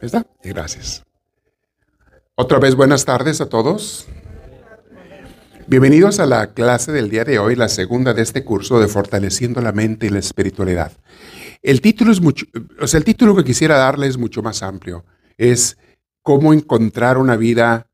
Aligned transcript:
¿Está? 0.00 0.26
Gracias. 0.42 1.04
Otra 2.34 2.58
vez 2.58 2.74
buenas 2.74 3.04
tardes 3.04 3.40
a 3.40 3.48
todos. 3.48 4.06
Bienvenidos 5.66 6.20
a 6.20 6.26
la 6.26 6.54
clase 6.54 6.90
del 6.90 7.10
día 7.10 7.24
de 7.24 7.38
hoy, 7.38 7.54
la 7.54 7.68
segunda 7.68 8.14
de 8.14 8.22
este 8.22 8.42
curso 8.42 8.80
de 8.80 8.88
Fortaleciendo 8.88 9.60
la 9.60 9.72
mente 9.72 10.06
y 10.06 10.08
la 10.08 10.18
espiritualidad. 10.18 10.92
El 11.62 11.82
título 11.82 12.10
es 12.10 12.20
mucho, 12.20 12.46
o 12.80 12.86
sea, 12.86 12.98
el 12.98 13.04
título 13.04 13.36
que 13.36 13.44
quisiera 13.44 13.76
darle 13.76 14.06
es 14.06 14.16
mucho 14.16 14.42
más 14.42 14.62
amplio. 14.62 15.04
Es 15.36 15.76
cómo 16.22 16.54
encontrar 16.54 17.18
una 17.18 17.36
vida 17.36 17.86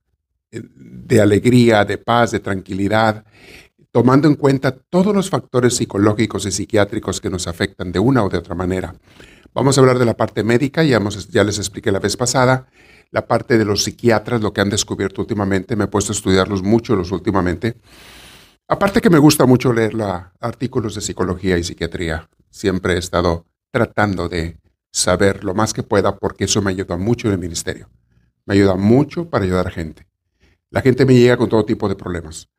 eh, 0.52 0.62
de 0.62 1.20
alegría, 1.20 1.84
de 1.84 1.98
paz, 1.98 2.30
de 2.30 2.40
tranquilidad, 2.40 3.24
tomando 3.96 4.28
en 4.28 4.34
cuenta 4.34 4.76
todos 4.76 5.14
los 5.14 5.30
factores 5.30 5.76
psicológicos 5.76 6.44
y 6.44 6.52
psiquiátricos 6.52 7.18
que 7.18 7.30
nos 7.30 7.46
afectan 7.46 7.92
de 7.92 7.98
una 7.98 8.22
o 8.22 8.28
de 8.28 8.36
otra 8.36 8.54
manera. 8.54 8.94
Vamos 9.54 9.78
a 9.78 9.80
hablar 9.80 9.98
de 9.98 10.04
la 10.04 10.14
parte 10.14 10.44
médica, 10.44 10.84
ya, 10.84 11.00
ya 11.30 11.44
les 11.44 11.56
expliqué 11.56 11.90
la 11.90 11.98
vez 11.98 12.14
pasada, 12.14 12.66
la 13.10 13.26
parte 13.26 13.56
de 13.56 13.64
los 13.64 13.84
psiquiatras, 13.84 14.42
lo 14.42 14.52
que 14.52 14.60
han 14.60 14.68
descubierto 14.68 15.22
últimamente, 15.22 15.76
me 15.76 15.84
he 15.84 15.86
puesto 15.86 16.12
a 16.12 16.14
estudiarlos 16.14 16.62
mucho 16.62 16.94
los 16.94 17.10
últimamente. 17.10 17.78
Aparte 18.68 19.00
que 19.00 19.08
me 19.08 19.16
gusta 19.16 19.46
mucho 19.46 19.72
leer 19.72 19.94
artículos 20.40 20.94
de 20.94 21.00
psicología 21.00 21.56
y 21.56 21.64
psiquiatría, 21.64 22.28
siempre 22.50 22.96
he 22.96 22.98
estado 22.98 23.46
tratando 23.70 24.28
de 24.28 24.58
saber 24.92 25.42
lo 25.42 25.54
más 25.54 25.72
que 25.72 25.84
pueda 25.84 26.18
porque 26.18 26.44
eso 26.44 26.60
me 26.60 26.72
ayuda 26.72 26.98
mucho 26.98 27.28
en 27.28 27.32
el 27.32 27.40
ministerio. 27.40 27.88
Me 28.44 28.56
ayuda 28.56 28.74
mucho 28.74 29.30
para 29.30 29.46
ayudar 29.46 29.68
a 29.68 29.70
gente. 29.70 30.06
La 30.68 30.82
gente 30.82 31.06
me 31.06 31.14
llega 31.14 31.38
con 31.38 31.48
todo 31.48 31.64
tipo 31.64 31.88
de 31.88 31.96
problemas. 31.96 32.50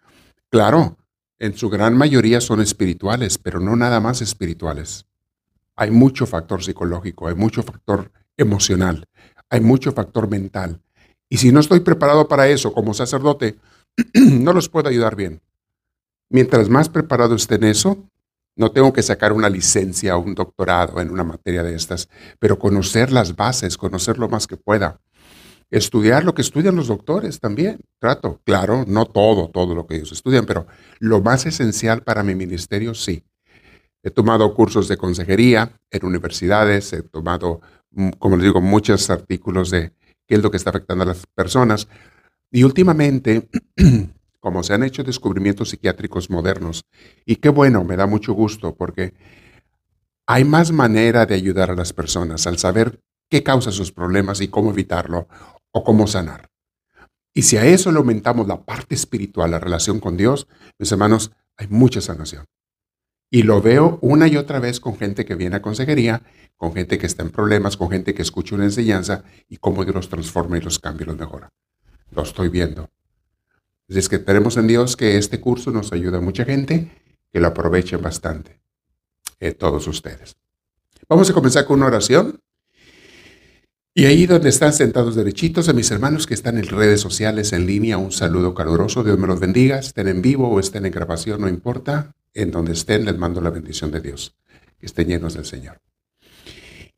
Claro, 0.50 0.98
en 1.40 1.56
su 1.56 1.70
gran 1.70 1.96
mayoría 1.96 2.42
son 2.42 2.62
espirituales, 2.62 3.38
pero 3.38 3.60
no 3.60 3.76
nada 3.76 4.00
más 4.00 4.22
espirituales. 4.22 5.06
Hay 5.76 5.92
mucho 5.92 6.26
factor 6.26 6.64
psicológico, 6.64 7.28
hay 7.28 7.36
mucho 7.36 7.62
factor 7.64 8.12
emocional, 8.36 9.08
hay 9.50 9.62
mucho 9.62 9.92
factor 9.92 10.30
mental. 10.30 10.82
Y 11.30 11.38
si 11.38 11.52
no 11.52 11.60
estoy 11.60 11.82
preparado 11.82 12.28
para 12.28 12.48
eso 12.48 12.74
como 12.74 12.94
sacerdote, 12.94 13.58
no 14.14 14.54
los 14.54 14.70
puedo 14.70 14.90
ayudar 14.90 15.16
bien. 15.16 15.42
Mientras 16.30 16.70
más 16.70 16.90
preparado 16.90 17.36
esté 17.36 17.56
en 17.56 17.66
eso, 17.66 18.10
no 18.56 18.72
tengo 18.72 18.92
que 18.92 19.04
sacar 19.04 19.34
una 19.34 19.50
licencia 19.50 20.18
o 20.18 20.20
un 20.20 20.34
doctorado 20.34 21.00
en 21.00 21.12
una 21.12 21.24
materia 21.24 21.64
de 21.64 21.76
estas, 21.76 22.10
pero 22.40 22.58
conocer 22.58 23.12
las 23.12 23.36
bases, 23.36 23.78
conocer 23.78 24.18
lo 24.18 24.28
más 24.28 24.48
que 24.48 24.58
pueda. 24.58 25.00
Estudiar 25.70 26.24
lo 26.24 26.34
que 26.34 26.42
estudian 26.42 26.78
los 26.78 26.88
doctores 26.88 27.42
también, 27.42 27.82
trato. 28.00 28.40
Claro, 28.46 28.86
no 28.88 29.06
todo, 29.06 29.50
todo 29.50 29.76
lo 29.76 29.86
que 29.86 29.96
ellos 29.96 30.14
estudian, 30.14 30.46
pero 30.46 30.66
lo 31.00 31.22
más 31.22 31.46
esencial 31.46 32.04
para 32.04 32.24
mi 32.24 32.36
ministerio 32.36 32.94
sí. 32.94 33.24
He 34.02 34.10
tomado 34.10 34.54
cursos 34.54 34.88
de 34.88 34.96
consejería 34.96 35.74
en 35.92 36.06
universidades, 36.06 36.94
he 36.94 37.02
tomado, 37.04 37.60
mm, 37.92 38.12
como 38.12 38.38
les 38.38 38.46
digo, 38.46 38.62
muchos 38.62 39.10
artículos 39.10 39.70
de 39.70 39.92
qué 40.26 40.36
es 40.36 40.42
lo 40.42 40.52
que 40.52 40.58
está 40.58 40.70
afectando 40.70 41.04
a 41.04 41.08
las 41.08 41.26
personas. 41.36 41.90
Y 42.50 42.64
últimamente, 42.64 43.50
como 44.40 44.64
se 44.64 44.74
han 44.74 44.84
hecho 44.84 45.04
descubrimientos 45.04 45.72
psiquiátricos 45.72 46.30
modernos, 46.30 46.86
y 47.26 47.36
qué 47.38 47.50
bueno, 47.50 47.84
me 47.84 47.98
da 47.98 48.08
mucho 48.08 48.32
gusto 48.32 48.74
porque 48.74 49.14
hay 50.26 50.46
más 50.46 50.72
manera 50.72 51.26
de 51.26 51.36
ayudar 51.36 51.72
a 51.72 51.76
las 51.76 51.92
personas 51.92 52.48
al 52.48 52.58
saber 52.58 53.02
qué 53.30 53.44
causa 53.44 53.72
sus 53.72 53.92
problemas 53.92 54.40
y 54.40 54.48
cómo 54.48 54.72
evitarlo 54.72 55.28
o 55.78 55.84
cómo 55.84 56.08
sanar. 56.08 56.50
Y 57.34 57.44
si 57.44 57.58
a 57.58 57.66
eso 57.66 57.92
le 57.92 58.00
aumentamos 58.00 58.48
la 58.48 58.66
parte 58.66 58.96
espiritual, 58.96 59.52
la 59.52 59.60
relación 59.60 60.00
con 60.00 60.18
Dios, 60.18 60.48
mis 60.80 60.92
hermanos, 60.92 61.32
hay 61.56 61.68
mucha 61.68 62.02
sanación. 62.02 62.46
Y 63.30 63.44
lo 63.44 63.62
veo 63.62 64.00
una 64.02 64.28
y 64.28 64.38
otra 64.38 64.60
vez 64.60 64.80
con 64.80 64.98
gente 64.98 65.24
que 65.24 65.36
viene 65.36 65.58
a 65.58 65.62
consejería, 65.62 66.24
con 66.56 66.74
gente 66.74 66.98
que 66.98 67.06
está 67.06 67.22
en 67.22 67.30
problemas, 67.30 67.78
con 67.78 67.92
gente 67.92 68.16
que 68.16 68.24
escucha 68.24 68.56
una 68.56 68.64
enseñanza 68.64 69.24
y 69.48 69.58
cómo 69.58 69.84
Dios 69.84 69.96
los 69.96 70.10
transforma 70.10 70.58
y 70.58 70.62
los 70.62 70.80
cambia 70.80 71.04
y 71.04 71.08
los 71.08 71.18
mejora. 71.18 71.50
Lo 72.10 72.24
estoy 72.24 72.50
viendo. 72.50 72.90
Es 73.88 74.10
que 74.10 74.16
esperemos 74.16 74.58
en 74.58 74.66
Dios 74.66 74.98
que 74.98 75.18
este 75.18 75.40
curso 75.40 75.70
nos 75.70 75.94
ayude 75.94 76.18
a 76.18 76.22
mucha 76.22 76.44
gente, 76.44 76.92
que 77.32 77.40
lo 77.40 77.48
aprovechen 77.48 78.02
bastante. 78.02 78.60
Eh, 79.40 79.52
todos 79.52 79.88
ustedes. 79.88 80.36
Vamos 81.08 81.30
a 81.30 81.34
comenzar 81.34 81.66
con 81.66 81.78
una 81.78 81.88
oración. 81.88 82.40
Y 83.98 84.06
ahí 84.06 84.28
donde 84.28 84.50
están 84.50 84.74
sentados 84.74 85.16
derechitos, 85.16 85.70
a 85.70 85.74
mis 85.74 85.90
hermanos 85.90 86.28
que 86.28 86.36
están 86.36 86.60
en 86.60 86.68
redes 86.68 87.02
sociales 87.02 87.52
en 87.52 87.66
línea, 87.66 87.98
un 87.98 88.12
saludo 88.12 88.54
caluroso. 88.54 89.04
Dios 89.04 89.18
me 89.18 89.26
los 89.26 89.40
bendiga. 89.40 89.80
Estén 89.80 90.08
en 90.08 90.22
vivo 90.22 90.48
o 90.48 90.60
estén 90.60 90.86
en 90.86 90.92
grabación, 90.92 91.42
no 91.42 91.50
importa 91.50 92.14
en 92.36 92.52
donde 92.52 92.74
estén, 92.74 93.06
les 93.06 93.18
mando 93.18 93.42
la 93.42 93.50
bendición 93.50 93.90
de 93.90 94.00
Dios, 94.00 94.38
que 94.78 94.86
estén 94.86 95.08
llenos 95.08 95.34
del 95.34 95.46
Señor. 95.46 95.82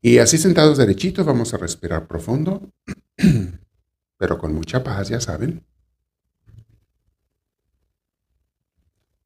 Y 0.01 0.17
así 0.17 0.37
sentados 0.37 0.77
derechitos 0.77 1.25
vamos 1.25 1.53
a 1.53 1.57
respirar 1.57 2.05
profundo, 2.05 2.69
pero 4.17 4.37
con 4.37 4.53
mucha 4.53 4.83
paz, 4.83 5.07
ya 5.07 5.21
saben. 5.21 5.63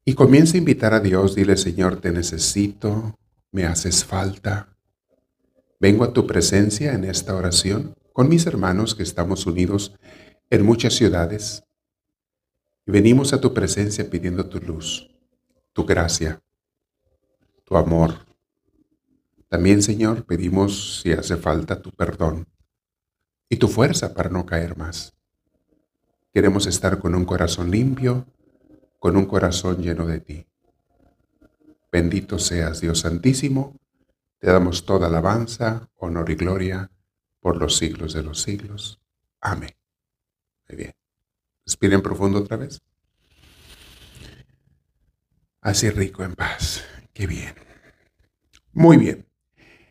Y 0.05 0.13
comienza 0.13 0.57
a 0.57 0.59
invitar 0.59 0.93
a 0.93 0.99
Dios, 0.99 1.33
dile 1.33 1.57
Señor, 1.57 1.99
te 1.99 2.11
necesito, 2.11 3.17
me 3.51 3.65
haces 3.65 4.05
falta. 4.05 4.72
Vengo 5.79 6.03
a 6.03 6.13
tu 6.13 6.25
presencia 6.27 6.93
en 6.93 7.03
esta 7.03 7.35
oración 7.35 7.95
con 8.13 8.29
mis 8.29 8.45
hermanos 8.45 8.95
que 8.95 9.03
estamos 9.03 9.45
unidos 9.45 9.95
en 10.49 10.65
muchas 10.65 10.93
ciudades 10.93 11.63
y 12.85 12.91
venimos 12.91 13.33
a 13.33 13.41
tu 13.41 13.53
presencia 13.53 14.09
pidiendo 14.09 14.47
tu 14.47 14.59
luz 14.59 15.09
tu 15.73 15.85
gracia, 15.85 16.41
tu 17.65 17.75
amor. 17.75 18.25
También, 19.49 19.81
Señor, 19.81 20.25
pedimos, 20.25 21.01
si 21.01 21.11
hace 21.11 21.35
falta, 21.35 21.81
tu 21.81 21.91
perdón 21.91 22.47
y 23.49 23.57
tu 23.57 23.67
fuerza 23.67 24.13
para 24.13 24.29
no 24.29 24.45
caer 24.45 24.77
más. 24.77 25.13
Queremos 26.31 26.65
estar 26.67 26.99
con 26.99 27.13
un 27.15 27.25
corazón 27.25 27.69
limpio, 27.69 28.25
con 28.99 29.17
un 29.17 29.25
corazón 29.25 29.81
lleno 29.81 30.05
de 30.05 30.19
ti. 30.19 30.47
Bendito 31.91 32.39
seas, 32.39 32.81
Dios 32.81 32.99
Santísimo, 32.99 33.79
te 34.43 34.51
damos 34.51 34.85
toda 34.85 35.07
alabanza, 35.07 35.87
honor 35.95 36.29
y 36.29 36.35
gloria 36.35 36.91
por 37.39 37.55
los 37.55 37.77
siglos 37.77 38.13
de 38.13 38.23
los 38.23 38.41
siglos. 38.41 38.99
Amén. 39.39 39.71
Muy 40.67 40.77
bien. 40.79 40.91
Respiren 41.65 42.01
profundo 42.01 42.39
otra 42.39 42.57
vez. 42.57 42.81
Así 45.61 45.89
rico 45.89 46.25
en 46.25 46.35
paz. 46.35 46.83
Qué 47.13 47.25
bien. 47.25 47.55
Muy 48.73 48.97
bien. 48.97 49.25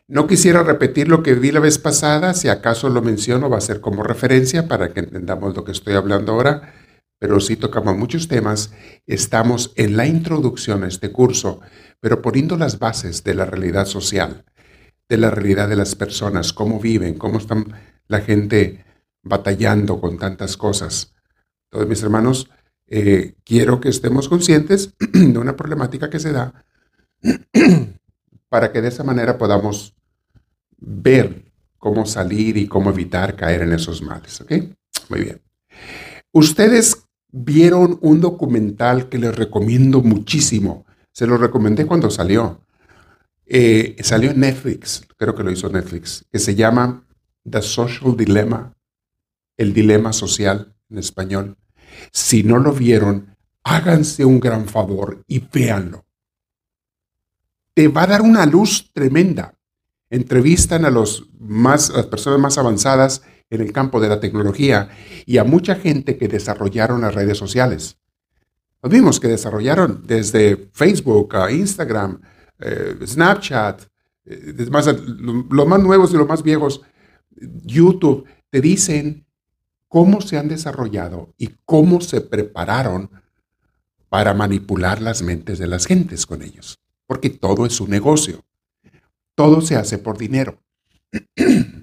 No 0.07 0.27
quisiera 0.27 0.61
repetir 0.61 1.07
lo 1.07 1.23
que 1.23 1.33
vi 1.33 1.51
la 1.51 1.59
vez 1.59 1.79
pasada, 1.79 2.35
si 2.35 2.47
acaso 2.47 2.89
lo 2.89 3.01
menciono 3.01 3.49
va 3.49 3.57
a 3.57 3.61
ser 3.61 3.81
como 3.81 4.03
referencia 4.03 4.67
para 4.67 4.93
que 4.93 4.99
entendamos 4.99 5.55
lo 5.55 5.63
que 5.63 5.71
estoy 5.71 5.95
hablando 5.95 6.33
ahora, 6.33 6.75
pero 7.23 7.39
sí 7.39 7.55
tocamos 7.55 7.95
muchos 7.95 8.27
temas. 8.27 8.73
Estamos 9.07 9.71
en 9.77 9.95
la 9.95 10.05
introducción 10.05 10.83
a 10.83 10.89
este 10.89 11.13
curso, 11.13 11.61
pero 12.01 12.21
poniendo 12.21 12.57
las 12.57 12.79
bases 12.79 13.23
de 13.23 13.33
la 13.33 13.45
realidad 13.45 13.85
social, 13.85 14.43
de 15.07 15.15
la 15.15 15.31
realidad 15.31 15.69
de 15.69 15.77
las 15.77 15.95
personas, 15.95 16.51
cómo 16.51 16.81
viven, 16.81 17.17
cómo 17.17 17.37
están 17.37 17.75
la 18.09 18.19
gente 18.19 18.83
batallando 19.21 20.01
con 20.01 20.17
tantas 20.17 20.57
cosas. 20.57 21.13
Todos 21.69 21.87
mis 21.87 22.03
hermanos, 22.03 22.49
eh, 22.87 23.35
quiero 23.45 23.79
que 23.79 23.87
estemos 23.87 24.27
conscientes 24.27 24.93
de 25.13 25.39
una 25.39 25.55
problemática 25.55 26.09
que 26.09 26.19
se 26.19 26.33
da 26.33 26.65
para 28.49 28.73
que 28.73 28.81
de 28.81 28.89
esa 28.89 29.05
manera 29.05 29.37
podamos 29.37 29.95
ver 30.77 31.53
cómo 31.77 32.05
salir 32.05 32.57
y 32.57 32.67
cómo 32.67 32.89
evitar 32.89 33.37
caer 33.37 33.61
en 33.61 33.71
esos 33.71 34.01
males. 34.01 34.41
¿Ok? 34.41 34.51
Muy 35.07 35.21
bien. 35.21 35.41
Ustedes 36.33 37.02
vieron 37.33 37.97
un 38.01 38.21
documental 38.21 39.09
que 39.09 39.17
les 39.17 39.35
recomiendo 39.35 40.01
muchísimo. 40.01 40.85
Se 41.11 41.25
lo 41.25 41.37
recomendé 41.37 41.85
cuando 41.85 42.09
salió. 42.11 42.61
Eh, 43.45 43.97
salió 44.01 44.31
en 44.31 44.39
Netflix, 44.39 45.05
creo 45.17 45.35
que 45.35 45.43
lo 45.43 45.51
hizo 45.51 45.67
Netflix, 45.67 46.25
que 46.31 46.39
se 46.39 46.55
llama 46.55 47.03
The 47.49 47.61
Social 47.61 48.15
Dilemma, 48.15 48.73
el 49.57 49.73
dilema 49.73 50.13
social 50.13 50.73
en 50.89 50.99
español. 50.99 51.57
Si 52.11 52.43
no 52.43 52.59
lo 52.59 52.71
vieron, 52.71 53.35
háganse 53.63 54.25
un 54.25 54.39
gran 54.39 54.67
favor 54.67 55.23
y 55.27 55.39
véanlo. 55.39 56.05
Te 57.73 57.87
va 57.87 58.03
a 58.03 58.07
dar 58.07 58.21
una 58.21 58.45
luz 58.45 58.91
tremenda. 58.93 59.55
Entrevistan 60.09 60.85
a, 60.85 60.91
los 60.91 61.27
más, 61.39 61.89
las 61.89 62.05
personas 62.05 62.39
más 62.39 62.57
avanzadas 62.59 63.23
en 63.53 63.61
el 63.61 63.71
campo 63.71 63.99
de 63.99 64.09
la 64.09 64.19
tecnología 64.19 64.89
y 65.25 65.37
a 65.37 65.43
mucha 65.43 65.75
gente 65.75 66.17
que 66.17 66.27
desarrollaron 66.27 67.01
las 67.01 67.13
redes 67.13 67.37
sociales. 67.37 67.97
Los 68.81 68.91
vimos 68.91 69.19
que 69.19 69.27
desarrollaron 69.27 70.03
desde 70.05 70.69
Facebook 70.73 71.35
a 71.35 71.51
Instagram, 71.51 72.19
eh, 72.59 72.97
Snapchat, 73.05 73.83
eh, 74.25 74.53
los 75.49 75.67
más 75.67 75.79
nuevos 75.81 76.13
y 76.13 76.17
los 76.17 76.27
más 76.27 76.43
viejos, 76.43 76.81
YouTube, 77.63 78.25
te 78.49 78.61
dicen 78.61 79.25
cómo 79.87 80.21
se 80.21 80.37
han 80.37 80.47
desarrollado 80.47 81.33
y 81.37 81.49
cómo 81.65 82.01
se 82.01 82.21
prepararon 82.21 83.09
para 84.09 84.33
manipular 84.33 85.01
las 85.01 85.21
mentes 85.21 85.59
de 85.59 85.67
las 85.67 85.85
gentes 85.85 86.25
con 86.25 86.41
ellos. 86.41 86.79
Porque 87.05 87.29
todo 87.29 87.65
es 87.65 87.79
un 87.79 87.89
negocio. 87.89 88.43
Todo 89.35 89.61
se 89.61 89.75
hace 89.75 89.97
por 89.97 90.17
dinero. 90.17 90.59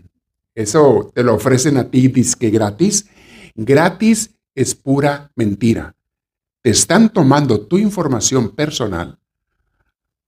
Eso 0.61 1.11
te 1.15 1.23
lo 1.23 1.35
ofrecen 1.35 1.79
a 1.79 1.91
ti, 1.91 2.13
que 2.39 2.51
gratis. 2.51 3.07
Gratis 3.55 4.31
es 4.55 4.75
pura 4.75 5.33
mentira. 5.35 5.95
Te 6.63 6.71
están 6.71 7.09
tomando 7.11 7.67
tu 7.67 7.79
información 7.79 8.55
personal, 8.55 9.19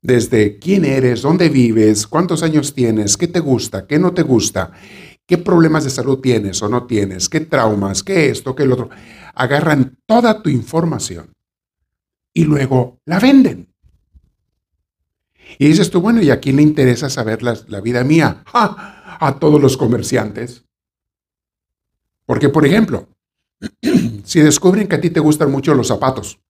desde 0.00 0.58
quién 0.58 0.87
eres, 0.87 1.20
dónde 1.20 1.50
vives, 1.50 2.06
cuántos 2.06 2.43
años 2.43 2.73
tienes, 2.75 3.19
qué 3.19 3.29
te 3.29 3.40
gusta, 3.40 3.87
qué 3.87 3.99
no 3.99 4.14
te 4.14 4.23
gusta, 4.23 4.73
qué 5.26 5.37
problemas 5.37 5.84
de 5.84 5.90
salud 5.90 6.19
tienes 6.20 6.62
o 6.62 6.69
no 6.69 6.87
tienes, 6.87 7.29
qué 7.29 7.40
traumas, 7.40 8.02
qué 8.02 8.31
esto, 8.31 8.56
qué 8.56 8.62
el 8.62 8.73
otro. 8.73 8.88
Agarran 9.34 9.99
toda 10.06 10.43
tu 10.43 10.49
información 10.49 11.34
y 12.32 12.44
luego 12.44 13.00
la 13.05 13.20
venden. 13.20 13.69
Y 15.58 15.67
dices 15.67 15.90
tú, 15.90 16.00
bueno, 16.00 16.23
¿y 16.23 16.31
a 16.31 16.40
quién 16.40 16.56
le 16.56 16.62
interesa 16.62 17.11
saber 17.11 17.43
la, 17.43 17.81
vida 17.81 18.05
mía? 18.05 18.43
A 19.22 19.38
todos 19.38 19.60
los 19.60 19.76
comerciantes. 19.76 20.64
Porque, 22.26 22.48
por 22.48 22.66
ejemplo, 22.66 23.06
si 24.24 24.40
descubren 24.40 24.88
que 24.88 24.96
a 24.96 25.00
ti 25.00 25.10
te 25.10 25.20
gustan 25.20 25.50
mucho 25.50 25.74
los 25.74 25.86
zapatos, 25.86 26.40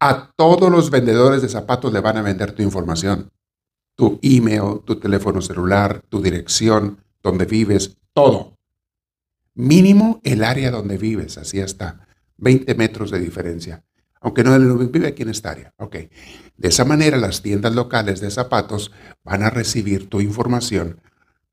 a 0.00 0.32
todos 0.36 0.68
los 0.68 0.90
vendedores 0.90 1.42
de 1.42 1.48
zapatos 1.48 1.92
le 1.92 2.00
van 2.00 2.16
a 2.16 2.22
vender 2.22 2.52
tu 2.52 2.62
información. 2.62 3.30
Tu 3.94 4.18
email, 4.20 4.80
tu 4.84 4.96
teléfono 4.96 5.40
celular, 5.40 6.02
tu 6.08 6.20
dirección, 6.20 6.98
donde 7.22 7.44
vives, 7.44 7.96
todo. 8.12 8.56
Mínimo 9.54 10.20
el 10.24 10.42
área 10.42 10.72
donde 10.72 10.98
vives, 10.98 11.38
así 11.38 11.60
está. 11.60 12.06
20 12.38 12.74
metros 12.74 13.12
de 13.12 13.20
diferencia. 13.20 13.84
Aunque 14.26 14.42
no 14.42 14.58
vive 14.88 15.06
aquí 15.06 15.22
en 15.22 15.28
esta 15.28 15.50
área. 15.50 15.72
De 16.56 16.68
esa 16.68 16.84
manera 16.84 17.16
las 17.16 17.42
tiendas 17.42 17.76
locales 17.76 18.20
de 18.20 18.32
zapatos 18.32 18.90
van 19.22 19.44
a 19.44 19.50
recibir 19.50 20.08
tu 20.08 20.20
información 20.20 21.00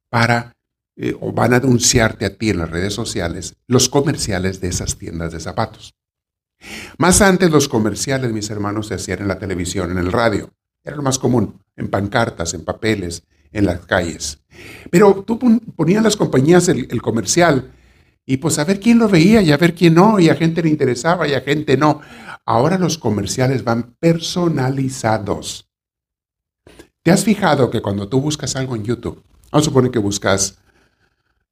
para 0.10 0.56
eh, 0.96 1.16
o 1.22 1.32
van 1.32 1.54
a 1.54 1.58
anunciarte 1.58 2.26
a 2.26 2.36
ti 2.36 2.50
en 2.50 2.58
las 2.58 2.72
redes 2.72 2.96
sociales 2.96 3.58
los 3.68 3.90
comerciales 3.90 4.60
de 4.60 4.70
esas 4.70 4.98
tiendas 4.98 5.32
de 5.34 5.40
zapatos. 5.40 5.94
Más 6.98 7.22
antes 7.22 7.52
los 7.52 7.70
comerciales, 7.70 8.34
mis 8.34 8.50
hermanos, 8.50 8.88
se 8.88 8.96
hacían 8.96 9.22
en 9.22 9.28
la 9.28 9.38
televisión, 9.38 9.92
en 9.92 10.00
el 10.00 10.12
radio. 10.12 10.50
Era 10.84 10.96
lo 10.96 11.04
más 11.04 11.20
común, 11.20 11.62
en 11.76 11.90
pancartas, 11.92 12.56
en 12.56 12.66
papeles, 12.66 13.22
en 13.52 13.68
las 13.68 13.82
calles. 13.82 14.40
Pero 14.90 15.24
tú 15.24 15.38
ponías 15.76 16.02
las 16.02 16.18
compañías 16.18 16.68
el, 16.70 17.02
comercial 17.04 17.72
y 18.26 18.38
pues 18.38 18.58
a 18.60 18.64
ver 18.64 18.80
quién 18.80 19.00
lo 19.00 19.10
veía 19.10 19.42
y 19.42 19.52
a 19.52 19.58
ver 19.58 19.76
quién 19.76 19.96
no, 19.96 20.20
y 20.20 20.30
a 20.30 20.36
gente 20.36 20.64
le 20.64 20.70
interesaba 20.70 21.28
y 21.28 21.34
a 21.34 21.42
gente 21.42 21.78
no. 21.78 22.02
Ahora 22.46 22.78
los 22.78 22.98
comerciales 22.98 23.64
van 23.64 23.96
personalizados. 24.00 25.70
¿Te 27.04 27.12
has 27.12 27.24
fijado 27.24 27.70
que 27.70 27.82
cuando 27.82 28.08
tú 28.08 28.22
buscas 28.22 28.56
algo 28.56 28.76
en 28.76 28.86
YouTube, 28.86 29.22
vamos 29.52 29.68
a 29.68 29.70
suponer 29.70 29.92
que 29.92 30.00
buscas 30.00 30.58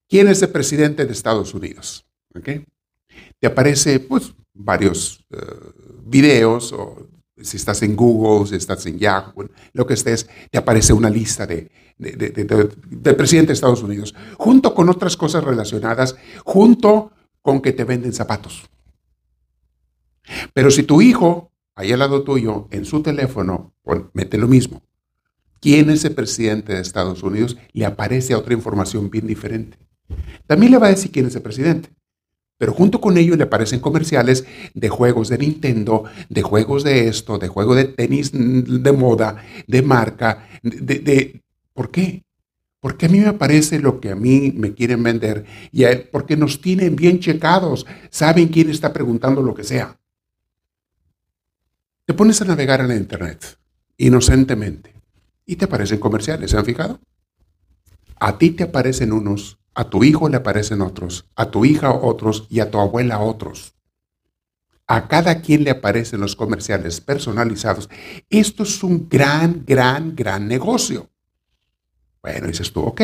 quién 0.07 0.29
es 0.29 0.41
el 0.41 0.49
presidente 0.49 1.05
de 1.05 1.11
Estados 1.11 1.53
Unidos, 1.53 2.05
¿ok? 2.33 2.65
Te 3.39 3.47
aparece 3.47 3.99
pues 3.99 4.33
varios 4.53 5.25
eh, 5.31 5.37
videos 6.05 6.71
o 6.71 7.07
si 7.43 7.57
estás 7.57 7.81
en 7.83 7.95
Google, 7.95 8.47
si 8.47 8.55
estás 8.55 8.85
en 8.85 8.97
Yahoo, 8.97 9.49
lo 9.73 9.87
que 9.87 9.93
estés, 9.93 10.29
te 10.49 10.57
aparece 10.57 10.93
una 10.93 11.09
lista 11.09 11.45
de, 11.45 11.71
del 11.97 13.15
presidente 13.15 13.47
de 13.47 13.53
Estados 13.53 13.83
Unidos, 13.83 14.15
junto 14.37 14.73
con 14.73 14.89
otras 14.89 15.15
cosas 15.15 15.43
relacionadas, 15.43 16.15
junto 16.43 17.11
con 17.41 17.61
que 17.61 17.73
te 17.73 17.83
venden 17.83 18.13
zapatos. 18.13 18.69
Pero 20.53 20.71
si 20.71 20.83
tu 20.83 21.01
hijo, 21.01 21.51
ahí 21.75 21.91
al 21.91 21.99
lado 21.99 22.23
tuyo, 22.23 22.67
en 22.71 22.85
su 22.85 23.01
teléfono, 23.01 23.73
mete 24.13 24.37
lo 24.37 24.47
mismo. 24.47 24.81
¿Quién 25.59 25.89
es 25.91 26.03
el 26.05 26.15
presidente 26.15 26.73
de 26.73 26.81
Estados 26.81 27.21
Unidos? 27.21 27.57
Le 27.73 27.85
aparece 27.85 28.33
otra 28.33 28.53
información 28.53 29.11
bien 29.11 29.27
diferente. 29.27 29.77
También 30.47 30.71
le 30.71 30.79
va 30.79 30.87
a 30.87 30.91
decir 30.91 31.11
quién 31.11 31.27
es 31.27 31.35
el 31.35 31.43
presidente. 31.43 31.89
Pero 32.61 32.73
junto 32.73 33.01
con 33.01 33.17
ello 33.17 33.35
le 33.35 33.45
aparecen 33.45 33.79
comerciales 33.79 34.45
de 34.75 34.87
juegos 34.87 35.29
de 35.29 35.39
Nintendo, 35.39 36.03
de 36.29 36.43
juegos 36.43 36.83
de 36.83 37.07
esto, 37.07 37.39
de 37.39 37.47
juego 37.47 37.73
de 37.73 37.85
tenis 37.85 38.29
de 38.33 38.91
moda, 38.91 39.43
de 39.65 39.81
marca, 39.81 40.47
de, 40.61 41.41
¿por 41.73 41.89
qué? 41.89 42.23
Porque 42.79 43.07
a 43.07 43.09
mí 43.09 43.19
me 43.19 43.29
aparece 43.29 43.79
lo 43.79 43.99
que 43.99 44.11
a 44.11 44.15
mí 44.15 44.53
me 44.55 44.75
quieren 44.75 45.01
vender 45.01 45.43
y 45.71 45.85
porque 46.11 46.37
nos 46.37 46.61
tienen 46.61 46.95
bien 46.95 47.19
checados, 47.19 47.87
saben 48.11 48.49
quién 48.49 48.69
está 48.69 48.93
preguntando 48.93 49.41
lo 49.41 49.55
que 49.55 49.63
sea. 49.63 49.97
Te 52.05 52.13
pones 52.13 52.43
a 52.43 52.45
navegar 52.45 52.81
en 52.81 52.95
internet 52.95 53.57
inocentemente 53.97 54.93
y 55.47 55.55
te 55.55 55.65
aparecen 55.65 55.97
comerciales, 55.97 56.51
¿se 56.51 56.57
han 56.57 56.65
fijado? 56.65 56.99
A 58.19 58.37
ti 58.37 58.51
te 58.51 58.65
aparecen 58.65 59.13
unos 59.13 59.60
a 59.73 59.89
tu 59.89 60.03
hijo 60.03 60.27
le 60.29 60.37
aparecen 60.37 60.81
otros, 60.81 61.25
a 61.35 61.49
tu 61.49 61.65
hija 61.65 61.91
otros 61.91 62.47
y 62.49 62.59
a 62.59 62.69
tu 62.69 62.79
abuela 62.79 63.19
otros. 63.19 63.73
A 64.87 65.07
cada 65.07 65.41
quien 65.41 65.63
le 65.63 65.71
aparecen 65.71 66.19
los 66.19 66.35
comerciales 66.35 66.99
personalizados. 66.99 67.89
Esto 68.29 68.63
es 68.63 68.83
un 68.83 69.07
gran, 69.07 69.63
gran, 69.65 70.15
gran 70.15 70.47
negocio. 70.47 71.09
Bueno, 72.21 72.47
dices 72.47 72.73
tú, 72.73 72.81
ok, 72.81 73.01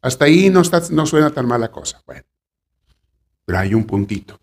hasta 0.00 0.26
ahí 0.26 0.48
no, 0.48 0.62
no 0.90 1.06
suena 1.06 1.30
tan 1.30 1.46
mala 1.46 1.72
cosa. 1.72 2.02
Bueno, 2.06 2.24
pero 3.44 3.58
hay 3.58 3.74
un 3.74 3.84
puntito. 3.84 4.38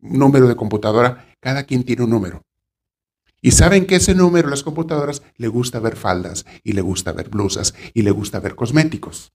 número 0.00 0.48
de 0.48 0.56
computadora. 0.56 1.26
Cada 1.40 1.64
quien 1.64 1.84
tiene 1.84 2.04
un 2.04 2.10
número. 2.10 2.42
Y 3.40 3.52
saben 3.52 3.86
que 3.86 3.96
ese 3.96 4.14
número, 4.14 4.48
las 4.48 4.62
computadoras, 4.62 5.22
le 5.36 5.48
gusta 5.48 5.78
ver 5.78 5.96
faldas, 5.96 6.44
y 6.64 6.72
le 6.72 6.80
gusta 6.80 7.12
ver 7.12 7.28
blusas, 7.28 7.74
y 7.94 8.02
le 8.02 8.10
gusta 8.10 8.40
ver 8.40 8.56
cosméticos. 8.56 9.32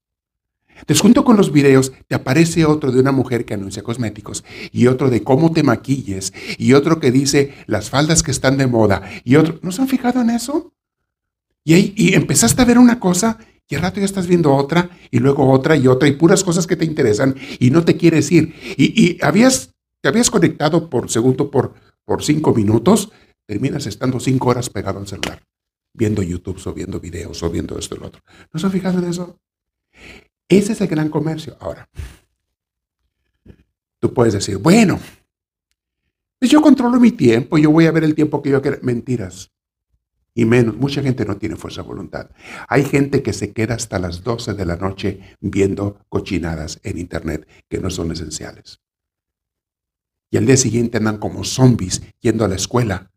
Entonces, 0.68 1.00
junto 1.00 1.24
con 1.24 1.36
los 1.36 1.52
videos, 1.52 1.92
te 2.08 2.14
aparece 2.14 2.66
otro 2.66 2.92
de 2.92 3.00
una 3.00 3.12
mujer 3.12 3.44
que 3.44 3.54
anuncia 3.54 3.82
cosméticos, 3.82 4.44
y 4.72 4.88
otro 4.88 5.08
de 5.08 5.22
cómo 5.22 5.52
te 5.52 5.62
maquilles, 5.62 6.34
y 6.58 6.74
otro 6.74 7.00
que 7.00 7.12
dice 7.12 7.54
las 7.66 7.88
faldas 7.88 8.22
que 8.22 8.32
están 8.32 8.58
de 8.58 8.66
moda, 8.66 9.02
y 9.22 9.36
otro. 9.36 9.58
¿No 9.62 9.72
se 9.72 9.80
han 9.80 9.88
fijado 9.88 10.20
en 10.20 10.30
eso? 10.30 10.74
Y, 11.64 12.14
empezaste 12.14 12.60
a 12.60 12.66
ver 12.66 12.78
una 12.78 13.00
cosa 13.00 13.38
y 13.68 13.74
al 13.74 13.82
rato 13.82 13.98
ya 13.98 14.04
estás 14.04 14.26
viendo 14.26 14.54
otra 14.54 14.90
y 15.10 15.18
luego 15.18 15.50
otra 15.50 15.76
y 15.76 15.86
otra 15.86 16.06
y 16.08 16.12
puras 16.12 16.44
cosas 16.44 16.66
que 16.66 16.76
te 16.76 16.84
interesan 16.84 17.34
y 17.58 17.70
no 17.70 17.84
te 17.84 17.96
quieres 17.96 18.30
ir. 18.30 18.54
Y, 18.76 19.18
habías, 19.24 19.74
te 20.00 20.08
habías 20.08 20.30
conectado 20.30 20.90
por 20.90 21.10
segundo 21.10 21.50
por, 21.50 21.74
por 22.04 22.22
cinco 22.22 22.54
minutos, 22.54 23.10
terminas 23.46 23.86
estando 23.86 24.20
cinco 24.20 24.50
horas 24.50 24.68
pegado 24.68 24.98
al 24.98 25.06
celular, 25.06 25.42
viendo 25.94 26.22
YouTube 26.22 26.60
o 26.66 26.74
viendo 26.74 27.00
videos 27.00 27.42
o 27.42 27.50
viendo 27.50 27.78
esto 27.78 27.96
y 27.96 27.98
lo 28.00 28.06
otro. 28.08 28.22
¿No 28.52 28.60
se 28.60 28.66
han 28.66 28.72
fijado 28.72 28.98
en 28.98 29.06
eso? 29.06 29.38
Ese 30.48 30.72
es 30.74 30.80
el 30.82 30.88
gran 30.88 31.08
comercio. 31.08 31.56
Ahora, 31.60 31.88
tú 33.98 34.12
puedes 34.12 34.34
decir, 34.34 34.58
bueno, 34.58 35.00
pues 36.38 36.50
yo 36.50 36.60
controlo 36.60 37.00
mi 37.00 37.12
tiempo, 37.12 37.56
yo 37.56 37.70
voy 37.70 37.86
a 37.86 37.92
ver 37.92 38.04
el 38.04 38.14
tiempo 38.14 38.42
que 38.42 38.50
yo 38.50 38.60
quiera. 38.60 38.78
Mentiras. 38.82 39.53
Y 40.34 40.44
menos, 40.44 40.76
mucha 40.76 41.00
gente 41.00 41.24
no 41.24 41.36
tiene 41.36 41.54
fuerza 41.54 41.82
de 41.82 41.88
voluntad. 41.88 42.30
Hay 42.68 42.84
gente 42.84 43.22
que 43.22 43.32
se 43.32 43.52
queda 43.52 43.74
hasta 43.74 44.00
las 44.00 44.24
12 44.24 44.54
de 44.54 44.66
la 44.66 44.76
noche 44.76 45.36
viendo 45.40 46.00
cochinadas 46.08 46.80
en 46.82 46.98
Internet 46.98 47.48
que 47.68 47.78
no 47.78 47.88
son 47.88 48.10
esenciales. 48.10 48.80
Y 50.30 50.36
al 50.36 50.46
día 50.46 50.56
siguiente 50.56 50.98
andan 50.98 51.18
como 51.18 51.44
zombies 51.44 52.02
yendo 52.20 52.44
a 52.44 52.48
la 52.48 52.56
escuela, 52.56 53.12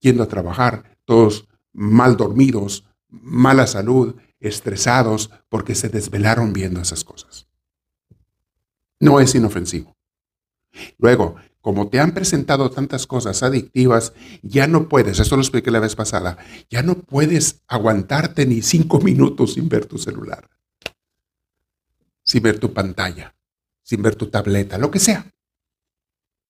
yendo 0.00 0.24
a 0.24 0.28
trabajar, 0.28 0.98
todos 1.04 1.48
mal 1.72 2.16
dormidos, 2.16 2.84
mala 3.08 3.68
salud, 3.68 4.16
estresados 4.40 5.30
porque 5.48 5.76
se 5.76 5.88
desvelaron 5.88 6.52
viendo 6.52 6.80
esas 6.80 7.04
cosas. 7.04 7.46
No 8.98 9.20
es 9.20 9.34
inofensivo. 9.36 9.96
Luego, 10.98 11.36
como 11.60 11.88
te 11.88 12.00
han 12.00 12.12
presentado 12.12 12.70
tantas 12.70 13.06
cosas 13.06 13.42
adictivas, 13.42 14.12
ya 14.42 14.66
no 14.66 14.88
puedes, 14.88 15.18
eso 15.18 15.36
lo 15.36 15.42
expliqué 15.42 15.70
la 15.70 15.80
vez 15.80 15.94
pasada, 15.94 16.38
ya 16.70 16.82
no 16.82 16.94
puedes 16.94 17.62
aguantarte 17.68 18.46
ni 18.46 18.62
cinco 18.62 19.00
minutos 19.00 19.54
sin 19.54 19.68
ver 19.68 19.86
tu 19.86 19.98
celular, 19.98 20.48
sin 22.22 22.42
ver 22.42 22.58
tu 22.58 22.72
pantalla, 22.72 23.34
sin 23.82 24.02
ver 24.02 24.14
tu 24.14 24.26
tableta, 24.26 24.78
lo 24.78 24.90
que 24.90 24.98
sea. 24.98 25.26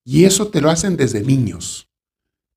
Y 0.04 0.24
eso 0.24 0.48
te 0.48 0.60
lo 0.60 0.70
hacen 0.70 0.96
desde 0.96 1.22
niños. 1.22 1.88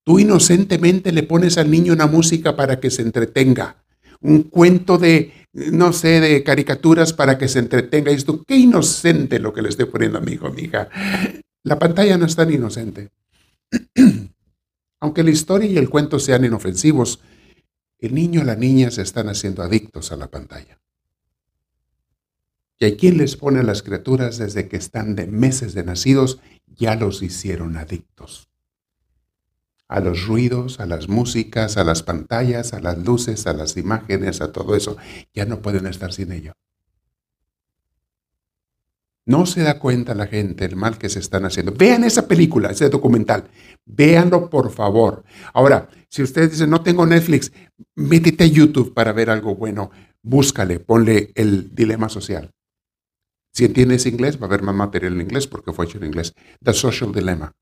Tú 0.04 0.20
inocentemente 0.20 1.12
le 1.12 1.24
pones 1.24 1.58
al 1.58 1.72
niño 1.72 1.94
una 1.94 2.08
música 2.08 2.56
para 2.56 2.80
que 2.80 2.92
se 2.92 3.02
entretenga, 3.02 3.84
un 4.22 4.44
cuento 4.44 4.98
de, 4.98 5.34
no 5.54 5.94
sé, 5.94 6.20
de 6.20 6.44
caricaturas 6.44 7.14
para 7.14 7.38
que 7.38 7.48
se 7.48 7.60
entretenga. 7.60 8.12
Y 8.12 8.16
esto, 8.16 8.44
qué 8.46 8.58
inocente 8.58 9.40
lo 9.40 9.54
que 9.54 9.62
le 9.62 9.70
estoy 9.70 9.86
poniendo 9.86 10.18
a 10.18 10.22
mi 10.22 10.34
hijo, 10.34 10.48
a 10.48 10.52
mi 10.52 10.64
hija. 10.64 10.90
La 11.64 11.80
pantalla 11.80 12.18
no 12.18 12.26
es 12.26 12.36
tan 12.36 12.52
inocente. 12.52 13.12
Aunque 15.00 15.24
la 15.24 15.32
historia 15.32 15.70
y 15.70 15.78
el 15.78 15.90
cuento 15.90 16.20
sean 16.20 16.44
inofensivos, 16.44 17.22
el 18.00 18.14
niño 18.14 18.42
y 18.42 18.46
la 18.46 18.56
niña 18.56 18.92
se 18.92 19.02
están 19.02 19.30
haciendo 19.30 19.64
adictos 19.64 20.12
a 20.12 20.18
la 20.18 20.30
pantalla. 20.30 20.82
Y 22.80 22.86
a 22.86 22.98
quien 22.98 23.18
les 23.18 23.38
pone 23.38 23.62
a 23.62 23.64
las 23.64 23.82
criaturas 23.82 24.38
desde 24.38 24.68
que 24.68 24.76
están 24.76 25.16
de 25.16 25.26
meses 25.26 25.74
de 25.74 25.86
nacidos, 25.86 26.40
ya 26.68 26.96
los 26.96 27.22
hicieron 27.22 27.78
adictos. 27.78 28.50
A 29.88 30.02
los 30.02 30.28
ruidos, 30.28 30.82
a 30.82 30.86
las 30.86 31.08
músicas, 31.08 31.78
a 31.78 31.86
las 31.86 32.04
pantallas, 32.04 32.74
a 32.74 32.82
las 32.82 32.98
luces, 32.98 33.48
a 33.48 33.54
las 33.54 33.78
imágenes, 33.78 34.42
a 34.42 34.52
todo 34.52 34.76
eso. 34.76 34.98
Ya 35.34 35.46
no 35.46 35.62
pueden 35.62 35.86
estar 35.86 36.12
sin 36.12 36.34
ello. 36.34 36.54
No 39.26 39.46
se 39.46 39.62
da 39.62 39.80
cuenta 39.80 40.14
la 40.16 40.28
gente 40.28 40.66
el 40.66 40.76
mal 40.76 40.98
que 40.98 41.10
se 41.10 41.20
están 41.20 41.46
haciendo. 41.46 41.72
Vean 41.72 42.04
esa 42.04 42.28
película, 42.28 42.72
ese 42.72 42.90
documental. 42.90 43.50
Véanlo, 43.86 44.50
por 44.50 44.72
favor. 44.72 45.24
Ahora, 45.54 45.90
si 46.10 46.22
ustedes 46.24 46.52
dicen, 46.52 46.70
no 46.70 46.84
tengo 46.84 47.06
Netflix, 47.06 47.52
métete 47.96 48.44
a 48.44 48.48
YouTube 48.48 48.94
para 48.94 49.14
ver 49.14 49.30
algo 49.30 49.56
bueno. 49.56 49.92
Búscale, 50.22 50.80
ponle 50.80 51.32
el 51.36 51.74
dilema 51.74 52.10
social. 52.10 52.52
Si 53.54 53.66
entiendes 53.66 54.06
inglés, 54.06 54.38
va 54.38 54.44
a 54.44 54.46
haber 54.46 54.64
más 54.64 54.76
material 54.76 55.14
en 55.14 55.22
inglés 55.22 55.48
porque 55.48 55.72
fue 55.72 55.86
hecho 55.86 56.00
en 56.00 56.06
inglés. 56.06 56.34
The 56.62 56.74
Social 56.74 57.14
Dilemma. 57.14 57.54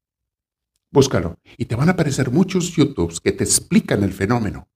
Búscalo. 0.91 1.37
Y 1.57 1.65
te 1.65 1.75
van 1.75 1.89
a 1.89 1.93
aparecer 1.93 2.31
muchos 2.31 2.71
YouTubes 2.75 3.19
que 3.19 3.31
te 3.33 3.43
explican 3.43 4.03
el 4.03 4.13
fenómeno 4.13 4.67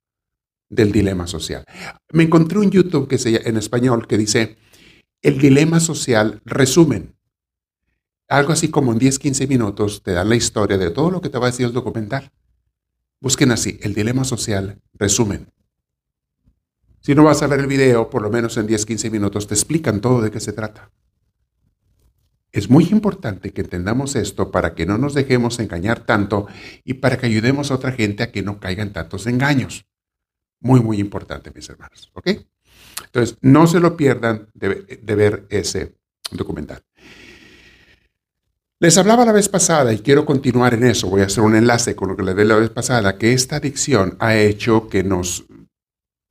del 0.70 0.92
dilema 0.92 1.26
social. 1.28 1.64
Me 2.12 2.24
encontré 2.24 2.60
un 2.60 2.72
YouTube 2.72 3.08
que 3.08 3.18
se, 3.18 3.48
en 3.48 3.58
español 3.58 4.08
que 4.08 4.18
dice 4.18 4.58
el 5.26 5.40
dilema 5.40 5.80
social 5.80 6.40
resumen. 6.46 7.16
Algo 8.28 8.54
así 8.54 8.70
como 8.70 8.92
en 8.92 9.00
10, 9.00 9.18
15 9.18 9.48
minutos 9.48 10.04
te 10.04 10.12
dan 10.12 10.30
la 10.30 10.36
historia 10.36 10.78
de 10.78 10.92
todo 10.92 11.10
lo 11.10 11.20
que 11.20 11.30
te 11.30 11.40
va 11.40 11.48
a 11.48 11.50
decir 11.50 11.66
el 11.66 11.74
documental. 11.74 12.32
Busquen 13.20 13.52
así, 13.52 13.80
el 13.82 13.96
dilema 13.96 14.24
social 14.24 14.84
resumen. 14.94 15.52
Si 17.02 17.16
no 17.16 17.24
vas 17.24 17.42
a 17.42 17.48
ver 17.48 17.60
el 17.60 17.66
video, 17.66 18.08
por 18.08 18.22
lo 18.22 18.30
menos 18.30 18.56
en 18.58 18.68
10, 18.68 18.86
15 18.86 19.10
minutos 19.10 19.48
te 19.48 19.56
explican 19.56 20.00
todo 20.00 20.22
de 20.22 20.30
qué 20.30 20.40
se 20.40 20.54
trata. 20.54 20.92
Es 22.52 22.70
muy 22.70 22.84
importante 22.92 23.52
que 23.52 23.62
entendamos 23.62 24.16
esto 24.16 24.52
para 24.52 24.76
que 24.76 24.86
no 24.86 25.00
nos 25.00 25.16
dejemos 25.16 25.58
engañar 25.58 26.06
tanto 26.06 26.46
y 26.84 26.96
para 26.96 27.18
que 27.18 27.26
ayudemos 27.26 27.72
a 27.72 27.76
otra 27.76 27.94
gente 27.94 28.22
a 28.22 28.32
que 28.32 28.44
no 28.44 28.60
caigan 28.60 28.94
tantos 28.94 29.26
engaños. 29.26 29.88
Muy, 30.60 30.82
muy 30.82 31.00
importante, 31.00 31.52
mis 31.52 31.68
hermanos. 31.68 32.12
¿Ok? 32.14 32.30
Entonces, 33.04 33.38
no 33.42 33.68
se 33.68 33.80
lo 33.80 33.98
pierdan 33.98 34.48
de, 34.54 35.16
ver 35.16 35.46
ese 35.50 35.96
documental. 36.32 36.84
Les 38.80 38.98
hablaba 38.98 39.26
la 39.26 39.32
vez 39.32 39.50
pasada 39.50 39.94
y 39.94 40.00
quiero 40.00 40.26
continuar 40.26 40.74
en 40.74 40.84
eso. 40.84 41.08
Voy 41.08 41.22
a 41.22 41.26
hacer 41.26 41.44
un 41.44 41.56
enlace 41.56 41.96
con 41.96 42.10
lo 42.10 42.18
que 42.18 42.24
les 42.24 42.36
dije 42.36 42.48
la 42.48 42.58
vez 42.58 42.70
pasada, 42.70 43.18
que 43.18 43.34
esta 43.34 43.58
adicción 43.58 44.18
ha 44.20 44.36
hecho 44.36 44.90
que 44.90 45.04
nos 45.04 45.46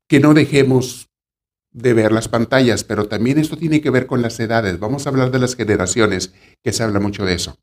que 0.06 0.21
no 0.21 0.35
dejemos 0.35 1.09
de 1.73 1.94
ver 1.94 2.12
las 2.12 2.28
pantallas, 2.28 2.85
pero 2.85 3.09
también 3.09 3.38
esto 3.38 3.56
tiene 3.56 3.80
que 3.80 3.90
ver 3.90 4.06
con 4.06 4.23
las 4.23 4.38
edades. 4.38 4.78
Vamos 4.78 5.06
a 5.06 5.11
hablar 5.11 5.30
de 5.30 5.38
las 5.38 5.56
generaciones, 5.56 6.33
que 6.62 6.73
se 6.73 6.83
habla 6.83 7.00
mucho 7.00 7.25
de 7.25 7.35
eso. 7.35 7.59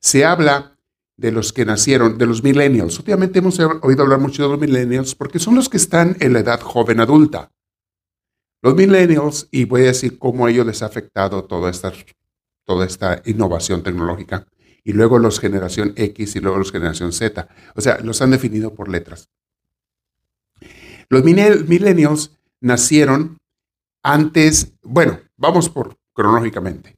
Se 0.00 0.24
habla 0.24 0.76
de 1.16 1.32
los 1.32 1.52
que 1.52 1.64
nacieron, 1.64 2.18
de 2.18 2.26
los 2.26 2.42
millennials. 2.42 2.98
Obviamente 3.00 3.40
hemos 3.40 3.58
oído 3.58 4.02
hablar 4.02 4.20
mucho 4.20 4.42
de 4.42 4.48
los 4.48 4.60
millennials 4.60 5.14
porque 5.14 5.38
son 5.38 5.54
los 5.54 5.68
que 5.68 5.76
están 5.76 6.16
en 6.20 6.32
la 6.32 6.40
edad 6.40 6.60
joven 6.60 7.00
adulta. 7.00 7.50
Los 8.62 8.74
millennials, 8.74 9.48
y 9.50 9.64
voy 9.64 9.82
a 9.82 9.86
decir 9.86 10.18
cómo 10.18 10.46
a 10.46 10.50
ellos 10.50 10.66
les 10.66 10.82
ha 10.82 10.86
afectado 10.86 11.44
toda 11.44 11.70
esta, 11.70 11.92
toda 12.64 12.84
esta 12.84 13.22
innovación 13.24 13.82
tecnológica, 13.82 14.46
y 14.84 14.92
luego 14.92 15.18
los 15.18 15.40
generación 15.40 15.92
X 15.96 16.36
y 16.36 16.40
luego 16.40 16.58
los 16.58 16.72
generación 16.72 17.12
Z. 17.12 17.48
O 17.74 17.80
sea, 17.80 17.98
los 18.00 18.20
han 18.20 18.30
definido 18.30 18.74
por 18.74 18.88
letras. 18.88 19.30
Los 21.08 21.24
millennials 21.24 22.38
nacieron 22.60 23.38
antes, 24.02 24.72
bueno, 24.82 25.20
vamos 25.36 25.68
por 25.68 25.96
cronológicamente. 26.12 26.96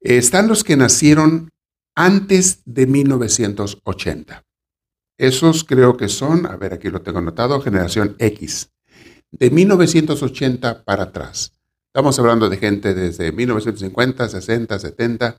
Están 0.00 0.48
los 0.48 0.64
que 0.64 0.76
nacieron 0.76 1.50
antes 1.94 2.62
de 2.64 2.86
1980. 2.86 4.44
Esos 5.18 5.64
creo 5.64 5.96
que 5.96 6.08
son, 6.08 6.46
a 6.46 6.56
ver, 6.56 6.72
aquí 6.72 6.88
lo 6.88 7.02
tengo 7.02 7.18
anotado, 7.18 7.60
generación 7.60 8.16
X 8.18 8.71
de 9.32 9.50
1980 9.50 10.84
para 10.84 11.04
atrás. 11.04 11.52
Estamos 11.86 12.18
hablando 12.18 12.48
de 12.48 12.56
gente 12.58 12.94
desde 12.94 13.32
1950, 13.32 14.28
60, 14.28 14.78
70, 14.78 15.36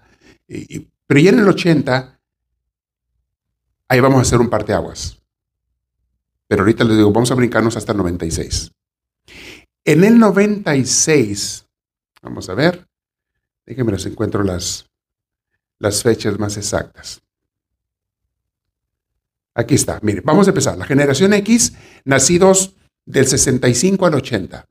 y, 0.47 0.87
pero 1.07 1.19
ya 1.19 1.29
en 1.29 1.39
el 1.39 1.47
80, 1.47 2.19
ahí 3.87 3.99
vamos 3.99 4.19
a 4.19 4.21
hacer 4.21 4.39
un 4.39 4.49
parteaguas. 4.49 5.17
Pero 6.47 6.63
ahorita 6.63 6.83
les 6.83 6.97
digo, 6.97 7.11
vamos 7.11 7.31
a 7.31 7.35
brincarnos 7.35 7.77
hasta 7.77 7.93
el 7.93 7.99
96. 7.99 8.71
En 9.85 10.03
el 10.03 10.19
96, 10.19 11.65
vamos 12.21 12.49
a 12.49 12.53
ver, 12.53 12.87
déjenme 13.65 13.91
les 13.91 14.05
encuentro 14.05 14.43
las, 14.43 14.89
las 15.79 16.03
fechas 16.03 16.37
más 16.39 16.57
exactas. 16.57 17.21
Aquí 19.55 19.75
está, 19.75 19.99
mire, 20.01 20.21
vamos 20.21 20.47
a 20.47 20.51
empezar. 20.51 20.77
La 20.77 20.85
generación 20.85 21.33
X, 21.33 21.73
nacidos 22.05 22.75
del 23.05 23.27
65 23.27 24.05
al 24.05 24.15
80. 24.15 24.67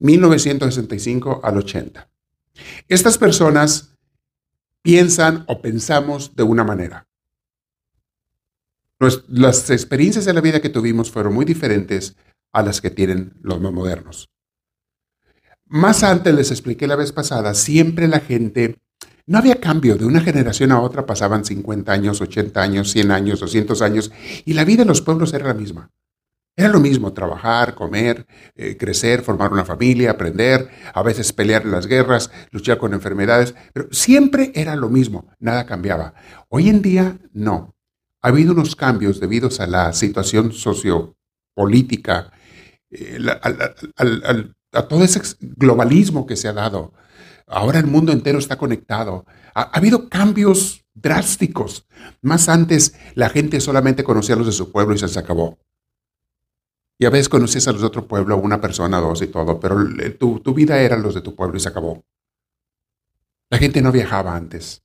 1965 0.00 1.40
al 1.42 1.58
80. 1.58 2.08
Estas 2.88 3.18
personas 3.18 3.96
piensan 4.82 5.44
o 5.46 5.60
pensamos 5.60 6.34
de 6.34 6.42
una 6.42 6.64
manera. 6.64 7.06
Las 9.28 9.70
experiencias 9.70 10.24
de 10.24 10.34
la 10.34 10.40
vida 10.40 10.60
que 10.60 10.68
tuvimos 10.68 11.10
fueron 11.10 11.32
muy 11.32 11.44
diferentes 11.44 12.16
a 12.52 12.62
las 12.62 12.80
que 12.80 12.90
tienen 12.90 13.32
los 13.42 13.60
más 13.60 13.72
modernos. 13.72 14.28
Más 15.66 16.02
antes 16.02 16.34
les 16.34 16.50
expliqué 16.50 16.86
la 16.86 16.96
vez 16.96 17.12
pasada, 17.12 17.54
siempre 17.54 18.08
la 18.08 18.20
gente, 18.20 18.78
no 19.26 19.38
había 19.38 19.60
cambio, 19.60 19.96
de 19.96 20.04
una 20.04 20.20
generación 20.20 20.72
a 20.72 20.80
otra 20.80 21.06
pasaban 21.06 21.44
50 21.44 21.92
años, 21.92 22.20
80 22.20 22.60
años, 22.60 22.90
100 22.90 23.10
años, 23.12 23.40
200 23.40 23.80
años, 23.80 24.10
y 24.44 24.54
la 24.54 24.64
vida 24.64 24.82
en 24.82 24.88
los 24.88 25.00
pueblos 25.00 25.32
era 25.32 25.46
la 25.46 25.54
misma. 25.54 25.90
Era 26.56 26.68
lo 26.68 26.80
mismo, 26.80 27.12
trabajar, 27.12 27.74
comer, 27.74 28.26
eh, 28.54 28.76
crecer, 28.76 29.22
formar 29.22 29.52
una 29.52 29.64
familia, 29.64 30.10
aprender, 30.10 30.68
a 30.92 31.02
veces 31.02 31.32
pelear 31.32 31.62
en 31.62 31.70
las 31.70 31.86
guerras, 31.86 32.30
luchar 32.50 32.78
con 32.78 32.92
enfermedades, 32.92 33.54
pero 33.72 33.88
siempre 33.92 34.52
era 34.54 34.76
lo 34.76 34.88
mismo, 34.88 35.30
nada 35.38 35.64
cambiaba. 35.64 36.14
Hoy 36.48 36.68
en 36.68 36.82
día 36.82 37.18
no. 37.32 37.74
Ha 38.22 38.28
habido 38.28 38.52
unos 38.52 38.76
cambios 38.76 39.20
debido 39.20 39.48
a 39.58 39.66
la 39.66 39.92
situación 39.94 40.52
sociopolítica, 40.52 42.30
eh, 42.90 43.18
a, 44.72 44.88
todo 44.88 45.02
ese 45.02 45.22
globalismo 45.40 46.26
que 46.26 46.36
se 46.36 46.48
ha 46.48 46.52
dado. 46.52 46.92
Ahora 47.46 47.78
el 47.78 47.86
mundo 47.86 48.12
entero 48.12 48.38
está 48.38 48.58
conectado. 48.58 49.24
ha 49.54 49.62
habido 49.62 50.08
cambios 50.08 50.84
drásticos. 50.94 51.86
Más 52.20 52.48
antes 52.48 52.94
la 53.14 53.30
gente 53.30 53.60
solamente 53.60 54.04
conocía 54.04 54.34
a 54.34 54.38
los 54.38 54.46
de 54.46 54.52
su 54.52 54.70
pueblo 54.70 54.94
y 54.94 54.98
se 54.98 55.18
acabó. 55.18 55.58
Y 57.00 57.06
a 57.06 57.10
veces 57.10 57.30
conocías 57.30 57.66
a 57.66 57.72
los 57.72 57.80
de 57.80 57.86
otro 57.86 58.06
pueblo, 58.06 58.36
una 58.36 58.60
persona, 58.60 59.00
dos 59.00 59.22
y 59.22 59.28
todo, 59.28 59.58
pero 59.58 59.74
tu, 60.18 60.40
tu 60.40 60.52
vida 60.52 60.78
era 60.82 60.98
los 60.98 61.14
de 61.14 61.22
tu 61.22 61.34
pueblo 61.34 61.56
y 61.56 61.60
se 61.60 61.70
acabó. 61.70 62.04
La 63.48 63.56
gente 63.56 63.80
no 63.80 63.90
viajaba 63.90 64.36
antes. 64.36 64.82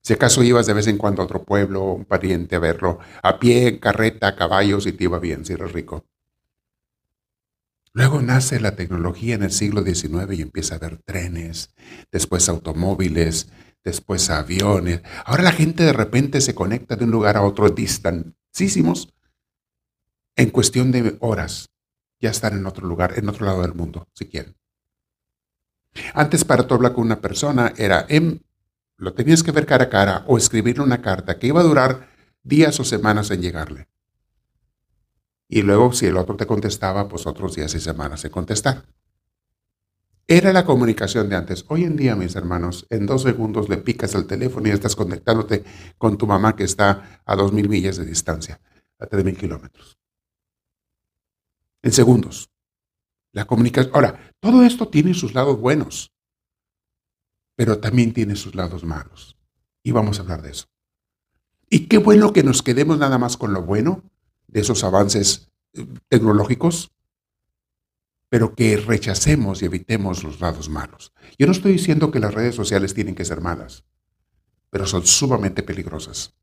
Si 0.00 0.14
acaso 0.14 0.42
ibas 0.42 0.64
de 0.64 0.72
vez 0.72 0.86
en 0.86 0.96
cuando 0.96 1.20
a 1.20 1.26
otro 1.26 1.44
pueblo, 1.44 1.84
un 1.84 2.06
pariente 2.06 2.56
a 2.56 2.60
verlo, 2.60 2.98
a 3.22 3.38
pie, 3.38 3.78
carreta, 3.78 4.34
caballos 4.36 4.86
y 4.86 4.92
te 4.92 5.04
iba 5.04 5.18
bien 5.18 5.44
si 5.44 5.52
eres 5.52 5.70
rico. 5.72 6.06
Luego 7.92 8.22
nace 8.22 8.58
la 8.58 8.74
tecnología 8.74 9.34
en 9.34 9.42
el 9.42 9.52
siglo 9.52 9.82
XIX 9.82 10.32
y 10.38 10.40
empieza 10.40 10.74
a 10.74 10.78
haber 10.78 10.96
trenes, 11.02 11.74
después 12.10 12.48
automóviles, 12.48 13.50
después 13.84 14.30
aviones. 14.30 15.02
Ahora 15.26 15.42
la 15.42 15.52
gente 15.52 15.84
de 15.84 15.92
repente 15.92 16.40
se 16.40 16.54
conecta 16.54 16.96
de 16.96 17.04
un 17.04 17.10
lugar 17.10 17.36
a 17.36 17.42
otro 17.42 17.68
distantísimos 17.68 19.10
en 20.36 20.50
cuestión 20.50 20.92
de 20.92 21.16
horas. 21.20 21.70
Ya 22.20 22.30
están 22.30 22.56
en 22.56 22.66
otro 22.66 22.86
lugar, 22.86 23.18
en 23.18 23.28
otro 23.28 23.46
lado 23.46 23.62
del 23.62 23.74
mundo, 23.74 24.08
si 24.14 24.26
quieren. 24.26 24.56
Antes 26.14 26.44
para 26.44 26.66
tú 26.66 26.74
hablar 26.74 26.92
con 26.92 27.04
una 27.04 27.20
persona 27.20 27.72
era 27.76 28.06
en 28.08 28.42
lo 28.96 29.12
tenías 29.12 29.42
que 29.42 29.50
ver 29.50 29.66
cara 29.66 29.84
a 29.84 29.90
cara 29.90 30.24
o 30.26 30.38
escribirle 30.38 30.82
una 30.82 31.02
carta 31.02 31.38
que 31.38 31.48
iba 31.48 31.60
a 31.60 31.64
durar 31.64 32.08
días 32.42 32.78
o 32.80 32.84
semanas 32.84 33.30
en 33.30 33.42
llegarle. 33.42 33.88
Y 35.48 35.62
luego, 35.62 35.92
si 35.92 36.06
el 36.06 36.16
otro 36.16 36.36
te 36.36 36.46
contestaba, 36.46 37.08
pues 37.08 37.26
otros 37.26 37.54
días 37.54 37.74
y 37.74 37.80
semanas 37.80 38.24
en 38.24 38.30
contestar. 38.30 38.84
Era 40.26 40.52
la 40.52 40.64
comunicación 40.64 41.28
de 41.28 41.36
antes. 41.36 41.66
Hoy 41.68 41.84
en 41.84 41.96
día, 41.96 42.16
mis 42.16 42.34
hermanos, 42.34 42.86
en 42.88 43.04
dos 43.04 43.22
segundos 43.22 43.68
le 43.68 43.76
picas 43.76 44.14
el 44.14 44.26
teléfono 44.26 44.68
y 44.68 44.70
estás 44.70 44.96
conectándote 44.96 45.64
con 45.98 46.16
tu 46.16 46.26
mamá 46.26 46.56
que 46.56 46.64
está 46.64 47.20
a 47.26 47.36
dos 47.36 47.52
mil 47.52 47.68
millas 47.68 47.98
de 47.98 48.06
distancia, 48.06 48.58
a 48.98 49.06
tres 49.06 49.22
mil 49.22 49.36
kilómetros. 49.36 49.98
En 51.84 51.92
segundos. 51.92 52.50
La 53.30 53.44
comunicación. 53.44 53.94
Ahora, 53.94 54.32
todo 54.40 54.64
esto 54.64 54.88
tiene 54.88 55.14
sus 55.14 55.34
lados 55.34 55.60
buenos 55.60 56.14
pero 57.56 57.78
también 57.78 58.12
tiene 58.12 58.36
sus 58.36 58.54
lados 58.54 58.84
malos. 58.84 59.36
Y 59.82 59.92
vamos 59.92 60.18
a 60.18 60.22
hablar 60.22 60.42
de 60.42 60.50
eso. 60.50 60.66
Y 61.68 61.86
qué 61.86 61.98
bueno 61.98 62.32
que 62.32 62.42
nos 62.42 62.62
quedemos 62.62 62.98
nada 62.98 63.18
más 63.18 63.36
con 63.36 63.52
lo 63.52 63.62
bueno 63.62 64.02
de 64.48 64.60
esos 64.60 64.84
avances 64.84 65.50
eh, 65.72 65.86
tecnológicos, 66.08 66.92
pero 68.28 68.54
que 68.54 68.76
rechacemos 68.76 69.62
y 69.62 69.66
evitemos 69.66 70.24
los 70.24 70.40
lados 70.40 70.68
malos. 70.68 71.12
Yo 71.38 71.46
no 71.46 71.52
estoy 71.52 71.72
diciendo 71.72 72.10
que 72.10 72.20
las 72.20 72.34
redes 72.34 72.54
sociales 72.54 72.94
tienen 72.94 73.14
que 73.14 73.24
ser 73.24 73.40
malas, 73.40 73.84
pero 74.70 74.86
son 74.86 75.06
sumamente 75.06 75.62
peligrosas. 75.62 76.34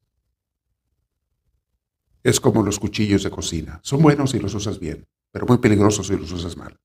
Es 2.24 2.40
como 2.40 2.64
los 2.64 2.80
cuchillos 2.80 3.24
de 3.24 3.32
cocina. 3.32 3.80
Son 3.84 4.02
buenos 4.02 4.32
si 4.32 4.40
los 4.40 4.54
usas 4.54 4.80
bien, 4.80 5.08
pero 5.32 5.46
muy 5.46 5.58
peligrosos 5.58 6.08
si 6.08 6.16
los 6.16 6.32
usas 6.32 6.58
mal. 6.58 6.80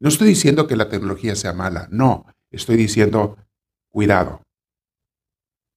No 0.00 0.08
estoy 0.08 0.28
diciendo 0.28 0.66
que 0.66 0.76
la 0.76 0.88
tecnología 0.88 1.36
sea 1.36 1.52
mala, 1.52 1.88
no, 1.90 2.26
estoy 2.50 2.76
diciendo 2.76 3.36
cuidado. 3.88 4.42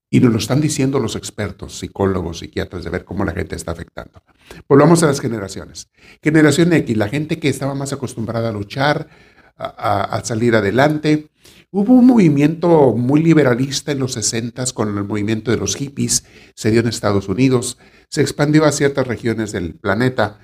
Y 0.10 0.20
nos 0.20 0.32
lo 0.32 0.38
están 0.38 0.62
diciendo 0.62 1.00
los 1.00 1.16
expertos, 1.16 1.80
psicólogos, 1.80 2.40
psiquiatras, 2.40 2.84
de 2.84 2.90
ver 2.90 3.06
cómo 3.06 3.26
la 3.26 3.34
gente 3.34 3.56
está 3.56 3.72
afectando. 3.72 4.24
Volvamos 4.70 5.04
a 5.04 5.08
las 5.08 5.20
generaciones. 5.20 5.90
Generación 6.22 6.72
X, 6.74 6.96
la 6.96 7.10
gente 7.10 7.40
que 7.40 7.50
estaba 7.50 7.76
más 7.76 7.92
acostumbrada 7.92 8.50
a 8.50 8.52
luchar, 8.54 9.10
a, 9.58 10.22
salir 10.24 10.56
adelante. 10.56 11.30
Hubo 11.72 11.94
un 11.94 12.08
movimiento 12.08 12.94
muy 12.94 13.22
liberalista 13.22 13.92
en 13.92 14.00
los 14.00 14.14
60 14.14 14.66
con 14.74 14.98
el 14.98 15.04
movimiento 15.04 15.52
de 15.52 15.58
los 15.58 15.76
hippies, 15.76 16.26
se 16.56 16.72
dio 16.72 16.82
en 16.82 16.88
Estados 16.88 17.28
Unidos, 17.28 17.78
se 18.10 18.22
expandió 18.22 18.66
a 18.66 18.72
ciertas 18.72 19.08
regiones 19.08 19.52
del 19.52 19.76
planeta 19.76 20.40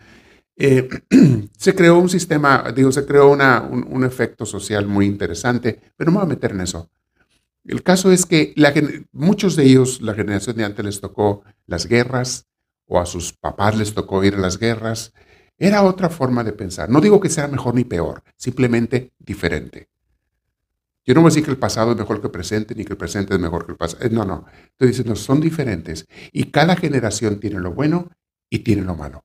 eh, 0.64 0.88
se 1.58 1.74
creó 1.74 1.98
un 1.98 2.08
sistema, 2.08 2.72
digo, 2.76 2.92
se 2.92 3.04
creó 3.08 3.32
un, 3.32 4.04
efecto 4.04 4.46
social 4.46 4.86
muy 4.86 5.08
interesante, 5.08 5.80
pero 5.98 6.12
no 6.12 6.20
me 6.20 6.24
voy 6.24 6.32
a 6.32 6.36
meter 6.36 6.52
en 6.52 6.62
eso. 6.62 6.92
El 7.66 7.82
caso 7.82 8.12
es 8.12 8.28
que 8.28 8.54
muchos 9.12 9.56
de 9.56 9.64
ellos, 9.64 10.02
la 10.02 10.14
generación 10.14 10.58
de 10.58 10.66
antes 10.66 10.86
les 10.86 11.02
tocó 11.02 11.44
las 11.66 11.88
guerras, 11.88 12.48
o 12.86 13.00
a 13.00 13.08
sus 13.08 13.34
papás 13.34 13.76
les 13.76 13.96
tocó 13.96 14.24
ir 14.24 14.36
a 14.36 14.40
las 14.40 14.60
guerras. 14.60 15.14
Era 15.58 15.82
otra 15.82 16.10
forma 16.10 16.44
de 16.44 16.54
pensar. 16.54 16.90
No 16.90 17.02
digo 17.02 17.20
que 17.20 17.30
sea 17.30 17.48
mejor 17.48 17.74
ni 17.74 17.84
peor, 17.84 18.22
simplemente 18.36 19.14
diferente. 19.18 19.90
Yo 21.06 21.16
no 21.16 21.22
voy 21.22 21.30
a 21.30 21.32
decir 21.32 21.46
que 21.46 21.52
el 21.52 21.58
pasado 21.58 21.92
es 21.92 21.98
mejor 21.98 22.20
que 22.22 22.28
el 22.28 22.32
presente, 22.32 22.76
ni 22.76 22.86
que 22.86 22.94
el 22.94 22.98
presente 22.98 23.34
es 23.34 23.40
mejor 23.40 23.66
que 23.66 23.72
el 23.72 23.78
pasado. 23.78 24.08
No, 24.12 24.26
no. 24.26 24.46
Estoy 24.74 24.90
diciendo, 24.90 25.16
son 25.16 25.42
diferentes. 25.42 26.06
Y 26.32 26.52
cada 26.52 26.76
generación 26.76 27.40
tiene 27.40 27.60
lo 27.60 27.72
bueno 27.72 28.12
y 28.50 28.60
tiene 28.60 28.84
lo 28.84 28.96
malo 28.96 29.24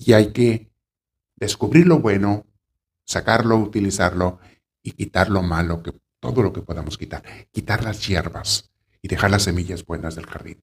y 0.00 0.14
hay 0.14 0.32
que 0.32 0.72
descubrir 1.36 1.86
lo 1.86 2.00
bueno, 2.00 2.46
sacarlo, 3.04 3.56
utilizarlo 3.56 4.40
y 4.82 4.92
quitar 4.92 5.28
lo 5.28 5.42
malo, 5.42 5.82
que, 5.82 5.92
todo 6.20 6.42
lo 6.42 6.54
que 6.54 6.62
podamos 6.62 6.96
quitar. 6.96 7.22
Quitar 7.52 7.84
las 7.84 8.06
hierbas 8.06 8.70
y 9.02 9.08
dejar 9.08 9.30
las 9.30 9.42
semillas 9.42 9.84
buenas 9.84 10.14
del 10.14 10.26
jardín. 10.26 10.62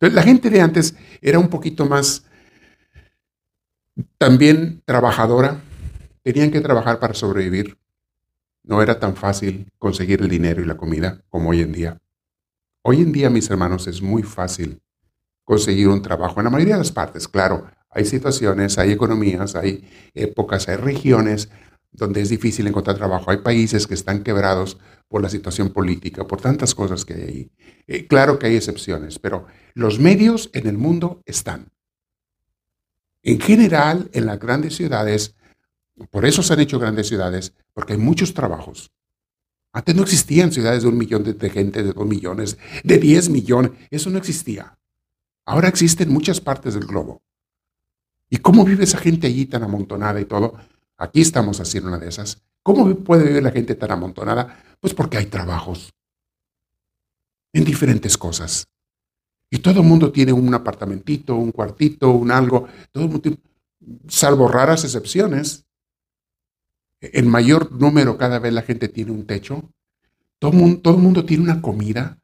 la 0.00 0.22
gente 0.22 0.50
de 0.50 0.60
antes 0.60 0.96
era 1.20 1.38
un 1.38 1.48
poquito 1.48 1.86
más 1.86 2.24
también 4.18 4.82
trabajadora. 4.84 5.60
Tenían 6.22 6.50
que 6.50 6.60
trabajar 6.60 6.98
para 6.98 7.14
sobrevivir. 7.14 7.78
No 8.64 8.82
era 8.82 8.98
tan 8.98 9.14
fácil 9.14 9.70
conseguir 9.78 10.22
el 10.22 10.28
dinero 10.28 10.60
y 10.60 10.66
la 10.66 10.76
comida 10.76 11.22
como 11.28 11.50
hoy 11.50 11.60
en 11.60 11.72
día. 11.72 12.00
Hoy 12.82 13.00
en 13.00 13.12
día, 13.12 13.30
mis 13.30 13.48
hermanos, 13.48 13.86
es 13.86 14.02
muy 14.02 14.24
fácil 14.24 14.80
conseguir 15.44 15.86
un 15.86 16.02
trabajo 16.02 16.40
en 16.40 16.44
la 16.44 16.50
mayoría 16.50 16.74
de 16.74 16.80
las 16.80 16.92
partes. 16.92 17.28
Claro, 17.28 17.68
hay 17.92 18.04
situaciones, 18.04 18.78
hay 18.78 18.92
economías, 18.92 19.54
hay 19.54 19.88
épocas, 20.14 20.68
hay 20.68 20.76
regiones 20.76 21.48
donde 21.92 22.22
es 22.22 22.30
difícil 22.30 22.66
encontrar 22.66 22.96
trabajo. 22.96 23.30
Hay 23.30 23.38
países 23.38 23.86
que 23.86 23.94
están 23.94 24.22
quebrados 24.22 24.78
por 25.08 25.20
la 25.22 25.28
situación 25.28 25.70
política, 25.70 26.26
por 26.26 26.40
tantas 26.40 26.74
cosas 26.74 27.04
que 27.04 27.14
hay 27.14 27.22
ahí. 27.22 27.50
Eh, 27.86 28.06
claro 28.06 28.38
que 28.38 28.46
hay 28.46 28.56
excepciones, 28.56 29.18
pero 29.18 29.46
los 29.74 29.98
medios 29.98 30.48
en 30.54 30.66
el 30.66 30.78
mundo 30.78 31.22
están. 31.26 31.70
En 33.22 33.38
general, 33.40 34.08
en 34.14 34.26
las 34.26 34.38
grandes 34.38 34.74
ciudades, 34.74 35.36
por 36.10 36.24
eso 36.24 36.42
se 36.42 36.54
han 36.54 36.60
hecho 36.60 36.78
grandes 36.78 37.08
ciudades, 37.08 37.52
porque 37.74 37.92
hay 37.92 37.98
muchos 37.98 38.32
trabajos. 38.32 38.90
Antes 39.72 39.94
no 39.94 40.02
existían 40.02 40.50
ciudades 40.50 40.82
de 40.82 40.88
un 40.88 40.98
millón 40.98 41.22
de, 41.24 41.50
gente, 41.50 41.82
de 41.82 41.92
dos 41.92 42.06
millones, 42.06 42.58
de 42.84 42.98
diez 42.98 43.28
millones. 43.28 43.72
Eso 43.90 44.10
no 44.10 44.18
existía. 44.18 44.78
Ahora 45.46 45.68
existen 45.68 46.08
en 46.08 46.14
muchas 46.14 46.40
partes 46.40 46.74
del 46.74 46.86
globo. 46.86 47.22
¿Y 48.32 48.38
cómo 48.38 48.64
vive 48.64 48.84
esa 48.84 48.96
gente 48.96 49.26
allí 49.26 49.44
tan 49.44 49.62
amontonada 49.62 50.18
y 50.18 50.24
todo? 50.24 50.54
Aquí 50.96 51.20
estamos 51.20 51.60
haciendo 51.60 51.90
una 51.90 51.98
de 51.98 52.08
esas. 52.08 52.42
¿Cómo 52.62 52.94
puede 52.94 53.24
vivir 53.24 53.42
la 53.42 53.50
gente 53.50 53.74
tan 53.74 53.90
amontonada? 53.90 54.64
Pues 54.80 54.94
porque 54.94 55.18
hay 55.18 55.26
trabajos 55.26 55.92
en 57.52 57.62
diferentes 57.62 58.16
cosas. 58.16 58.66
Y 59.50 59.58
todo 59.58 59.82
el 59.82 59.86
mundo 59.86 60.10
tiene 60.10 60.32
un 60.32 60.54
apartamentito, 60.54 61.36
un 61.36 61.52
cuartito, 61.52 62.10
un 62.10 62.30
algo, 62.30 62.68
todo 62.90 63.06
mundo 63.06 63.36
salvo 64.08 64.48
raras 64.48 64.84
excepciones. 64.84 65.66
En 67.02 67.28
mayor 67.28 67.70
número 67.70 68.16
cada 68.16 68.38
vez 68.38 68.54
la 68.54 68.62
gente 68.62 68.88
tiene 68.88 69.10
un 69.10 69.26
techo. 69.26 69.70
Todo, 70.38 70.52
mundo, 70.52 70.80
todo 70.80 70.94
el 70.94 71.02
mundo 71.02 71.26
tiene 71.26 71.44
una 71.44 71.60
comida. 71.60 72.18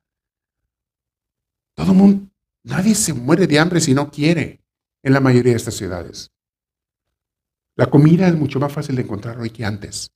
Todo 1.75 1.93
mundo, 1.93 2.31
nadie 2.63 2.95
se 2.95 3.13
muere 3.13 3.47
de 3.47 3.59
hambre 3.59 3.83
si 3.83 3.93
no 3.93 4.11
quiere 4.11 4.58
en 5.03 5.13
la 5.13 5.21
mayoría 5.21 5.53
de 5.53 5.59
estas 5.59 5.75
ciudades. 5.75 6.31
La 7.77 7.87
comida 7.87 8.27
es 8.27 8.35
mucho 8.35 8.59
más 8.59 8.73
fácil 8.73 8.97
de 8.97 9.03
encontrar 9.03 9.39
hoy 9.39 9.51
que 9.51 9.65
antes. 9.65 10.11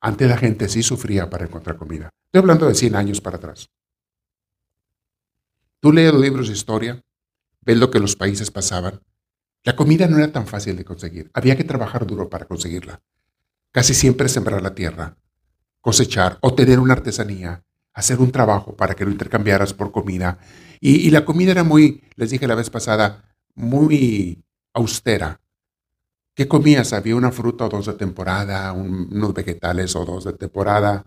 Antes 0.00 0.28
la 0.28 0.36
gente 0.36 0.68
sí 0.68 0.82
sufría 0.82 1.28
para 1.28 1.46
encontrar 1.46 1.76
comida. 1.76 2.10
Estoy 2.26 2.40
hablando 2.40 2.68
de 2.68 2.74
100 2.74 2.96
años 2.96 3.20
para 3.20 3.38
atrás. 3.38 3.70
Tú 5.80 5.92
lees 5.92 6.14
libros 6.14 6.46
de 6.46 6.54
historia, 6.54 7.02
ves 7.60 7.76
lo 7.76 7.90
que 7.90 7.98
los 7.98 8.14
países 8.14 8.50
pasaban. 8.50 9.00
La 9.64 9.74
comida 9.74 10.06
no 10.06 10.18
era 10.18 10.30
tan 10.30 10.46
fácil 10.46 10.76
de 10.76 10.84
conseguir. 10.84 11.30
Había 11.34 11.56
que 11.56 11.64
trabajar 11.64 12.06
duro 12.06 12.30
para 12.30 12.46
conseguirla. 12.46 13.00
Casi 13.72 13.94
siempre 13.94 14.28
sembrar 14.28 14.62
la 14.62 14.74
tierra, 14.74 15.16
cosechar 15.80 16.38
o 16.40 16.54
tener 16.54 16.78
una 16.78 16.94
artesanía, 16.94 17.64
hacer 17.94 18.20
un 18.20 18.30
trabajo 18.30 18.76
para 18.76 18.94
que 18.94 19.04
lo 19.04 19.10
intercambiaras 19.10 19.74
por 19.74 19.90
comida. 19.90 20.38
Y 20.80 21.10
la 21.10 21.24
comida 21.24 21.52
era 21.52 21.64
muy, 21.64 22.04
les 22.16 22.30
dije 22.30 22.46
la 22.46 22.54
vez 22.54 22.70
pasada, 22.70 23.31
muy 23.54 24.44
austera. 24.72 25.40
¿Qué 26.34 26.48
comías? 26.48 26.92
Había 26.92 27.16
una 27.16 27.32
fruta 27.32 27.66
o 27.66 27.68
dos 27.68 27.86
de 27.86 27.92
temporada, 27.94 28.72
unos 28.72 29.34
vegetales 29.34 29.94
o 29.96 30.04
dos 30.04 30.24
de 30.24 30.32
temporada, 30.32 31.04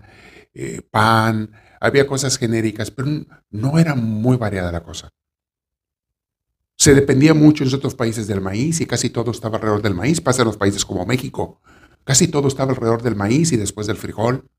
eh, 0.53 0.81
pan, 0.89 1.51
había 1.79 2.07
cosas 2.07 2.37
genéricas, 2.37 2.91
pero 2.91 3.09
no 3.49 3.79
era 3.79 3.95
muy 3.95 4.37
variada 4.37 4.71
la 4.71 4.83
cosa. 4.83 5.09
Se 6.77 6.93
dependía 6.93 7.33
mucho 7.33 7.63
en 7.63 7.73
otros 7.73 7.95
países 7.95 8.27
del 8.27 8.41
maíz 8.41 8.81
y 8.81 8.85
casi 8.85 9.09
todo 9.09 9.31
estaba 9.31 9.57
alrededor 9.57 9.81
del 9.81 9.95
maíz. 9.95 10.21
Pasa 10.21 10.41
en 10.41 10.47
los 10.47 10.57
países 10.57 10.85
como 10.85 11.05
México. 11.05 11.61
Casi 12.03 12.27
todo 12.27 12.47
estaba 12.47 12.71
alrededor 12.71 13.01
del 13.01 13.15
maíz 13.15 13.51
y 13.51 13.57
después 13.57 13.87
del 13.87 13.97
frijol. 13.97 14.49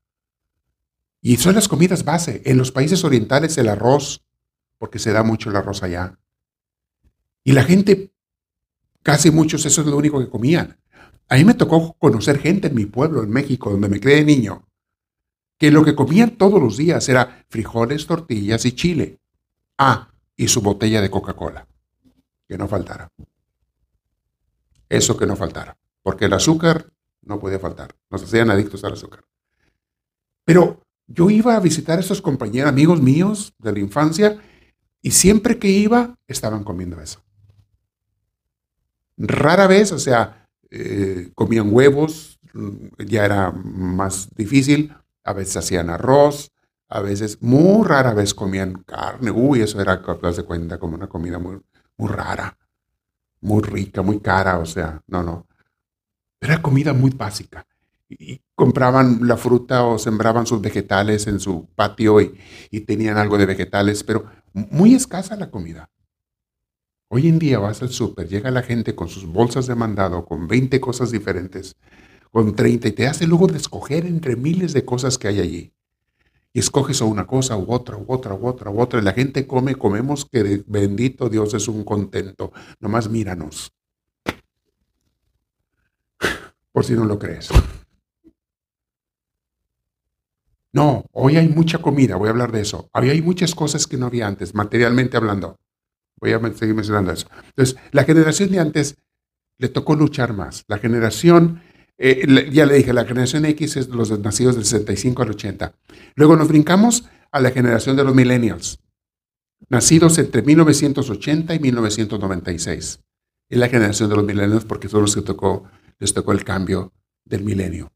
Y 1.21 1.37
son 1.37 1.55
las 1.55 1.67
comidas 1.67 2.03
base. 2.03 2.41
En 2.45 2.57
los 2.57 2.71
países 2.71 3.03
orientales 3.03 3.57
el 3.57 3.69
arroz, 3.69 4.25
porque 4.77 4.99
se 4.99 5.11
da 5.11 5.23
mucho 5.23 5.49
el 5.49 5.55
arroz 5.55 5.83
allá. 5.83 6.19
Y 7.47 7.53
la 7.53 7.63
gente, 7.63 8.11
casi 9.01 9.31
muchos, 9.31 9.65
eso 9.65 9.79
es 9.79 9.87
lo 9.87 9.95
único 9.95 10.19
que 10.19 10.29
comían. 10.29 10.81
A 11.29 11.35
mí 11.35 11.45
me 11.45 11.53
tocó 11.53 11.93
conocer 11.93 12.39
gente 12.39 12.67
en 12.67 12.75
mi 12.75 12.85
pueblo, 12.85 13.23
en 13.23 13.29
México, 13.29 13.71
donde 13.71 13.87
me 13.87 14.01
creé 14.01 14.25
niño, 14.25 14.67
que 15.57 15.71
lo 15.71 15.85
que 15.85 15.95
comían 15.95 16.31
todos 16.31 16.61
los 16.61 16.75
días 16.75 17.07
era 17.07 17.45
frijoles, 17.47 18.05
tortillas 18.05 18.65
y 18.65 18.73
chile. 18.73 19.21
Ah, 19.77 20.11
y 20.35 20.49
su 20.49 20.59
botella 20.59 20.99
de 20.99 21.09
Coca-Cola. 21.09 21.65
Que 22.49 22.57
no 22.57 22.67
faltara. 22.67 23.09
Eso 24.89 25.15
que 25.15 25.25
no 25.25 25.37
faltara. 25.37 25.77
Porque 26.03 26.25
el 26.25 26.33
azúcar 26.33 26.91
no 27.21 27.39
podía 27.39 27.59
faltar. 27.59 27.95
Nos 28.09 28.23
hacían 28.23 28.51
adictos 28.51 28.83
al 28.83 28.91
azúcar. 28.91 29.23
Pero 30.43 30.81
yo 31.07 31.29
iba 31.29 31.55
a 31.55 31.61
visitar 31.61 31.97
a 31.97 32.01
esos 32.01 32.21
compañeros, 32.21 32.67
amigos 32.67 33.01
míos 33.01 33.53
de 33.57 33.71
la 33.71 33.79
infancia, 33.79 34.37
y 35.01 35.11
siempre 35.11 35.57
que 35.57 35.69
iba, 35.69 36.17
estaban 36.27 36.65
comiendo 36.65 36.99
eso. 36.99 37.23
Rara 39.17 39.67
vez, 39.67 39.91
o 39.91 39.99
sea, 39.99 40.47
eh, 40.69 41.31
comían 41.33 41.69
huevos, 41.73 42.39
ya 42.97 43.25
era 43.25 43.51
más 43.51 44.29
difícil, 44.35 44.93
a 45.23 45.33
veces 45.33 45.57
hacían 45.57 45.89
arroz, 45.89 46.51
a 46.89 47.01
veces, 47.01 47.41
muy 47.41 47.85
rara 47.85 48.13
vez 48.13 48.33
comían 48.33 48.83
carne, 48.85 49.31
uy, 49.31 49.61
eso 49.61 49.81
era, 49.81 49.97
de 49.97 50.43
cuenta, 50.43 50.79
como 50.79 50.95
una 50.95 51.07
comida 51.07 51.37
muy, 51.37 51.59
muy 51.97 52.09
rara, 52.09 52.57
muy 53.41 53.61
rica, 53.61 54.01
muy 54.01 54.19
cara, 54.19 54.57
o 54.59 54.65
sea, 54.65 55.01
no, 55.07 55.21
no. 55.21 55.47
Era 56.39 56.61
comida 56.61 56.93
muy 56.93 57.11
básica. 57.11 57.65
Y 58.09 58.41
compraban 58.55 59.27
la 59.27 59.35
fruta 59.35 59.83
o 59.83 59.99
sembraban 59.99 60.47
sus 60.47 60.61
vegetales 60.61 61.27
en 61.27 61.41
su 61.41 61.67
patio 61.75 62.21
y, 62.21 62.39
y 62.71 62.81
tenían 62.81 63.17
algo 63.17 63.37
de 63.37 63.45
vegetales, 63.45 64.03
pero 64.03 64.25
muy 64.53 64.95
escasa 64.95 65.35
la 65.35 65.51
comida. 65.51 65.89
Hoy 67.09 67.29
en 67.29 67.39
día 67.39 67.59
vas 67.59 67.81
al 67.81 67.89
súper, 67.89 68.27
llega 68.27 68.51
la 68.51 68.63
gente 68.63 68.93
con 68.93 69.07
sus 69.07 69.25
bolsas 69.25 69.65
de 69.65 69.75
mandado, 69.75 70.25
con 70.25 70.45
20 70.45 70.81
cosas 70.81 71.09
diferentes, 71.09 71.77
con 72.31 72.53
30, 72.53 72.89
y 72.89 72.91
te 72.91 73.07
hace 73.07 73.25
luego 73.25 73.47
de 73.47 73.57
escoger 73.57 74.05
entre 74.05 74.35
miles 74.35 74.73
de 74.73 74.83
cosas 74.83 75.17
que 75.17 75.29
hay 75.29 75.39
allí. 75.39 75.73
Y 76.51 76.59
escoges 76.59 76.99
una 76.99 77.25
cosa 77.25 77.55
u 77.55 77.71
otra, 77.71 77.95
u 77.95 78.05
otra, 78.07 78.33
u 78.33 78.45
otra, 78.45 78.71
u 78.71 78.81
otra. 78.81 78.99
Y 78.99 79.03
la 79.03 79.13
gente 79.13 79.47
come, 79.47 79.75
comemos 79.75 80.25
que 80.25 80.63
bendito 80.67 81.29
Dios 81.29 81.53
es 81.53 81.67
un 81.67 81.83
contento. 81.83 82.51
Nomás 82.79 83.09
míranos. 83.09 83.71
Por 86.73 86.83
si 86.83 86.93
no 86.93 87.05
lo 87.05 87.17
crees. 87.19 87.49
No, 90.73 91.05
hoy 91.11 91.37
hay 91.37 91.47
mucha 91.47 91.77
comida, 91.77 92.17
voy 92.17 92.27
a 92.27 92.31
hablar 92.31 92.51
de 92.51 92.61
eso. 92.61 92.89
Hoy 92.93 93.09
hay 93.09 93.21
muchas 93.21 93.55
cosas 93.55 93.87
que 93.87 93.97
no 93.97 94.07
había 94.07 94.27
antes, 94.27 94.53
materialmente 94.53 95.15
hablando. 95.15 95.57
Voy 96.19 96.33
a 96.33 96.39
seguir 96.53 96.75
mencionando 96.75 97.11
eso. 97.11 97.27
Entonces, 97.45 97.77
la 97.91 98.03
generación 98.03 98.51
de 98.51 98.59
antes 98.59 98.95
le 99.57 99.69
tocó 99.69 99.95
luchar 99.95 100.33
más. 100.33 100.63
La 100.67 100.77
generación, 100.77 101.61
eh, 101.97 102.49
ya 102.51 102.65
le 102.65 102.75
dije, 102.75 102.93
la 102.93 103.05
generación 103.05 103.45
X 103.45 103.77
es 103.77 103.87
los 103.89 104.17
nacidos 104.19 104.55
del 104.55 104.65
65 104.65 105.23
al 105.23 105.31
80. 105.31 105.73
Luego 106.15 106.35
nos 106.35 106.47
brincamos 106.47 107.05
a 107.31 107.39
la 107.39 107.51
generación 107.51 107.95
de 107.95 108.03
los 108.03 108.15
millennials, 108.15 108.79
nacidos 109.69 110.17
entre 110.17 110.41
1980 110.41 111.53
y 111.55 111.59
1996. 111.59 112.99
Es 113.49 113.57
la 113.57 113.69
generación 113.69 114.09
de 114.09 114.15
los 114.15 114.25
millennials 114.25 114.65
porque 114.65 114.89
son 114.89 115.01
los 115.01 115.15
que 115.15 115.21
tocó, 115.21 115.69
les 115.99 116.13
tocó 116.13 116.31
el 116.31 116.43
cambio 116.43 116.93
del 117.25 117.43
milenio. 117.43 117.91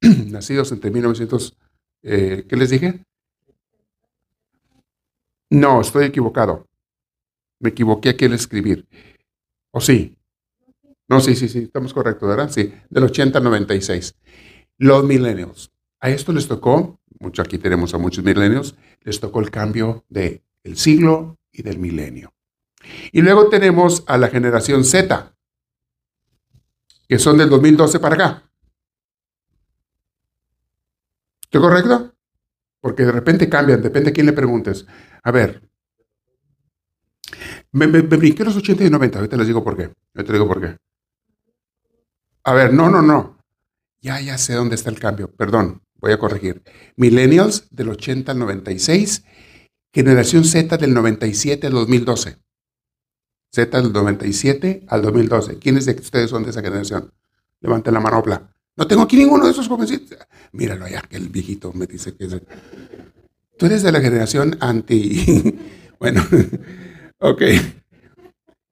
nacidos 0.00 0.72
entre 0.72 0.90
1980 0.90 1.70
eh, 2.02 2.46
¿Qué 2.48 2.56
les 2.56 2.70
dije? 2.70 3.04
No, 5.50 5.80
estoy 5.80 6.06
equivocado. 6.06 6.66
Me 7.60 7.70
equivoqué 7.70 8.10
aquí 8.10 8.24
al 8.24 8.32
escribir. 8.32 8.88
¿O 9.70 9.80
sí? 9.80 10.16
No, 11.08 11.20
sí, 11.20 11.34
sí, 11.36 11.48
sí, 11.48 11.60
estamos 11.60 11.92
correctos, 11.92 12.28
¿verdad? 12.28 12.50
Sí, 12.50 12.72
del 12.88 13.04
80 13.04 13.38
al 13.38 13.44
96. 13.44 14.14
Los 14.78 15.04
millennials. 15.04 15.70
A 16.00 16.08
esto 16.08 16.32
les 16.32 16.48
tocó, 16.48 17.00
mucho 17.18 17.42
aquí 17.42 17.58
tenemos 17.58 17.92
a 17.94 17.98
muchos 17.98 18.24
millennials, 18.24 18.74
les 19.02 19.20
tocó 19.20 19.40
el 19.40 19.50
cambio 19.50 20.04
del 20.08 20.42
el 20.62 20.76
siglo 20.76 21.38
y 21.52 21.62
del 21.62 21.78
milenio. 21.78 22.32
Y 23.12 23.20
luego 23.20 23.48
tenemos 23.48 24.04
a 24.06 24.16
la 24.16 24.28
generación 24.28 24.84
Z, 24.84 25.34
que 27.08 27.18
son 27.18 27.36
del 27.36 27.50
2012 27.50 27.98
para 28.00 28.14
acá. 28.14 28.50
¿Estoy 31.42 31.60
correcto? 31.60 32.14
Porque 32.80 33.04
de 33.04 33.12
repente 33.12 33.48
cambian, 33.48 33.82
depende 33.82 34.10
a 34.10 34.12
quién 34.12 34.26
le 34.26 34.32
preguntes. 34.32 34.86
A 35.22 35.30
ver, 35.32 35.68
me, 37.72 37.86
brinqué 37.86 38.44
los 38.44 38.56
80 38.56 38.84
y 38.84 38.90
90, 38.90 39.18
ahorita 39.18 39.36
les 39.36 39.46
digo 39.46 39.62
por 39.62 39.76
qué. 39.76 39.92
Digo 40.14 40.46
por 40.46 40.60
qué. 40.60 40.76
A 42.44 42.52
ver, 42.52 42.72
no, 42.72 42.90
no, 42.90 43.02
no. 43.02 43.38
Ya, 44.00 44.20
ya 44.20 44.38
sé 44.38 44.54
dónde 44.54 44.74
está 44.74 44.90
el 44.90 44.98
cambio. 44.98 45.30
Perdón, 45.30 45.82
voy 45.96 46.12
a 46.12 46.18
corregir. 46.18 46.62
Millennials 46.96 47.68
del 47.70 47.90
80 47.90 48.32
al 48.32 48.38
96, 48.38 49.24
generación 49.92 50.44
Z 50.44 50.76
del 50.78 50.94
97 50.94 51.66
al 51.66 51.74
2012. 51.74 52.38
Z 53.52 53.82
del 53.82 53.92
97 53.92 54.86
al 54.88 55.02
2012. 55.02 55.58
¿Quiénes 55.58 55.86
de 55.86 55.92
ustedes 55.92 56.30
son 56.30 56.44
de 56.44 56.50
esa 56.50 56.62
generación? 56.62 57.12
Levanten 57.60 57.94
la 57.94 58.00
manopla. 58.00 58.50
No 58.76 58.86
tengo 58.86 59.02
aquí 59.02 59.16
ninguno 59.16 59.44
de 59.44 59.50
esos 59.52 59.68
jovencitos. 59.68 60.18
Míralo 60.52 60.86
allá, 60.86 61.02
que 61.02 61.16
el 61.16 61.28
viejito 61.28 61.72
me 61.72 61.86
dice 61.86 62.14
que 62.16 62.24
es... 62.24 62.36
Tú 63.58 63.66
eres 63.66 63.82
de 63.82 63.92
la 63.92 64.00
generación 64.00 64.56
anti... 64.60 65.58
bueno, 66.00 66.24
ok. 67.20 67.42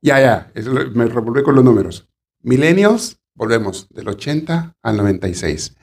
Ya, 0.01 0.21
ya, 0.21 0.53
me 0.95 1.07
revolví 1.07 1.43
con 1.43 1.55
los 1.55 1.65
números. 1.65 2.09
Millennials, 2.43 3.21
volvemos, 3.35 3.89
del 3.91 4.09
80 4.09 4.77
al 4.81 4.97
96. 4.97 5.77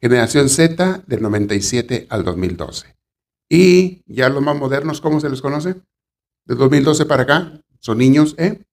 Generación 0.00 0.48
Z, 0.48 1.04
del 1.06 1.22
97 1.22 2.06
al 2.10 2.24
2012. 2.24 2.96
Y 3.48 4.02
ya 4.06 4.28
los 4.28 4.42
más 4.42 4.56
modernos, 4.56 5.00
¿cómo 5.00 5.20
se 5.20 5.28
les 5.28 5.42
conoce? 5.42 5.74
De 6.44 6.54
2012 6.54 7.04
para 7.04 7.22
acá, 7.24 7.60
son 7.78 7.98
niños, 7.98 8.34
¿eh? 8.38 8.64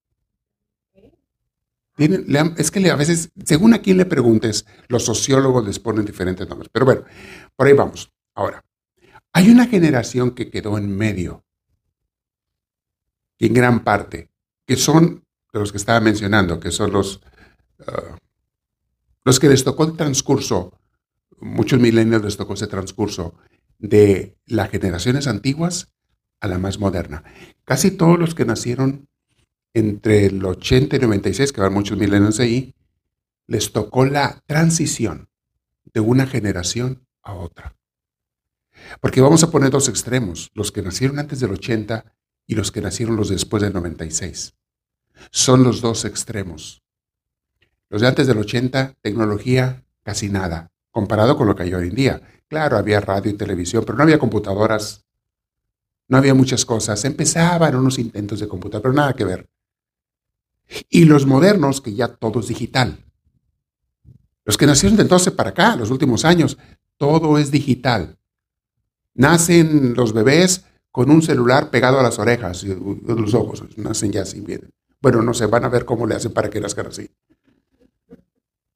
es 1.98 2.72
que 2.72 2.89
a 2.89 2.96
veces, 2.96 3.32
según 3.44 3.74
a 3.74 3.82
quién 3.82 3.98
le 3.98 4.06
preguntes, 4.06 4.65
los 4.88 5.04
sociólogos 5.04 5.65
les 5.65 5.80
ponen 5.80 6.06
diferentes 6.06 6.48
nombres. 6.48 6.70
Pero 6.72 6.86
bueno, 6.86 7.04
por 7.56 7.68
ahí 7.68 7.74
vamos. 7.74 8.12
Ahora, 8.34 8.63
hay 9.34 9.50
una 9.50 9.68
generación 9.68 10.32
que 10.32 10.50
quedó 10.50 10.78
en 10.78 10.96
medio, 10.96 11.44
en 13.39 13.54
gran 13.54 13.84
parte, 13.84 14.30
que 14.65 14.75
son 14.75 15.25
los 15.52 15.71
que 15.71 15.78
estaba 15.78 15.99
mencionando, 15.99 16.60
que 16.60 16.71
son 16.71 16.91
los, 16.91 17.21
ah, 17.88 18.17
los 19.23 19.39
que 19.39 19.49
les 19.49 19.63
tocó 19.63 19.86
el 19.86 19.95
transcurso, 19.95 20.73
muchos 21.39 21.80
milenios 21.80 22.23
les 22.23 22.38
tocó 22.38 22.54
ese 22.54 22.67
transcurso 22.67 23.36
de 23.80 24.38
las 24.45 24.69
generaciones 24.69 25.28
antiguas 25.28 25.93
a 26.41 26.47
la 26.47 26.60
más 26.60 26.80
moderna. 26.80 27.23
Casi 27.65 27.91
todos 27.91 28.19
los 28.19 28.36
que 28.36 28.45
nacieron 28.45 29.08
entre 29.73 30.25
el 30.25 30.43
80 30.43 30.95
y 30.95 30.99
96, 30.99 31.52
que 31.54 31.62
van 31.62 31.73
muchos 31.73 31.97
milenios 31.97 32.39
ahí, 32.39 32.75
les 33.47 33.71
tocó 33.71 34.06
la 34.06 34.41
transición 34.45 35.30
de 35.93 35.99
una 35.99 36.28
generación 36.28 37.08
a 37.23 37.34
otra. 37.34 37.75
Porque 39.02 39.21
vamos 39.21 39.43
a 39.43 39.52
poner 39.52 39.71
dos 39.71 39.89
extremos, 39.89 40.52
los 40.54 40.71
que 40.71 40.82
nacieron 40.82 41.19
antes 41.19 41.39
del 41.39 41.52
80 41.52 42.13
y 42.50 42.56
los 42.56 42.72
que 42.72 42.82
nacieron 42.82 43.16
los 43.16 43.30
después 43.30 43.62
del 43.62 43.74
96. 43.74 44.56
Son 45.30 45.64
los 45.64 45.82
dos 45.82 46.04
extremos. 46.04 46.82
Los 47.90 48.02
de 48.02 48.08
antes 48.08 48.26
del 48.26 48.40
80, 48.40 48.96
tecnología, 49.04 49.86
casi 50.02 50.30
nada, 50.30 50.72
comparado 50.90 51.38
con 51.38 51.46
lo 51.46 51.56
que 51.56 51.62
hay 51.62 51.76
hoy 51.76 51.90
en 51.90 51.96
día. 51.96 52.22
Claro, 52.48 52.78
había 52.78 53.02
radio 53.02 53.30
y 53.30 53.36
televisión, 53.36 53.84
pero 53.86 54.00
no 54.00 54.04
había 54.04 54.18
computadoras, 54.18 55.06
no 56.08 56.18
había 56.18 56.34
muchas 56.34 56.66
cosas. 56.66 57.06
Empezaban 57.06 57.76
unos 57.76 58.00
intentos 58.00 58.40
de 58.40 58.48
computadora, 58.48 58.82
pero 58.82 58.94
nada 58.96 59.14
que 59.14 59.26
ver. 59.26 59.48
Y 60.90 61.06
los 61.06 61.28
modernos, 61.28 61.82
que 61.82 61.94
ya 61.94 62.08
todo 62.08 62.40
es 62.40 62.48
digital. 62.48 63.06
Los 64.44 64.58
que 64.58 64.66
nacieron 64.66 64.98
de 64.98 65.04
entonces 65.04 65.34
para 65.34 65.52
acá, 65.52 65.76
los 65.76 65.92
últimos 65.92 66.26
años, 66.26 66.58
todo 66.98 67.38
es 67.38 67.52
digital. 67.52 68.18
Nacen 69.14 69.94
los 69.94 70.14
bebés 70.14 70.66
con 70.91 71.12
un 71.12 71.21
celular 71.21 71.69
pegado 71.69 71.99
a 71.99 72.04
las 72.04 72.19
orejas 72.19 72.63
y 72.63 72.75
los 72.75 73.34
ojos. 73.34 73.63
Nacen 73.78 74.12
ya 74.12 74.23
así. 74.23 74.41
Bien. 74.41 74.69
Bueno, 75.02 75.21
no 75.21 75.34
sé, 75.34 75.45
van 75.45 75.65
a 75.65 75.69
ver 75.69 75.86
cómo 75.86 76.06
le 76.08 76.15
hacen 76.15 76.34
para 76.34 76.49
que 76.49 76.60
nazcan 76.60 76.88
así. 76.88 77.10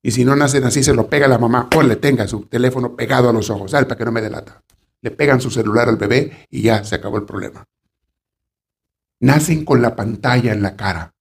Y 0.02 0.12
si 0.12 0.26
no 0.26 0.36
nacen 0.36 0.64
así, 0.66 0.84
se 0.84 0.94
lo 0.94 1.08
pega 1.08 1.28
la 1.28 1.38
mamá 1.38 1.70
o 1.76 1.82
le 1.82 1.96
tenga 1.96 2.28
su 2.28 2.46
teléfono 2.46 2.96
pegado 2.96 3.30
a 3.30 3.34
los 3.34 3.50
ojos. 3.50 3.72
Para 3.72 3.96
que 3.96 4.06
no 4.06 4.12
me 4.12 4.22
delata. 4.22 4.64
Le 5.02 5.12
pegan 5.12 5.42
su 5.42 5.50
celular 5.50 5.90
al 5.90 5.98
bebé 5.98 6.48
y 6.50 6.62
ya 6.62 6.84
se 6.84 6.96
acabó 6.96 7.18
el 7.18 7.26
problema. 7.26 7.66
Nacen 9.20 9.64
con 9.66 9.82
la 9.82 9.96
pantalla 9.96 10.52
en 10.52 10.62
la 10.62 10.76
cara. 10.76 11.14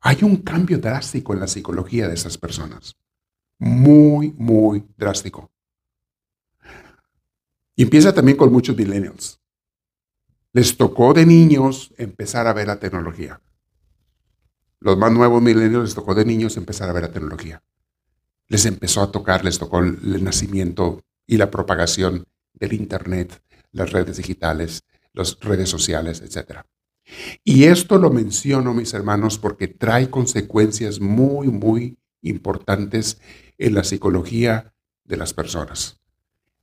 Hay 0.00 0.18
un 0.22 0.38
cambio 0.38 0.78
drástico 0.78 1.34
en 1.34 1.40
la 1.40 1.46
psicología 1.46 2.08
de 2.08 2.14
esas 2.14 2.38
personas. 2.38 2.96
Muy, 3.58 4.32
muy 4.38 4.84
drástico. 4.96 5.50
Y 7.76 7.82
empieza 7.82 8.12
también 8.12 8.36
con 8.36 8.52
muchos 8.52 8.76
millennials. 8.76 9.39
Les 10.52 10.76
tocó 10.76 11.14
de 11.14 11.26
niños 11.26 11.92
empezar 11.96 12.46
a 12.46 12.52
ver 12.52 12.66
la 12.66 12.80
tecnología. 12.80 13.40
Los 14.80 14.96
más 14.98 15.12
nuevos 15.12 15.40
millennials 15.40 15.84
les 15.84 15.94
tocó 15.94 16.14
de 16.14 16.24
niños 16.24 16.56
empezar 16.56 16.88
a 16.88 16.92
ver 16.92 17.02
la 17.02 17.12
tecnología. 17.12 17.62
Les 18.48 18.66
empezó 18.66 19.02
a 19.02 19.12
tocar, 19.12 19.44
les 19.44 19.58
tocó 19.58 19.78
el 19.78 20.24
nacimiento 20.24 21.02
y 21.26 21.36
la 21.36 21.50
propagación 21.50 22.26
del 22.54 22.72
Internet, 22.72 23.40
las 23.70 23.92
redes 23.92 24.16
digitales, 24.16 24.82
las 25.12 25.38
redes 25.40 25.68
sociales, 25.68 26.20
etc. 26.20 26.62
Y 27.44 27.64
esto 27.64 27.98
lo 27.98 28.10
menciono, 28.10 28.74
mis 28.74 28.94
hermanos, 28.94 29.38
porque 29.38 29.68
trae 29.68 30.10
consecuencias 30.10 31.00
muy, 31.00 31.48
muy 31.48 31.98
importantes 32.22 33.20
en 33.58 33.74
la 33.74 33.84
psicología 33.84 34.74
de 35.04 35.16
las 35.16 35.34
personas. 35.34 36.00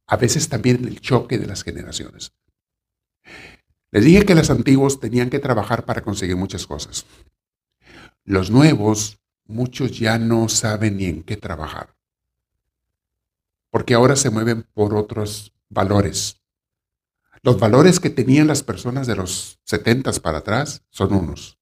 A 0.08 0.18
veces 0.18 0.50
también 0.50 0.78
en 0.78 0.88
el 0.88 1.02
choque 1.02 1.38
de 1.38 1.48
las 1.48 1.64
generaciones. 1.64 2.34
Les 3.92 4.04
dije 4.04 4.26
que 4.26 4.36
los 4.36 4.50
antiguos 4.50 5.00
tenían 5.00 5.30
que 5.30 5.40
trabajar 5.40 5.86
para 5.86 6.02
conseguir 6.02 6.36
muchas 6.36 6.68
cosas. 6.68 7.06
Los 8.24 8.52
nuevos, 8.52 9.20
muchos 9.46 9.98
ya 9.98 10.18
no 10.18 10.50
saben 10.50 10.98
ni 10.98 11.06
en 11.06 11.24
qué 11.24 11.38
trabajar. 11.38 11.96
Porque 13.70 13.94
ahora 13.94 14.16
se 14.16 14.30
mueven 14.30 14.64
por 14.74 14.94
otros 14.94 15.54
valores. 15.70 16.42
Los 17.42 17.60
valores 17.60 18.00
que 18.00 18.10
tenían 18.10 18.48
las 18.48 18.64
personas 18.64 19.08
de 19.08 19.16
los 19.16 19.60
setentas 19.64 20.20
para 20.20 20.40
atrás 20.40 20.84
son 20.90 21.14
unos. 21.14 21.58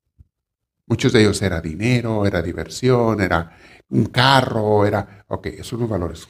Muchos 0.88 1.13
de 1.13 1.21
ellos 1.21 1.41
era 1.41 1.61
dinero, 1.61 2.25
era 2.25 2.41
diversión, 2.41 3.21
era 3.21 3.55
un 3.89 4.05
carro, 4.05 4.85
era... 4.85 5.25
Ok, 5.27 5.47
esos 5.47 5.67
son 5.67 5.81
los 5.81 5.89
valores. 5.89 6.27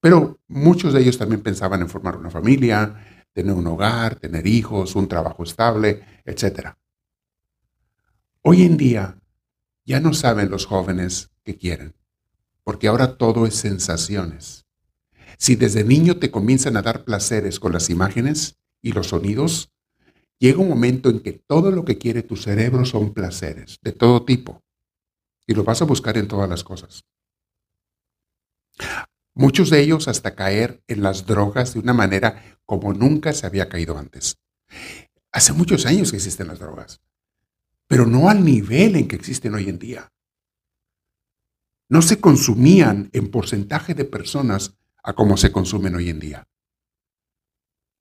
Pero 0.00 0.38
muchos 0.48 0.92
de 0.92 1.00
ellos 1.00 1.18
también 1.18 1.42
pensaban 1.42 1.80
en 1.80 1.88
formar 1.88 2.16
una 2.16 2.30
familia, 2.30 3.17
tener 3.38 3.54
un 3.54 3.68
hogar, 3.68 4.16
tener 4.16 4.48
hijos, 4.48 4.96
un 4.96 5.06
trabajo 5.06 5.44
estable, 5.44 6.02
etc. 6.24 6.74
Hoy 8.42 8.62
en 8.62 8.76
día 8.76 9.22
ya 9.84 10.00
no 10.00 10.12
saben 10.12 10.50
los 10.50 10.66
jóvenes 10.66 11.30
qué 11.44 11.56
quieren, 11.56 11.94
porque 12.64 12.88
ahora 12.88 13.16
todo 13.16 13.46
es 13.46 13.54
sensaciones. 13.54 14.66
Si 15.38 15.54
desde 15.54 15.84
niño 15.84 16.18
te 16.18 16.32
comienzan 16.32 16.76
a 16.76 16.82
dar 16.82 17.04
placeres 17.04 17.60
con 17.60 17.72
las 17.72 17.90
imágenes 17.90 18.58
y 18.82 18.90
los 18.90 19.10
sonidos, 19.10 19.70
llega 20.40 20.58
un 20.58 20.68
momento 20.68 21.08
en 21.08 21.20
que 21.20 21.34
todo 21.34 21.70
lo 21.70 21.84
que 21.84 21.96
quiere 21.96 22.24
tu 22.24 22.34
cerebro 22.34 22.84
son 22.86 23.14
placeres 23.14 23.78
de 23.82 23.92
todo 23.92 24.24
tipo 24.24 24.64
y 25.46 25.54
lo 25.54 25.62
vas 25.62 25.80
a 25.80 25.84
buscar 25.84 26.18
en 26.18 26.26
todas 26.26 26.50
las 26.50 26.64
cosas. 26.64 27.04
Muchos 29.38 29.70
de 29.70 29.80
ellos 29.80 30.08
hasta 30.08 30.34
caer 30.34 30.82
en 30.88 31.00
las 31.00 31.24
drogas 31.24 31.72
de 31.72 31.78
una 31.78 31.92
manera 31.92 32.58
como 32.66 32.92
nunca 32.92 33.32
se 33.32 33.46
había 33.46 33.68
caído 33.68 33.96
antes. 33.96 34.36
Hace 35.30 35.52
muchos 35.52 35.86
años 35.86 36.10
que 36.10 36.16
existen 36.16 36.48
las 36.48 36.58
drogas, 36.58 37.00
pero 37.86 38.04
no 38.04 38.28
al 38.30 38.44
nivel 38.44 38.96
en 38.96 39.06
que 39.06 39.14
existen 39.14 39.54
hoy 39.54 39.68
en 39.68 39.78
día. 39.78 40.12
No 41.88 42.02
se 42.02 42.20
consumían 42.20 43.10
en 43.12 43.30
porcentaje 43.30 43.94
de 43.94 44.04
personas 44.04 44.76
a 45.04 45.12
como 45.12 45.36
se 45.36 45.52
consumen 45.52 45.94
hoy 45.94 46.10
en 46.10 46.18
día. 46.18 46.48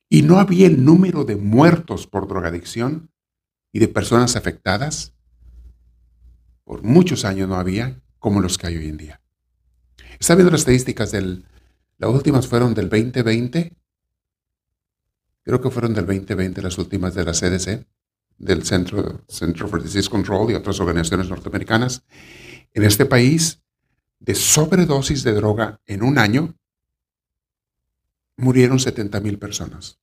Y 0.10 0.24
no 0.24 0.40
había 0.40 0.66
el 0.66 0.84
número 0.84 1.24
de 1.24 1.36
muertos 1.36 2.08
por 2.08 2.28
drogadicción 2.28 3.12
y 3.72 3.78
de 3.78 3.88
personas 3.88 4.36
afectadas, 4.36 5.14
por 6.64 6.82
muchos 6.82 7.26
años 7.26 7.48
no 7.48 7.58
había, 7.58 8.02
como 8.18 8.42
los 8.42 8.58
que 8.58 8.66
hay 8.66 8.78
hoy 8.78 8.88
en 8.88 8.98
día. 8.98 9.22
Está 10.20 10.36
viendo 10.36 10.52
las 10.52 10.62
estadísticas 10.62 11.12
del, 11.12 11.46
las 11.98 12.10
últimas 12.10 12.48
fueron 12.48 12.74
del 12.74 12.90
2020, 12.90 13.76
creo 15.44 15.62
que 15.62 15.70
fueron 15.70 15.94
del 15.94 16.06
2020 16.06 16.62
las 16.62 16.78
últimas 16.78 17.14
de 17.14 17.26
la 17.26 17.34
CDC, 17.34 17.86
del 18.38 18.64
Centro, 18.64 19.24
Center 19.28 19.68
for 19.68 19.82
Disease 19.82 20.10
Control 20.10 20.52
y 20.52 20.56
otras 20.56 20.80
organizaciones 20.80 21.30
norteamericanas. 21.30 22.04
En 22.74 22.84
este 22.84 23.06
país, 23.06 23.62
de 24.20 24.36
sobredosis 24.36 25.24
de 25.24 25.34
droga 25.34 25.80
en 25.86 26.04
un 26.04 26.18
año, 26.18 26.56
murieron 28.38 28.80
70 28.80 29.20
mil 29.22 29.40
personas 29.40 30.00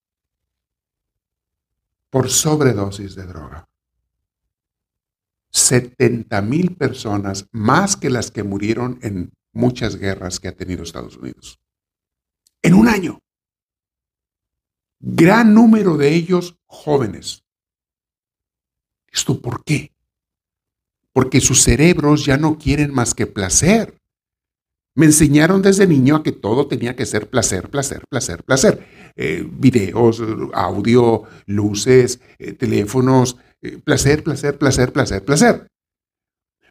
por 2.15 2.31
sobredosis 2.31 3.17
de 3.17 3.27
droga. 3.27 3.69
70 5.51 6.43
mil 6.43 6.77
personas 6.77 7.49
más 7.51 7.97
que 7.97 8.09
las 8.09 8.31
que 8.31 8.45
murieron 8.45 9.01
en 9.03 9.33
muchas 9.55 9.97
guerras 9.97 10.41
que 10.41 10.49
ha 10.49 10.57
tenido 10.57 10.83
Estados 10.83 11.17
Unidos. 11.17 11.61
En 12.63 12.75
un 12.75 12.89
año. 12.89 13.21
Gran 15.01 15.55
número 15.55 15.97
de 15.97 16.15
ellos 16.15 16.57
jóvenes. 16.67 17.45
¿Esto 19.13 19.41
por 19.41 19.65
qué? 19.65 19.93
Porque 21.13 21.41
sus 21.41 21.63
cerebros 21.63 22.25
ya 22.25 22.37
no 22.37 22.59
quieren 22.59 22.93
más 22.93 23.15
que 23.15 23.27
placer. 23.27 23.97
Me 24.97 25.07
enseñaron 25.07 25.61
desde 25.61 25.87
niño 25.87 26.17
a 26.17 26.23
que 26.23 26.33
todo 26.33 26.69
tenía 26.69 26.97
que 26.97 27.07
ser 27.07 27.29
placer, 27.29 27.69
placer, 27.69 28.05
placer, 28.09 28.45
placer. 28.45 28.87
Eh, 29.17 29.47
videos, 29.49 30.23
audio, 30.53 31.25
luces, 31.47 32.21
eh, 32.39 32.53
teléfonos, 32.53 33.37
eh, 33.63 33.79
placer, 33.79 34.23
placer, 34.23 34.59
placer, 34.59 34.93
placer, 34.93 35.25
placer. 35.25 35.69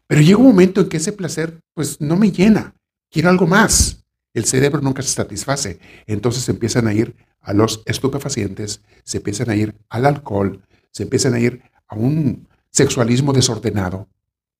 Pero 0.07 0.21
llega 0.21 0.37
un 0.37 0.47
momento 0.47 0.81
en 0.81 0.89
que 0.89 0.97
ese 0.97 1.13
placer 1.13 1.59
pues 1.73 1.99
no 2.01 2.15
me 2.15 2.31
llena, 2.31 2.75
quiero 3.09 3.29
algo 3.29 3.47
más. 3.47 4.03
El 4.33 4.45
cerebro 4.45 4.81
nunca 4.81 5.01
se 5.01 5.09
satisface. 5.09 5.79
Entonces 6.07 6.47
empiezan 6.49 6.87
a 6.87 6.93
ir 6.93 7.15
a 7.39 7.53
los 7.53 7.83
estupefacientes, 7.85 8.81
se 9.03 9.17
empiezan 9.17 9.49
a 9.49 9.55
ir 9.55 9.75
al 9.89 10.05
alcohol, 10.05 10.61
se 10.91 11.03
empiezan 11.03 11.33
a 11.33 11.39
ir 11.39 11.61
a 11.87 11.95
un 11.95 12.47
sexualismo 12.71 13.33
desordenado, 13.33 14.07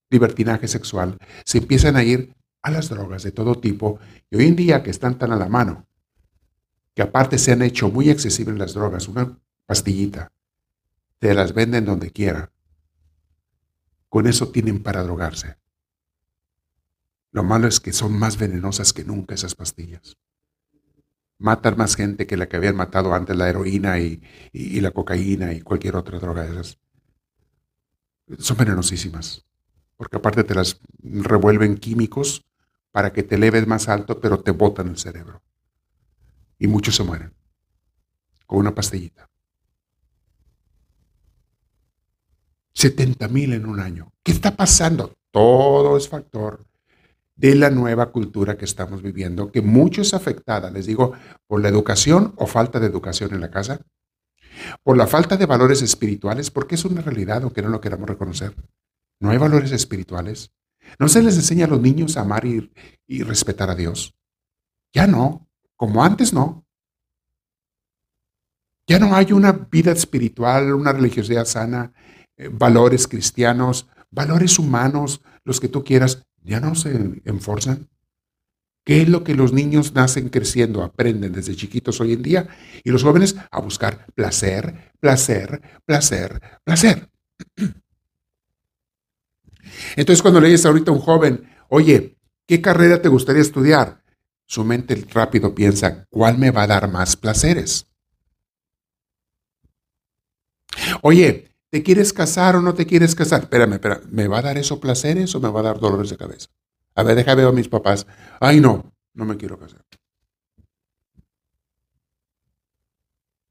libertinaje 0.09 0.67
sexual, 0.67 1.17
se 1.45 1.57
empiezan 1.57 1.95
a 1.95 2.03
ir 2.03 2.33
a 2.61 2.71
las 2.71 2.89
drogas 2.89 3.23
de 3.23 3.31
todo 3.31 3.55
tipo 3.55 3.99
y 4.29 4.37
hoy 4.37 4.47
en 4.47 4.55
día 4.55 4.83
que 4.83 4.91
están 4.91 5.17
tan 5.17 5.31
a 5.31 5.35
la 5.35 5.49
mano, 5.49 5.87
que 6.93 7.01
aparte 7.01 7.37
se 7.37 7.51
han 7.51 7.61
hecho 7.61 7.89
muy 7.89 8.09
accesibles 8.09 8.57
las 8.57 8.73
drogas, 8.73 9.07
una 9.07 9.37
pastillita, 9.65 10.31
te 11.19 11.33
las 11.33 11.53
venden 11.53 11.85
donde 11.85 12.11
quiera. 12.11 12.52
Con 14.13 14.27
eso 14.27 14.49
tienen 14.49 14.83
para 14.83 15.01
drogarse. 15.01 15.57
Lo 17.31 17.41
malo 17.41 17.67
es 17.67 17.79
que 17.79 17.91
son 17.91 18.13
más 18.13 18.37
venenosas 18.37 18.93
que 18.93 19.03
nunca 19.03 19.33
esas 19.33 19.55
pastillas. 19.55 20.17
Matan 21.39 21.77
más 21.77 21.95
gente 21.95 22.27
que 22.27 22.37
la 22.37 22.47
que 22.47 22.57
habían 22.57 22.75
matado 22.75 23.15
antes 23.15 23.35
la 23.35 23.49
heroína 23.49 23.97
y, 23.97 24.21
la 24.53 24.91
cocaína 24.91 25.53
y 25.53 25.61
cualquier 25.61 25.95
otra 25.95 26.19
droga 26.19 26.43
de 26.43 26.51
esas. 26.51 26.77
Son 28.37 28.55
venenosísimas, 28.55 29.47
porque 29.97 30.17
aparte 30.17 30.43
te 30.43 30.53
las 30.53 30.79
revuelven 30.99 31.77
químicos 31.77 32.45
para 32.91 33.13
que 33.13 33.23
te 33.23 33.33
eleves 33.33 33.65
más 33.65 33.89
alto, 33.89 34.21
pero 34.21 34.41
te 34.41 34.51
botan 34.51 34.89
el 34.89 34.99
cerebro. 34.99 35.41
Y 36.59 36.67
muchos 36.67 36.95
se 36.95 37.03
mueren 37.03 37.33
con 38.45 38.59
una 38.59 38.75
pastillita. 38.75 39.32
70 42.73 43.27
mil 43.27 43.53
en 43.53 43.65
un 43.65 43.79
año. 43.79 44.11
¿Qué 44.23 44.31
está 44.31 44.55
pasando? 44.55 45.13
Todo 45.31 45.97
es 45.97 46.07
factor 46.09 46.65
de 47.35 47.55
la 47.55 47.69
nueva 47.69 48.11
cultura 48.11 48.57
que 48.57 48.65
estamos 48.65 49.01
viviendo, 49.01 49.51
que 49.51 49.61
mucho 49.61 50.01
es 50.01 50.13
afectada, 50.13 50.69
les 50.69 50.85
digo, 50.85 51.13
por 51.47 51.61
la 51.61 51.69
educación 51.69 52.33
o 52.37 52.45
falta 52.45 52.79
de 52.79 52.87
educación 52.87 53.33
en 53.33 53.41
la 53.41 53.49
casa, 53.49 53.79
por 54.83 54.97
la 54.97 55.07
falta 55.07 55.35
de 55.35 55.45
valores 55.45 55.81
espirituales, 55.81 56.51
porque 56.51 56.75
es 56.75 56.85
una 56.85 57.01
realidad, 57.01 57.43
aunque 57.43 57.61
no 57.61 57.69
lo 57.69 57.81
queramos 57.81 58.07
reconocer. 58.07 58.55
No 59.19 59.29
hay 59.29 59.37
valores 59.37 59.71
espirituales. 59.71 60.51
¿No 60.99 61.07
se 61.07 61.23
les 61.23 61.35
enseña 61.35 61.65
a 61.65 61.69
los 61.69 61.81
niños 61.81 62.17
a 62.17 62.21
amar 62.21 62.45
y, 62.45 62.69
respetar 63.23 63.69
a 63.69 63.75
Dios? 63.75 64.13
Ya 64.93 65.07
no, 65.07 65.47
como 65.75 66.03
antes 66.03 66.33
no. 66.33 66.65
Ya 68.85 68.99
no 68.99 69.15
hay 69.15 69.31
una 69.31 69.53
vida 69.53 69.91
espiritual, 69.91 70.73
una 70.73 70.91
religiosidad 70.91 71.45
sana, 71.45 71.93
valores 72.51 73.07
cristianos, 73.07 73.87
valores 74.11 74.59
humanos, 74.59 75.21
los 75.43 75.59
que 75.59 75.69
tú 75.69 75.83
quieras, 75.83 76.23
ya 76.43 76.59
no 76.59 76.75
se 76.75 77.21
enforzan. 77.25 77.89
¿Qué 78.85 79.01
es 79.01 79.09
lo 79.09 79.23
que 79.23 79.33
los 79.33 79.53
niños 79.53 79.93
nacen 79.93 80.27
creciendo, 80.29 80.83
aprenden 80.83 81.31
desde 81.31 81.55
chiquitos 81.55 82.01
hoy 82.01 82.13
en 82.13 82.21
día? 82.21 82.49
Y 82.83 82.91
los 82.91 83.03
jóvenes 83.03 83.37
a 83.49 83.61
buscar 83.61 84.05
placer, 84.13 84.91
placer, 84.99 85.61
placer, 85.85 86.41
placer. 86.65 87.09
Entonces 89.95 90.21
cuando 90.21 90.41
le 90.41 90.49
dices 90.49 90.65
ahorita 90.65 90.91
a 90.91 90.93
un 90.93 90.99
joven, 90.99 91.47
oye, 91.69 92.17
¿qué 92.45 92.61
carrera 92.61 93.01
te 93.01 93.07
gustaría 93.07 93.41
estudiar? 93.41 94.03
Su 94.45 94.65
mente 94.65 94.95
rápido 95.13 95.55
piensa, 95.55 96.05
¿cuál 96.09 96.37
me 96.37 96.51
va 96.51 96.63
a 96.63 96.67
dar 96.67 96.91
más 96.91 97.15
placeres? 97.15 97.87
Oye, 101.01 101.52
¿te 101.73 101.81
quieres 101.81 102.13
casar 102.13 102.55
o 102.55 102.61
no 102.61 102.75
te 102.75 102.85
quieres 102.85 103.15
casar? 103.15 103.41
Espérame, 103.41 103.73
espérame, 103.73 104.03
¿me 104.11 104.27
va 104.27 104.37
a 104.37 104.41
dar 104.43 104.59
eso 104.59 104.79
placeres 104.79 105.33
o 105.33 105.39
me 105.39 105.49
va 105.49 105.61
a 105.61 105.63
dar 105.63 105.79
dolores 105.79 106.11
de 106.11 106.17
cabeza? 106.17 106.49
A 106.93 107.01
ver, 107.01 107.15
déjame 107.15 107.41
ver 107.41 107.47
a 107.47 107.51
mis 107.51 107.67
papás. 107.67 108.05
Ay, 108.39 108.59
no, 108.59 108.93
no 109.15 109.25
me 109.25 109.37
quiero 109.37 109.57
casar. 109.57 109.83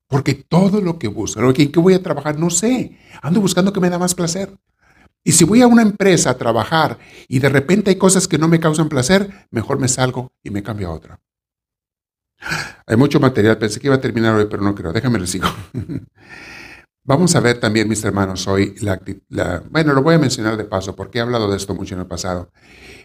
Porque 0.07 0.35
todo 0.35 0.81
lo 0.81 1.01
que 1.01 1.09
busco, 1.09 1.41
¿en 1.41 1.73
qué 1.73 1.81
voy 1.81 1.95
a 1.95 2.03
trabajar? 2.03 2.39
No 2.39 2.49
sé. 2.49 2.97
Ando 3.23 3.41
buscando 3.41 3.73
que 3.73 3.81
me 3.81 3.91
da 3.91 3.99
más 3.99 4.15
placer. 4.15 4.57
Y 5.25 5.33
si 5.33 5.43
voy 5.43 5.61
a 5.63 5.67
una 5.67 5.83
empresa 5.83 6.31
a 6.31 6.39
trabajar 6.39 6.99
y 7.27 7.41
de 7.41 7.49
repente 7.49 7.91
hay 7.91 7.97
cosas 7.97 8.29
que 8.29 8.39
no 8.39 8.47
me 8.47 8.61
causan 8.61 8.89
placer, 8.89 9.49
mejor 9.51 9.81
me 9.81 9.89
salgo 9.89 10.31
y 10.45 10.51
me 10.51 10.63
cambio 10.63 10.91
a 10.91 10.93
otra. 10.93 11.21
Hay 12.87 12.97
mucho 12.97 13.19
material, 13.19 13.59
pensé 13.59 13.81
que 13.81 13.89
iba 13.89 13.97
a 13.97 14.01
terminar 14.01 14.37
hoy, 14.37 14.47
pero 14.49 14.63
no 14.63 14.77
creo. 14.77 14.93
Déjame 14.93 15.19
lo 15.19 15.27
sigo. 15.27 15.49
Vamos 17.05 17.35
a 17.35 17.41
ver 17.41 17.59
también, 17.59 17.89
mis 17.89 18.05
hermanos, 18.05 18.47
hoy 18.47 18.77
la, 18.81 19.65
bueno, 19.71 19.93
lo 19.93 20.03
voy 20.03 20.15
a 20.15 20.19
mencionar 20.21 20.57
de 20.57 20.65
paso 20.65 20.95
porque 20.95 21.19
he 21.19 21.21
hablado 21.21 21.51
de 21.51 21.57
esto 21.57 21.75
mucho 21.75 21.97
en 21.97 22.03
el 22.03 22.07
pasado. 22.07 22.53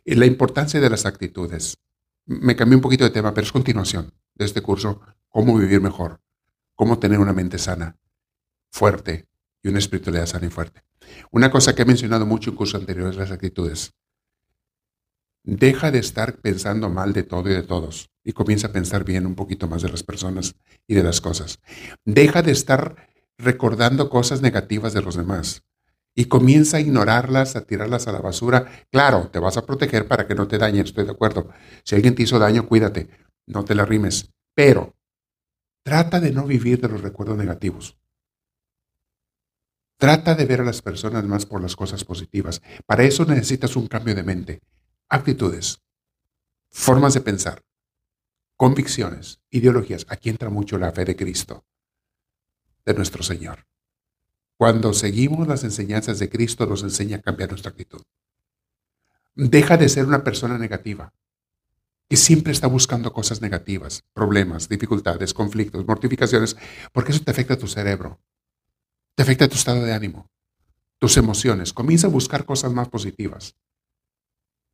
Eh, 0.06 0.16
la 0.16 0.28
importancia 0.28 0.80
de 0.80 0.90
las 0.90 1.08
actitudes. 1.08 1.78
Me 2.28 2.56
cambié 2.56 2.76
un 2.76 2.82
poquito 2.82 3.06
de 3.06 3.10
tema, 3.10 3.34
pero 3.34 3.46
es 3.46 3.52
continuación 3.52 4.14
de 4.36 4.46
este 4.46 4.62
curso, 4.62 5.02
cómo 5.30 5.58
vivir 5.58 5.82
mejor, 5.82 6.22
cómo 6.76 7.00
tener 7.00 7.18
una 7.18 7.34
mente 7.34 7.58
sana, 7.58 7.98
fuerte 8.72 9.28
y 9.64 9.70
una 9.70 9.80
espiritualidad 9.80 10.28
sana 10.28 10.46
y 10.46 10.50
fuerte. 10.50 10.84
Una 11.32 11.50
cosa 11.50 11.74
que 11.74 11.82
he 11.82 11.86
mencionado 11.86 12.28
mucho 12.28 12.52
en 12.52 12.56
cursos 12.56 12.80
anteriores, 12.80 13.16
las 13.16 13.32
actitudes. 13.32 13.94
Deja 15.44 15.90
de 15.90 16.00
estar 16.00 16.38
pensando 16.40 16.90
mal 16.90 17.14
de 17.14 17.24
todo 17.24 17.50
y 17.50 17.54
de 17.54 17.64
todos 17.64 18.12
y 18.24 18.34
comienza 18.34 18.68
a 18.68 18.74
pensar 18.74 19.06
bien 19.06 19.26
un 19.26 19.36
poquito 19.36 19.68
más 19.68 19.82
de 19.82 19.90
las 19.90 20.04
personas 20.04 20.56
y 20.86 20.94
de 20.94 21.04
las 21.04 21.22
cosas. 21.22 21.60
Deja 22.04 22.42
de 22.42 22.52
estar 22.52 23.07
recordando 23.38 24.10
cosas 24.10 24.42
negativas 24.42 24.94
de 24.94 25.02
los 25.02 25.16
demás 25.16 25.64
y 26.16 26.26
comienza 26.26 26.78
a 26.78 26.80
ignorarlas, 26.80 27.56
a 27.56 27.62
tirarlas 27.62 28.08
a 28.08 28.12
la 28.12 28.20
basura. 28.20 28.66
Claro, 28.92 29.30
te 29.30 29.40
vas 29.40 29.58
a 29.58 29.66
proteger 29.66 30.08
para 30.08 30.26
que 30.28 30.36
no 30.36 30.48
te 30.48 30.58
dañen, 30.58 30.86
estoy 30.86 31.06
de 31.06 31.12
acuerdo. 31.12 31.50
Si 31.84 31.96
alguien 31.96 32.16
te 32.16 32.24
hizo 32.24 32.40
daño, 32.40 32.68
cuídate, 32.68 33.10
no 33.46 33.64
te 33.64 33.76
la 33.76 33.86
rimes. 33.86 34.32
Pero 34.56 34.96
trata 35.84 36.20
de 36.20 36.32
no 36.32 36.46
vivir 36.46 36.82
de 36.82 36.90
los 36.90 37.02
recuerdos 37.02 37.38
negativos. 37.38 37.98
Trata 40.00 40.36
de 40.36 40.46
ver 40.46 40.62
a 40.62 40.66
las 40.66 40.82
personas 40.82 41.24
más 41.26 41.46
por 41.46 41.62
las 41.62 41.76
cosas 41.76 42.04
positivas. 42.04 42.62
Para 42.86 43.04
eso 43.04 43.26
necesitas 43.26 43.76
un 43.76 43.88
cambio 43.88 44.16
de 44.16 44.24
mente, 44.24 44.62
actitudes, 45.10 45.82
formas 46.72 47.14
de 47.14 47.22
pensar 47.22 47.62
convicciones, 48.58 49.40
ideologías. 49.52 50.06
Aquí 50.10 50.30
entra 50.30 50.50
mucho 50.50 50.78
la 50.78 50.92
fe 50.92 51.06
de 51.06 51.16
Cristo, 51.16 51.64
de 52.88 52.94
nuestro 52.94 53.22
Señor. 53.22 53.68
Cuando 54.56 54.94
seguimos 54.94 55.46
las 55.46 55.66
enseñanzas 55.66 56.20
de 56.20 56.30
Cristo 56.30 56.66
nos 56.66 56.84
enseña 56.84 57.18
a 57.18 57.22
cambiar 57.22 57.50
nuestra 57.50 57.70
actitud. 57.70 58.02
Deja 59.36 59.76
de 59.76 59.90
ser 59.90 60.06
una 60.06 60.24
persona 60.24 60.58
negativa, 60.58 61.14
que 62.10 62.16
siempre 62.16 62.54
está 62.54 62.68
buscando 62.68 63.12
cosas 63.12 63.42
negativas, 63.42 64.06
problemas, 64.14 64.70
dificultades, 64.70 65.34
conflictos, 65.34 65.86
mortificaciones, 65.86 66.56
porque 66.94 67.12
eso 67.12 67.24
te 67.24 67.32
afecta 67.32 67.56
a 67.56 67.58
tu 67.58 67.68
cerebro, 67.68 68.22
te 69.16 69.24
afecta 69.24 69.46
a 69.46 69.50
tu 69.50 69.56
estado 69.56 69.84
de 69.84 69.94
ánimo, 69.94 70.32
tus 70.98 71.18
emociones. 71.18 71.74
Comienza 71.74 72.08
a 72.08 72.10
buscar 72.10 72.46
cosas 72.46 72.72
más 72.72 72.88
positivas. 72.88 73.58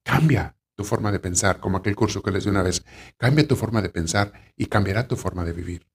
Cambia, 0.04 0.56
tu 0.76 0.84
forma 0.84 1.12
de 1.12 1.20
pensar, 1.20 1.60
como 1.60 1.78
aquel 1.78 1.96
curso 1.96 2.22
que 2.22 2.32
les 2.32 2.44
di 2.44 2.52
una 2.52 2.62
vez. 2.62 2.86
Cambia 3.18 3.48
tu 3.48 3.56
forma 3.56 3.82
de 3.82 3.90
pensar 3.90 4.32
y 4.56 4.68
cambiará 4.68 5.08
tu 5.08 5.16
forma 5.16 5.44
de 5.44 5.54
vivir. 5.54 5.93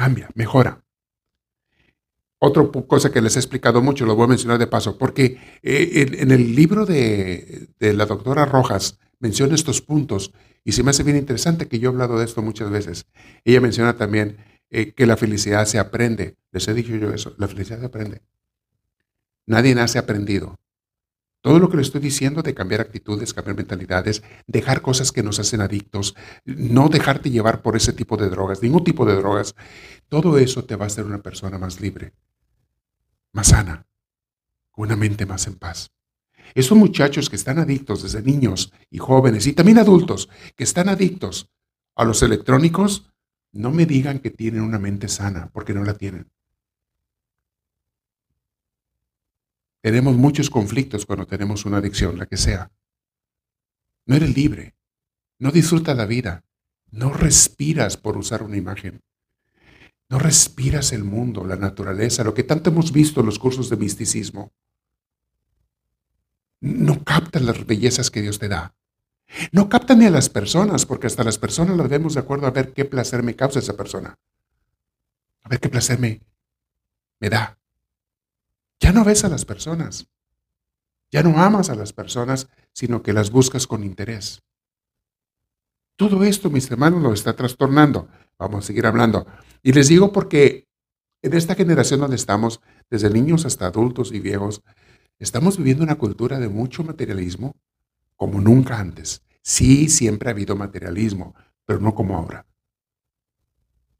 Cambia, 0.00 0.30
mejora. 0.34 0.82
Otra 2.38 2.66
cosa 2.88 3.12
que 3.12 3.20
les 3.20 3.36
he 3.36 3.38
explicado 3.38 3.82
mucho, 3.82 4.06
lo 4.06 4.16
voy 4.16 4.24
a 4.24 4.28
mencionar 4.28 4.58
de 4.58 4.66
paso, 4.66 4.96
porque 4.96 5.38
eh, 5.62 6.16
en, 6.20 6.30
el 6.30 6.56
libro 6.56 6.86
de, 6.86 7.68
la 7.80 8.06
doctora 8.06 8.46
Rojas 8.46 8.98
menciona 9.18 9.54
estos 9.54 9.82
puntos 9.82 10.32
y 10.64 10.72
se 10.72 10.82
me 10.82 10.88
hace 10.88 11.02
bien 11.02 11.18
interesante 11.18 11.68
que 11.68 11.78
yo 11.78 11.90
he 11.90 11.92
hablado 11.92 12.18
de 12.18 12.24
esto 12.24 12.40
muchas 12.40 12.70
veces. 12.70 13.04
Ella 13.44 13.60
menciona 13.60 13.98
también 13.98 14.38
eh, 14.70 14.94
que 14.94 15.04
la 15.04 15.18
felicidad 15.18 15.66
se 15.66 15.78
aprende. 15.78 16.38
Les 16.50 16.66
he 16.66 16.72
dicho 16.72 16.96
yo 16.96 17.12
eso, 17.12 17.34
la 17.36 17.46
felicidad 17.46 17.80
se 17.80 17.84
aprende. 17.84 18.22
Nadie 19.44 19.74
nace 19.74 19.98
aprendido. 19.98 20.58
Todo 21.42 21.58
lo 21.58 21.70
que 21.70 21.76
le 21.76 21.82
estoy 21.82 22.02
diciendo 22.02 22.42
de 22.42 22.54
cambiar 22.54 22.82
actitudes, 22.82 23.32
cambiar 23.32 23.56
mentalidades, 23.56 24.22
dejar 24.46 24.82
cosas 24.82 25.10
que 25.10 25.22
nos 25.22 25.38
hacen 25.38 25.62
adictos, 25.62 26.14
no 26.44 26.88
dejarte 26.88 27.30
llevar 27.30 27.62
por 27.62 27.76
ese 27.76 27.94
tipo 27.94 28.18
de 28.18 28.28
drogas, 28.28 28.62
ningún 28.62 28.84
tipo 28.84 29.06
de 29.06 29.14
drogas, 29.14 29.54
todo 30.08 30.38
eso 30.38 30.64
te 30.64 30.76
va 30.76 30.84
a 30.84 30.88
hacer 30.88 31.06
una 31.06 31.22
persona 31.22 31.58
más 31.58 31.80
libre, 31.80 32.12
más 33.32 33.48
sana, 33.48 33.86
con 34.70 34.86
una 34.86 34.96
mente 34.96 35.24
más 35.24 35.46
en 35.46 35.54
paz. 35.54 35.90
Esos 36.54 36.76
muchachos 36.76 37.30
que 37.30 37.36
están 37.36 37.58
adictos 37.58 38.02
desde 38.02 38.22
niños 38.22 38.72
y 38.90 38.98
jóvenes 38.98 39.46
y 39.46 39.54
también 39.54 39.78
adultos 39.78 40.28
que 40.56 40.64
están 40.64 40.88
adictos 40.88 41.48
a 41.94 42.04
los 42.04 42.22
electrónicos, 42.22 43.10
no 43.52 43.70
me 43.70 43.86
digan 43.86 44.18
que 44.18 44.30
tienen 44.30 44.62
una 44.62 44.78
mente 44.78 45.08
sana, 45.08 45.50
porque 45.52 45.72
no 45.72 45.84
la 45.84 45.94
tienen. 45.94 46.30
Tenemos 49.80 50.16
muchos 50.16 50.50
conflictos 50.50 51.06
cuando 51.06 51.26
tenemos 51.26 51.64
una 51.64 51.78
adicción, 51.78 52.18
la 52.18 52.26
que 52.26 52.36
sea. 52.36 52.70
No 54.06 54.16
eres 54.16 54.36
libre. 54.36 54.74
No 55.38 55.50
disfrutas 55.50 55.96
la 55.96 56.06
vida. 56.06 56.44
No 56.90 57.12
respiras 57.12 57.96
por 57.96 58.16
usar 58.16 58.42
una 58.42 58.56
imagen. 58.56 59.02
No 60.08 60.18
respiras 60.18 60.92
el 60.92 61.04
mundo, 61.04 61.44
la 61.44 61.56
naturaleza, 61.56 62.24
lo 62.24 62.34
que 62.34 62.42
tanto 62.42 62.70
hemos 62.70 62.92
visto 62.92 63.20
en 63.20 63.26
los 63.26 63.38
cursos 63.38 63.70
de 63.70 63.76
misticismo. 63.76 64.52
No 66.60 67.04
captas 67.04 67.42
las 67.42 67.64
bellezas 67.64 68.10
que 68.10 68.20
Dios 68.20 68.38
te 68.38 68.48
da. 68.48 68.74
No 69.52 69.68
captan 69.68 70.00
ni 70.00 70.06
a 70.06 70.10
las 70.10 70.28
personas, 70.28 70.84
porque 70.84 71.06
hasta 71.06 71.22
las 71.22 71.38
personas 71.38 71.76
las 71.76 71.88
vemos 71.88 72.14
de 72.14 72.20
acuerdo 72.20 72.48
a 72.48 72.50
ver 72.50 72.72
qué 72.72 72.84
placer 72.84 73.22
me 73.22 73.36
causa 73.36 73.60
esa 73.60 73.76
persona. 73.76 74.18
A 75.42 75.48
ver 75.48 75.60
qué 75.60 75.68
placer 75.68 76.00
me, 76.00 76.20
me 77.20 77.30
da. 77.30 77.59
Ya 78.80 78.92
no 78.92 79.04
ves 79.04 79.24
a 79.24 79.28
las 79.28 79.44
personas. 79.44 80.08
Ya 81.12 81.22
no 81.22 81.38
amas 81.38 81.70
a 81.70 81.74
las 81.74 81.92
personas, 81.92 82.48
sino 82.72 83.02
que 83.02 83.12
las 83.12 83.30
buscas 83.30 83.66
con 83.66 83.84
interés. 83.84 84.42
Todo 85.96 86.24
esto, 86.24 86.50
mis 86.50 86.70
hermanos, 86.70 87.02
lo 87.02 87.12
está 87.12 87.36
trastornando. 87.36 88.08
Vamos 88.38 88.64
a 88.64 88.66
seguir 88.66 88.86
hablando. 88.86 89.26
Y 89.62 89.72
les 89.72 89.88
digo 89.88 90.12
porque 90.12 90.66
en 91.20 91.34
esta 91.34 91.54
generación 91.54 92.00
donde 92.00 92.16
estamos, 92.16 92.60
desde 92.88 93.10
niños 93.10 93.44
hasta 93.44 93.66
adultos 93.66 94.12
y 94.12 94.20
viejos, 94.20 94.62
estamos 95.18 95.58
viviendo 95.58 95.84
una 95.84 95.98
cultura 95.98 96.38
de 96.38 96.48
mucho 96.48 96.82
materialismo 96.82 97.54
como 98.16 98.40
nunca 98.40 98.78
antes. 98.78 99.22
Sí, 99.42 99.88
siempre 99.88 100.30
ha 100.30 100.32
habido 100.32 100.56
materialismo, 100.56 101.34
pero 101.66 101.80
no 101.80 101.94
como 101.94 102.16
ahora. 102.16 102.46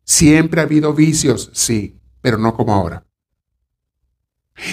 Siempre 0.05 0.61
ha 0.61 0.65
habido 0.65 0.95
vicios, 0.95 1.51
sí, 1.53 2.01
pero 2.21 2.39
no 2.39 2.55
como 2.55 2.75
ahora. 2.75 3.07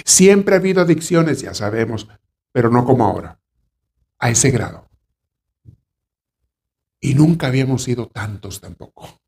Siempre 0.06 0.56
ha 0.56 0.60
habido 0.60 0.82
adicciones, 0.82 1.41
ya 1.41 1.54
sabemos, 1.54 2.08
pero 2.52 2.69
no 2.69 2.86
como 2.86 3.06
ahora, 3.06 3.39
a 4.19 4.30
ese 4.30 4.52
grado. 4.52 4.89
Y 7.00 7.13
nunca 7.13 7.47
habíamos 7.47 7.84
sido 7.84 8.08
tantos 8.08 8.60
tampoco. 8.60 9.21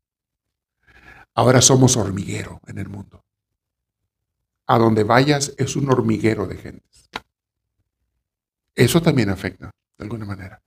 Ahora 1.34 1.60
somos 1.60 1.96
hormiguero 1.96 2.60
en 2.66 2.78
el 2.78 2.88
mundo. 2.88 3.24
A 4.66 4.78
donde 4.78 5.04
vayas 5.04 5.54
es 5.58 5.76
un 5.76 5.90
hormiguero 5.90 6.46
de 6.46 6.56
gentes. 6.56 7.08
Eso 8.74 9.00
también 9.02 9.30
afecta, 9.30 9.70
de 9.98 10.04
alguna 10.04 10.24
manera. 10.24 10.62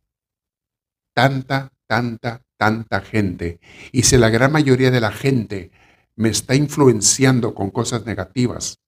Tanta, 1.14 1.72
tanta, 1.88 2.42
tanta 2.58 3.02
gente. 3.02 3.60
Y 3.92 4.04
si 4.04 4.18
la 4.18 4.30
gran 4.30 4.52
mayoría 4.52 4.92
de 4.92 5.02
la 5.02 5.12
gente 5.12 5.72
me 6.16 6.30
está 6.30 6.56
influenciando 6.56 7.54
con 7.54 7.72
cosas 7.72 8.06
negativas, 8.06 8.83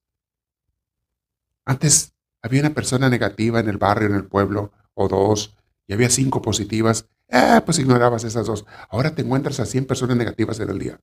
antes 1.65 2.13
había 2.41 2.61
una 2.61 2.73
persona 2.73 3.09
negativa 3.09 3.59
en 3.59 3.67
el 3.67 3.77
barrio, 3.77 4.07
en 4.07 4.15
el 4.15 4.25
pueblo, 4.25 4.71
o 4.93 5.07
dos, 5.07 5.55
y 5.87 5.93
había 5.93 6.09
cinco 6.09 6.41
positivas. 6.41 7.07
Eh, 7.27 7.61
pues 7.65 7.79
ignorabas 7.79 8.23
esas 8.23 8.45
dos. 8.45 8.65
Ahora 8.89 9.15
te 9.15 9.23
encuentras 9.23 9.59
a 9.59 9.65
100 9.65 9.85
personas 9.85 10.15
negativas 10.15 10.59
en 10.59 10.69
el 10.69 10.79
día. 10.79 10.99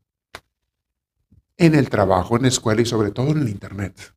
En 1.56 1.74
el 1.74 1.90
trabajo, 1.90 2.36
en 2.36 2.42
la 2.42 2.48
escuela 2.48 2.80
y 2.80 2.86
sobre 2.86 3.10
todo 3.10 3.30
en 3.32 3.38
el 3.38 3.48
Internet. 3.48 4.14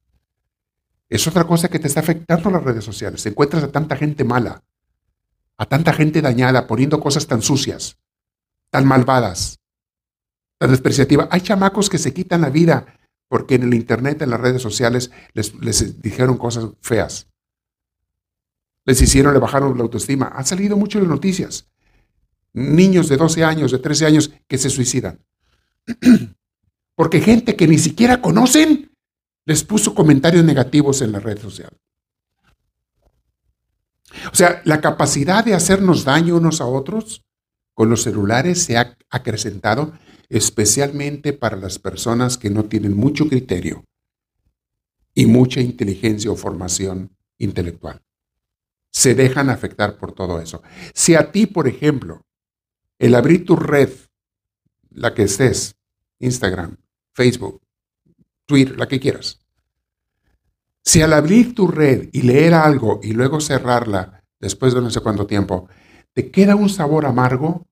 Es 1.09 1.27
otra 1.27 1.45
cosa 1.45 1.67
que 1.67 1.79
te 1.79 1.87
está 1.87 1.99
afectando 1.99 2.49
las 2.49 2.63
redes 2.63 2.83
sociales. 2.83 3.25
Encuentras 3.25 3.63
a 3.63 3.71
tanta 3.71 3.95
gente 3.95 4.23
mala, 4.23 4.63
a 5.57 5.65
tanta 5.65 5.93
gente 5.93 6.21
dañada, 6.21 6.67
poniendo 6.67 6.99
cosas 6.99 7.27
tan 7.27 7.41
sucias, 7.41 7.97
tan 8.69 8.85
malvadas, 8.85 9.59
tan 10.57 10.71
despreciativas. 10.71 11.27
Hay 11.31 11.41
chamacos 11.41 11.89
que 11.89 11.97
se 11.97 12.13
quitan 12.13 12.41
la 12.41 12.49
vida 12.49 12.85
porque 13.27 13.55
en 13.55 13.63
el 13.63 13.73
Internet, 13.73 14.21
en 14.21 14.29
las 14.29 14.39
redes 14.39 14.61
sociales, 14.61 15.11
les, 15.33 16.01
dijeron 16.01 16.37
cosas 16.37 16.69
feas. 16.81 17.27
Les 18.85 19.01
hicieron, 19.01 19.33
le 19.33 19.39
bajaron 19.39 19.77
la 19.77 19.83
autoestima. 19.83 20.31
Han 20.35 20.45
salido 20.45 20.77
mucho 20.77 20.99
en 20.99 21.05
las 21.05 21.11
noticias. 21.11 21.67
Niños 22.53 23.09
de 23.09 23.17
12 23.17 23.43
años, 23.43 23.71
de 23.71 23.79
13 23.79 24.05
años 24.05 24.31
que 24.47 24.57
se 24.57 24.69
suicidan. 24.69 25.19
Porque 26.95 27.19
gente 27.19 27.55
que 27.55 27.67
ni 27.67 27.77
siquiera 27.77 28.21
conocen 28.21 28.91
les 29.45 29.63
puso 29.63 29.93
comentarios 29.93 30.43
negativos 30.43 31.01
en 31.01 31.11
la 31.11 31.19
red 31.19 31.39
social. 31.39 31.71
O 34.31 34.35
sea, 34.35 34.61
la 34.65 34.81
capacidad 34.81 35.43
de 35.43 35.53
hacernos 35.53 36.03
daño 36.05 36.37
unos 36.37 36.61
a 36.61 36.65
otros 36.65 37.25
con 37.73 37.89
los 37.89 38.03
celulares 38.03 38.63
se 38.63 38.77
ha 38.77 38.97
acrecentado 39.09 39.93
especialmente 40.29 41.33
para 41.33 41.57
las 41.57 41.79
personas 41.79 42.37
que 42.37 42.49
no 42.49 42.65
tienen 42.65 42.95
mucho 42.95 43.27
criterio 43.27 43.85
y 45.13 45.25
mucha 45.25 45.61
inteligencia 45.61 46.31
o 46.31 46.35
formación 46.35 47.15
intelectual. 47.37 48.01
Se 48.91 49.15
dejan 49.15 49.49
afectar 49.49 49.97
por 49.97 50.13
todo 50.13 50.39
eso. 50.39 50.61
Si 50.93 51.15
a 51.15 51.31
ti, 51.31 51.47
por 51.47 51.67
ejemplo, 51.67 52.25
el 52.99 53.15
abrir 53.15 53.45
tu 53.45 53.55
red, 53.55 53.89
la 54.89 55.13
que 55.13 55.23
estés, 55.23 55.75
Instagram, 56.19 56.77
Facebook, 57.13 57.61
Twitter, 58.45 58.77
la 58.77 58.87
que 58.87 58.99
quieras. 58.99 59.39
Si 60.83 61.01
al 61.01 61.13
abrir 61.13 61.55
tu 61.55 61.67
red 61.67 62.09
y 62.13 62.21
leer 62.21 62.53
algo 62.53 62.99
y 63.01 63.13
luego 63.13 63.41
cerrarla 63.41 64.23
después 64.39 64.73
de 64.73 64.81
no 64.81 64.89
sé 64.91 65.01
cuánto 65.01 65.25
tiempo, 65.25 65.67
te 66.13 66.29
queda 66.29 66.55
un 66.55 66.69
sabor 66.69 67.05
amargo 67.05 67.65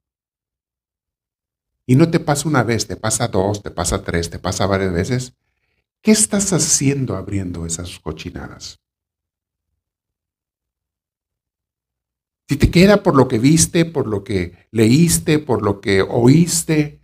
y 1.85 1.95
no 1.95 2.09
te 2.09 2.19
pasa 2.19 2.47
una 2.47 2.63
vez, 2.63 2.87
te 2.87 2.95
pasa 2.95 3.27
dos, 3.27 3.61
te 3.61 3.71
pasa 3.71 4.03
tres, 4.03 4.29
te 4.29 4.39
pasa 4.39 4.65
varias 4.65 4.93
veces, 4.93 5.33
¿qué 6.01 6.11
estás 6.11 6.53
haciendo 6.53 7.15
abriendo 7.15 7.65
esas 7.65 7.99
cochinadas? 7.99 8.79
Si 12.49 12.57
te 12.57 12.69
queda 12.71 13.03
por 13.03 13.15
lo 13.15 13.27
que 13.27 13.39
viste, 13.39 13.85
por 13.85 14.07
lo 14.07 14.23
que 14.23 14.67
leíste, 14.71 15.39
por 15.39 15.61
lo 15.63 15.81
que 15.81 16.01
oíste 16.01 17.01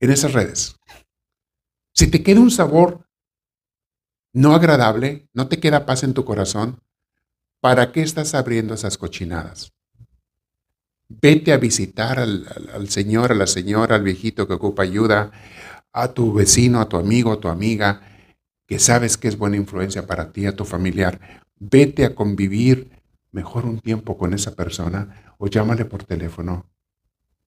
en 0.00 0.10
esas 0.10 0.32
redes, 0.32 0.76
si 1.94 2.10
te 2.10 2.22
queda 2.22 2.40
un 2.40 2.50
sabor 2.50 3.06
no 4.34 4.54
agradable, 4.54 5.30
no 5.32 5.48
te 5.48 5.58
queda 5.58 5.86
paz 5.86 6.02
en 6.02 6.12
tu 6.12 6.26
corazón, 6.26 6.82
¿para 7.62 7.90
qué 7.92 8.02
estás 8.02 8.34
abriendo 8.34 8.74
esas 8.74 8.98
cochinadas? 8.98 9.75
Vete 11.08 11.52
a 11.52 11.56
visitar 11.56 12.18
al, 12.18 12.88
señor, 12.88 13.32
a 13.32 13.34
la 13.34 13.46
señora, 13.46 13.96
al 13.96 14.02
viejito 14.02 14.46
que 14.46 14.54
ocupa 14.54 14.82
ayuda, 14.82 15.30
a 15.92 16.12
tu 16.12 16.32
vecino, 16.32 16.80
a 16.80 16.88
tu 16.88 16.96
amigo, 16.96 17.32
a 17.32 17.40
tu 17.40 17.48
amiga, 17.48 18.02
que 18.66 18.78
sabes 18.78 19.16
que 19.16 19.28
es 19.28 19.38
buena 19.38 19.56
influencia 19.56 20.06
para 20.06 20.32
ti, 20.32 20.46
a 20.46 20.56
tu 20.56 20.64
familiar. 20.64 21.42
Vete 21.58 22.04
a 22.04 22.14
convivir 22.14 22.90
mejor 23.30 23.64
un 23.64 23.80
tiempo 23.80 24.18
con 24.18 24.34
esa 24.34 24.54
persona 24.54 25.34
o 25.38 25.46
llámale 25.46 25.84
por 25.84 26.04
teléfono 26.04 26.66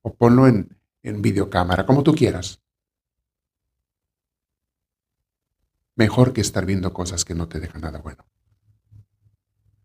o 0.02 0.14
ponlo 0.14 0.48
en, 0.48 0.78
en 1.04 1.22
videocámara, 1.22 1.86
como 1.86 2.04
tú 2.04 2.16
quieras. 2.16 2.62
mejor 6.00 6.32
que 6.32 6.40
estar 6.40 6.66
viendo 6.66 6.94
cosas 6.94 7.26
que 7.26 7.36
no 7.36 7.50
te 7.50 7.60
dejan 7.60 7.82
nada 7.82 8.00
bueno. 8.00 8.26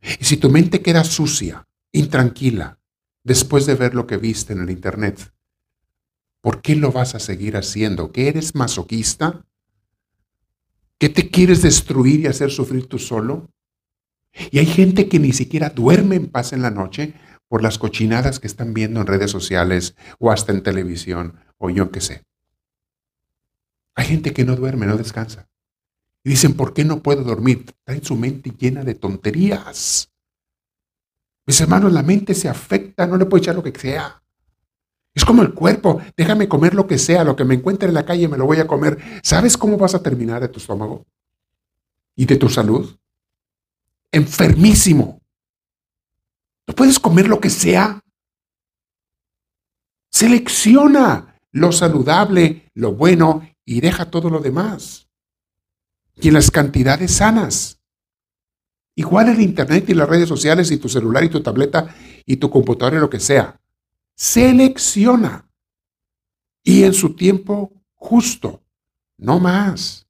Y 0.00 0.24
si 0.24 0.36
tu 0.36 0.48
mente 0.48 0.80
queda 0.80 1.02
sucia, 1.02 1.66
intranquila, 1.90 2.78
después 3.24 3.66
de 3.66 3.74
ver 3.74 3.94
lo 3.94 4.06
que 4.06 4.18
viste 4.18 4.52
en 4.52 4.60
el 4.60 4.70
Internet, 4.70 5.32
¿por 6.40 6.62
qué 6.62 6.76
lo 6.76 6.92
vas 6.92 7.14
a 7.14 7.20
seguir 7.20 7.56
haciendo? 7.56 8.12
¿Que 8.12 8.28
eres 8.28 8.54
masoquista? 8.54 9.44
¿Que 10.98 11.08
te 11.08 11.30
quieres 11.30 11.62
destruir 11.62 12.20
y 12.20 12.26
hacer 12.26 12.50
sufrir 12.50 12.86
tú 12.86 12.98
solo? 12.98 13.50
Y 14.50 14.58
hay 14.58 14.66
gente 14.66 15.08
que 15.08 15.18
ni 15.18 15.32
siquiera 15.32 15.70
duerme 15.70 16.16
en 16.16 16.28
paz 16.28 16.52
en 16.52 16.62
la 16.62 16.70
noche 16.70 17.14
por 17.48 17.62
las 17.62 17.78
cochinadas 17.78 18.40
que 18.40 18.46
están 18.46 18.74
viendo 18.74 19.00
en 19.00 19.06
redes 19.06 19.30
sociales 19.30 19.96
o 20.18 20.30
hasta 20.30 20.52
en 20.52 20.62
televisión 20.62 21.38
o 21.58 21.70
yo 21.70 21.90
qué 21.90 22.00
sé. 22.00 22.22
Hay 23.94 24.06
gente 24.06 24.32
que 24.32 24.44
no 24.44 24.56
duerme, 24.56 24.86
no 24.86 24.96
descansa. 24.96 25.48
Y 26.24 26.30
dicen, 26.30 26.54
¿por 26.54 26.74
qué 26.74 26.84
no 26.84 27.02
puedo 27.02 27.22
dormir? 27.22 27.64
Está 27.68 27.94
en 27.94 28.04
su 28.04 28.16
mente 28.16 28.52
llena 28.58 28.82
de 28.82 28.94
tonterías. 28.94 30.10
Mis 31.46 31.60
hermanos, 31.60 31.92
la 31.92 32.02
mente 32.02 32.34
se 32.34 32.48
afecta, 32.48 33.06
no 33.06 33.16
le 33.16 33.26
puedo 33.26 33.42
echar 33.42 33.54
lo 33.54 33.62
que 33.62 33.78
sea. 33.78 34.22
Es 35.14 35.24
como 35.24 35.42
el 35.42 35.54
cuerpo, 35.54 36.00
déjame 36.16 36.48
comer 36.48 36.74
lo 36.74 36.86
que 36.86 36.98
sea, 36.98 37.22
lo 37.22 37.36
que 37.36 37.44
me 37.44 37.54
encuentre 37.54 37.88
en 37.88 37.94
la 37.94 38.04
calle 38.04 38.28
me 38.28 38.38
lo 38.38 38.46
voy 38.46 38.58
a 38.58 38.66
comer. 38.66 38.98
¿Sabes 39.22 39.56
cómo 39.56 39.76
vas 39.76 39.94
a 39.94 40.02
terminar 40.02 40.40
de 40.40 40.48
tu 40.48 40.58
estómago? 40.58 41.06
¿Y 42.16 42.26
de 42.26 42.36
tu 42.36 42.48
salud? 42.48 42.96
Enfermísimo. 44.10 45.20
No 46.66 46.74
puedes 46.74 46.98
comer 46.98 47.28
lo 47.28 47.40
que 47.40 47.50
sea. 47.50 48.00
Selecciona 50.10 51.40
lo 51.52 51.70
saludable, 51.70 52.70
lo 52.74 52.94
bueno 52.94 53.48
y 53.64 53.80
deja 53.80 54.10
todo 54.10 54.30
lo 54.30 54.40
demás 54.40 55.04
y 56.16 56.28
en 56.28 56.34
las 56.34 56.50
cantidades 56.50 57.12
sanas. 57.12 57.80
Igual 58.94 59.28
el 59.28 59.40
Internet 59.40 59.88
y 59.88 59.94
las 59.94 60.08
redes 60.08 60.28
sociales 60.28 60.70
y 60.70 60.76
tu 60.76 60.88
celular 60.88 61.24
y 61.24 61.28
tu 61.28 61.42
tableta 61.42 61.94
y 62.24 62.36
tu 62.36 62.50
computadora 62.50 62.96
y 62.96 63.00
lo 63.00 63.10
que 63.10 63.20
sea. 63.20 63.60
Selecciona. 64.14 65.48
Y 66.62 66.84
en 66.84 66.94
su 66.94 67.14
tiempo 67.14 67.72
justo. 67.94 68.62
No 69.18 69.40
más. 69.40 70.06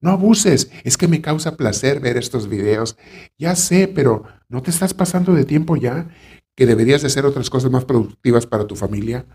No 0.00 0.10
abuses. 0.10 0.70
Es 0.84 0.96
que 0.96 1.08
me 1.08 1.20
causa 1.20 1.56
placer 1.56 2.00
ver 2.00 2.16
estos 2.16 2.48
videos. 2.48 2.96
Ya 3.38 3.54
sé, 3.54 3.88
pero 3.88 4.24
¿no 4.48 4.62
te 4.62 4.70
estás 4.70 4.94
pasando 4.94 5.34
de 5.34 5.44
tiempo 5.44 5.76
ya? 5.76 6.08
Que 6.54 6.66
deberías 6.66 7.02
de 7.02 7.08
hacer 7.08 7.26
otras 7.26 7.50
cosas 7.50 7.70
más 7.70 7.84
productivas 7.84 8.46
para 8.46 8.66
tu 8.66 8.74
familia, 8.74 9.26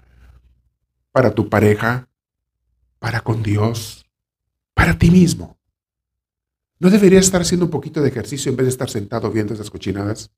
para 1.12 1.34
tu 1.34 1.50
pareja, 1.50 2.10
para 3.00 3.22
con 3.22 3.44
Dios, 3.44 4.06
para 4.74 4.98
ti 4.98 5.10
mismo. 5.10 5.57
¿No 6.80 6.92
deberías 6.92 7.26
estar 7.26 7.42
haciendo 7.42 7.66
un 7.66 7.72
poquito 7.72 8.02
de 8.02 8.10
ejercicio 8.10 8.52
en 8.52 8.58
vez 8.58 8.66
de 8.66 8.72
estar 8.72 8.90
sentado 8.90 9.32
viendo 9.32 9.54
esas 9.54 9.72
cochinadas? 9.72 10.32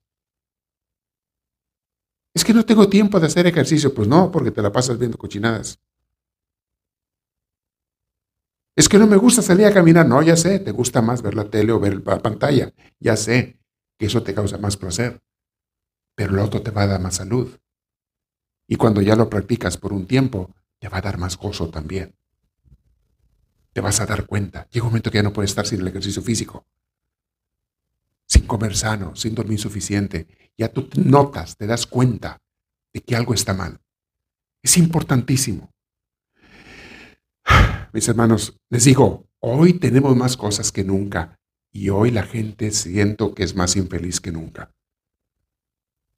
Es 2.34 2.44
que 2.44 2.54
no 2.54 2.64
tengo 2.64 2.88
tiempo 2.88 3.20
de 3.20 3.26
hacer 3.26 3.46
ejercicio. 3.46 3.92
Pues 3.92 4.08
no, 4.08 4.30
porque 4.30 4.50
te 4.50 4.62
la 4.62 4.72
pasas 4.72 4.98
viendo 4.98 5.18
cochinadas. 5.18 5.80
Es 8.76 8.88
que 8.88 8.98
no 8.98 9.06
me 9.06 9.16
gusta 9.16 9.42
salir 9.42 9.66
a 9.66 9.74
caminar. 9.74 10.06
No, 10.06 10.22
ya 10.22 10.36
sé, 10.36 10.58
te 10.60 10.70
gusta 10.70 11.02
más 11.02 11.20
ver 11.20 11.34
la 11.34 11.50
tele 11.50 11.72
o 11.72 11.80
ver 11.80 12.06
la 12.06 12.22
pantalla. 12.22 12.72
Ya 12.98 13.16
sé 13.16 13.58
que 13.98 14.06
eso 14.06 14.22
te 14.22 14.32
causa 14.32 14.56
más 14.56 14.78
placer. 14.78 15.20
Pero 16.16 16.32
lo 16.32 16.44
otro 16.44 16.62
te 16.62 16.70
va 16.70 16.82
a 16.82 16.86
dar 16.86 17.00
más 17.00 17.16
salud. 17.16 17.58
Y 18.66 18.76
cuando 18.76 19.02
ya 19.02 19.16
lo 19.16 19.28
practicas 19.28 19.76
por 19.76 19.92
un 19.92 20.06
tiempo, 20.06 20.54
te 20.78 20.88
va 20.88 20.98
a 20.98 21.02
dar 21.02 21.18
más 21.18 21.36
gozo 21.36 21.68
también 21.68 22.19
te 23.72 23.80
vas 23.80 24.00
a 24.00 24.06
dar 24.06 24.26
cuenta. 24.26 24.68
Llega 24.70 24.84
un 24.84 24.90
momento 24.90 25.10
que 25.10 25.18
ya 25.18 25.22
no 25.22 25.32
puedes 25.32 25.50
estar 25.50 25.66
sin 25.66 25.80
el 25.80 25.88
ejercicio 25.88 26.22
físico, 26.22 26.66
sin 28.26 28.46
comer 28.46 28.76
sano, 28.76 29.16
sin 29.16 29.34
dormir 29.34 29.58
suficiente. 29.58 30.26
Ya 30.56 30.68
tú 30.68 30.88
notas, 30.96 31.56
te 31.56 31.66
das 31.66 31.86
cuenta 31.86 32.40
de 32.92 33.00
que 33.00 33.16
algo 33.16 33.34
está 33.34 33.54
mal. 33.54 33.80
Es 34.62 34.76
importantísimo. 34.76 35.72
Mis 37.92 38.08
hermanos, 38.08 38.56
les 38.68 38.84
digo, 38.84 39.28
hoy 39.38 39.74
tenemos 39.74 40.16
más 40.16 40.36
cosas 40.36 40.72
que 40.72 40.84
nunca 40.84 41.38
y 41.72 41.88
hoy 41.90 42.10
la 42.10 42.24
gente 42.24 42.72
siento 42.72 43.34
que 43.34 43.44
es 43.44 43.54
más 43.54 43.76
infeliz 43.76 44.20
que 44.20 44.32
nunca. 44.32 44.72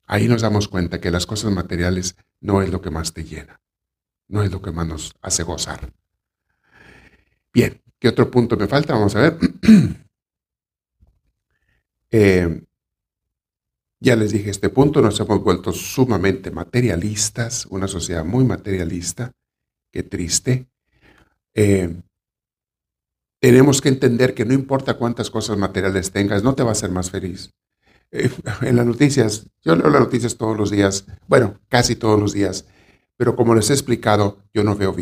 Ahí 0.04 0.28
nos 0.28 0.42
damos 0.42 0.68
cuenta 0.68 1.00
que 1.00 1.10
las 1.10 1.26
cosas 1.26 1.52
materiales 1.52 2.16
no 2.40 2.62
es 2.62 2.70
lo 2.70 2.82
que 2.82 2.90
más 2.90 3.12
te 3.12 3.24
llena, 3.24 3.60
no 4.28 4.42
es 4.42 4.50
lo 4.50 4.60
que 4.60 4.72
más 4.72 4.86
nos 4.86 5.14
hace 5.22 5.42
gozar. 5.42 5.92
Bien, 7.52 7.80
¿qué 7.98 8.08
otro 8.08 8.30
punto 8.30 8.56
me 8.56 8.66
falta? 8.66 8.94
Vamos 8.94 9.14
a 9.16 9.20
ver. 9.20 9.38
Eh, 12.14 12.66
ya 13.98 14.16
les 14.16 14.32
dije 14.32 14.50
este 14.50 14.68
punto, 14.68 15.00
nos 15.00 15.18
hemos 15.18 15.42
vuelto 15.42 15.72
sumamente 15.72 16.50
materialistas, 16.50 17.64
una 17.64 17.88
sociedad 17.88 18.22
muy 18.22 18.44
materialista, 18.44 19.32
qué 19.90 20.02
triste. 20.02 20.68
Eh, 21.54 22.02
tenemos 23.40 23.80
que 23.80 23.88
entender 23.88 24.34
que 24.34 24.44
no 24.44 24.52
importa 24.52 24.98
cuántas 24.98 25.30
cosas 25.30 25.56
materiales 25.56 26.12
tengas, 26.12 26.42
no 26.42 26.54
te 26.54 26.62
va 26.62 26.68
a 26.68 26.72
hacer 26.72 26.90
más 26.90 27.10
feliz. 27.10 27.50
Eh, 28.10 28.30
en 28.60 28.76
las 28.76 28.84
noticias, 28.84 29.48
yo 29.62 29.74
leo 29.74 29.88
las 29.88 30.02
noticias 30.02 30.36
todos 30.36 30.54
los 30.54 30.70
días, 30.70 31.06
bueno, 31.28 31.58
casi 31.70 31.96
todos 31.96 32.20
los 32.20 32.34
días, 32.34 32.66
pero 33.16 33.36
como 33.36 33.54
les 33.54 33.70
he 33.70 33.72
explicado, 33.72 34.36
yo 34.52 34.64
no 34.64 34.76
veo 34.76 34.94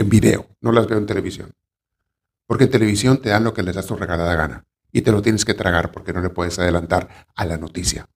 en 0.00 0.08
video, 0.08 0.48
no 0.62 0.72
las 0.72 0.86
veo 0.86 0.96
en 0.96 1.04
televisión. 1.04 1.52
Porque 2.46 2.64
en 2.64 2.70
televisión 2.70 3.20
te 3.20 3.28
dan 3.28 3.44
lo 3.44 3.52
que 3.52 3.62
les 3.62 3.74
da 3.74 3.82
tu 3.82 3.96
regalada 3.96 4.34
gana 4.34 4.64
y 4.90 5.02
te 5.02 5.12
lo 5.12 5.20
tienes 5.20 5.44
que 5.44 5.52
tragar 5.52 5.92
porque 5.92 6.14
no 6.14 6.22
le 6.22 6.30
puedes 6.30 6.58
adelantar 6.58 7.26
a 7.36 7.44
la 7.44 7.58
noticia. 7.58 8.08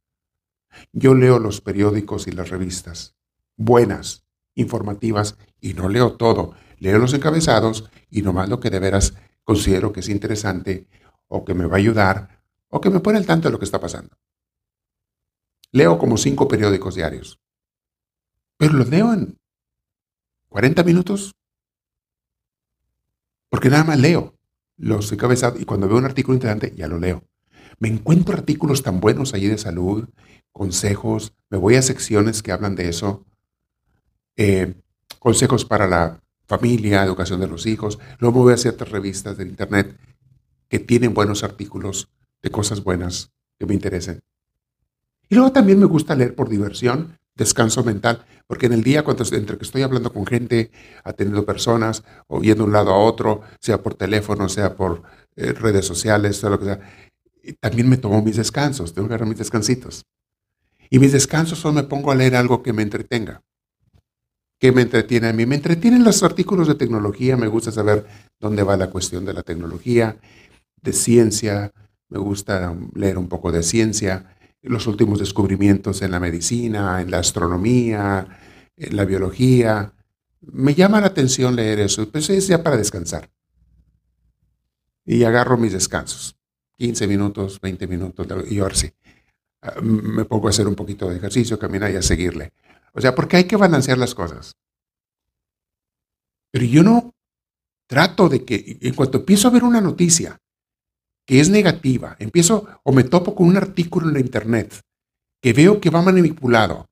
Yo 0.93 1.15
leo 1.15 1.39
los 1.39 1.61
periódicos 1.61 2.27
y 2.27 2.33
las 2.33 2.49
revistas, 2.49 3.15
buenas, 3.57 4.25
informativas, 4.55 5.37
y 5.61 5.75
no 5.75 5.91
leo 5.91 6.15
todo. 6.17 6.55
Leo 6.79 6.99
los 6.99 7.13
encabezados 7.13 7.91
y 8.09 8.23
nomás 8.23 8.49
lo 8.49 8.61
que 8.61 8.71
de 8.71 8.79
veras 8.79 9.15
considero 9.45 9.93
que 9.93 10.01
es 10.01 10.09
interesante 10.09 10.89
o 11.29 11.45
que 11.45 11.53
me 11.53 11.67
va 11.67 11.77
a 11.77 11.81
ayudar 11.81 12.43
o 12.69 12.81
que 12.81 12.91
me 12.91 13.01
pone 13.01 13.19
al 13.19 13.27
tanto 13.27 13.49
de 13.49 13.53
lo 13.53 13.59
que 13.59 13.67
está 13.67 13.79
pasando. 13.79 14.17
Leo 15.71 15.99
como 15.99 16.17
cinco 16.17 16.49
periódicos 16.49 16.95
diarios, 16.95 17.39
pero 18.57 18.73
los 18.73 18.89
leo 18.89 19.13
en 19.13 19.39
40 20.49 20.83
minutos, 20.83 21.35
porque 23.55 23.71
nada 23.71 23.85
más 23.85 24.01
leo 24.01 24.37
los 24.77 25.13
encabezados 25.13 25.61
y 25.61 25.65
cuando 25.65 25.87
veo 25.87 25.99
un 25.99 26.05
artículo 26.05 26.35
interesante 26.35 26.75
ya 26.77 26.89
lo 26.89 26.99
leo. 26.99 27.23
Me 27.79 27.87
encuentro 27.87 28.35
artículos 28.35 28.83
tan 28.83 28.99
buenos 28.99 29.33
allí 29.33 29.47
de 29.47 29.59
salud, 29.59 30.09
consejos, 30.51 31.35
me 31.51 31.59
voy 31.59 31.77
a 31.77 31.83
secciones 31.83 32.43
que 32.43 32.51
hablan 32.51 32.75
de 32.75 32.89
eso, 32.89 33.25
eh, 34.35 34.75
consejos 35.21 35.65
para 35.65 35.87
la 35.87 36.21
familia, 36.49 37.05
educación 37.05 37.39
de 37.39 37.47
los 37.47 37.67
hijos, 37.67 38.01
luego 38.19 38.39
me 38.39 38.43
voy 38.43 38.55
a 38.55 38.57
ciertas 38.57 38.89
revistas 38.89 39.37
de 39.37 39.45
internet 39.45 39.97
que 40.67 40.81
tienen 40.81 41.15
buenos 41.15 41.45
artículos 41.45 42.09
de 42.43 42.51
cosas 42.51 42.83
buenas 42.83 43.31
que 43.57 43.67
me 43.67 43.75
interesen. 43.75 44.21
Y 45.29 45.37
luego 45.37 45.53
también 45.53 45.79
me 45.79 45.87
gusta 45.87 46.17
leer 46.17 46.35
por 46.35 46.49
diversión, 46.49 47.21
descanso 47.35 47.83
mental, 47.83 48.25
porque 48.47 48.67
en 48.67 48.73
el 48.73 48.83
día, 48.83 49.03
cuando, 49.03 49.25
entre 49.33 49.59
que 49.59 49.65
estoy 49.65 49.83
hablando 49.83 50.13
con 50.13 50.27
gente, 50.27 50.71
atendiendo 51.03 51.45
personas, 51.45 52.05
o 52.27 52.41
yendo 52.41 52.65
de 52.65 52.69
un 52.69 52.73
lado 52.73 52.93
a 52.93 52.99
otro, 52.99 53.43
sea 53.61 53.83
por 53.83 53.95
teléfono, 53.95 54.49
sea 54.49 54.77
por 54.77 55.03
eh, 55.37 55.53
redes 55.53 55.87
sociales, 55.87 56.41
que 56.41 57.55
también 57.55 57.89
me 57.89 57.97
tomo 57.97 58.23
mis 58.23 58.37
descansos, 58.37 58.95
tengo 58.95 59.09
que 59.09 59.15
agarrar 59.15 59.29
mis 59.29 59.39
descansitos. 59.39 60.05
Y 60.91 60.99
mis 60.99 61.13
descansos 61.13 61.59
son 61.59 61.75
me 61.75 61.83
pongo 61.83 62.13
a 62.13 62.15
leer 62.15 62.37
algo 62.37 62.63
que 62.63 62.73
me 62.73 62.83
entretenga. 62.83 63.43
¿Qué 64.61 64.71
me 64.71 64.83
entretiene 64.83 65.29
a 65.29 65.33
mí? 65.33 65.45
Me 65.45 65.57
entretienen 65.57 66.05
los 66.05 66.23
artículos 66.23 66.69
de 66.69 66.77
tecnología, 66.77 67.37
me 67.37 67.49
gusta 67.49 67.73
saber 67.73 68.07
dónde 68.39 68.63
va 68.63 68.77
la 68.77 68.91
cuestión 68.91 69.25
de 69.25 69.35
la 69.35 69.43
tecnología, 69.43 70.17
de 70.81 70.93
ciencia, 70.93 71.73
me 72.09 72.19
gusta 72.19 72.75
leer 72.95 73.19
un 73.19 73.29
poco 73.29 73.51
de 73.51 73.63
ciencia, 73.63 74.37
los 74.65 74.87
últimos 74.87 75.19
descubrimientos 75.19 76.01
en 76.03 76.11
la 76.11 76.21
medicina, 76.21 77.03
en 77.03 77.11
la 77.11 77.19
astronomía, 77.19 78.27
en 78.77 78.97
la 78.97 79.05
biología. 79.05 79.93
Me 80.41 80.75
llama 80.75 81.01
la 81.01 81.09
atención 81.09 81.55
leer 81.55 81.81
eso, 81.81 82.09
pues 82.11 82.31
es 82.31 82.49
ya 82.49 82.63
para 82.63 82.77
descansar. 82.77 83.31
Y 85.05 85.23
agarro 85.25 85.59
mis 85.59 85.73
descansos, 85.73 86.37
15 86.79 87.07
minutos, 87.07 87.61
20 87.61 87.87
minutos, 87.87 88.27
y 88.51 88.59
ahora 88.59 88.75
sí, 88.75 88.91
ah, 89.61 89.81
me 89.83 90.25
pongo 90.25 90.47
a 90.47 90.51
hacer 90.51 90.67
un 90.67 90.75
poquito 90.75 91.11
de 91.11 91.17
ejercicio, 91.17 91.59
caminar 91.59 91.91
y 91.93 91.97
a 91.97 92.03
seguirle. 92.03 92.53
O 92.95 93.01
sea, 93.01 93.15
porque 93.15 93.37
hay 93.37 93.45
que 93.45 93.57
balancear 93.57 93.99
las 93.99 94.15
cosas. 94.15 94.57
Pero 96.51 96.65
yo 96.65 96.83
no 96.83 97.15
trato 97.87 98.31
de 98.31 98.45
que, 98.45 98.79
en 98.81 98.95
cuanto 98.95 99.19
empiezo 99.19 99.49
a 99.49 99.51
ver 99.51 99.65
una 99.65 99.83
noticia 99.83 100.41
que 101.27 101.41
es 101.41 101.51
negativa, 101.51 102.17
empiezo 102.19 102.67
o 102.83 102.93
me 102.93 103.05
topo 103.05 103.35
con 103.35 103.47
un 103.49 103.57
artículo 103.57 104.09
en 104.09 104.15
la 104.15 104.21
internet 104.21 104.81
que 105.41 105.53
veo 105.53 105.81
que 105.81 105.91
va 105.91 106.03
manipulado, 106.03 106.87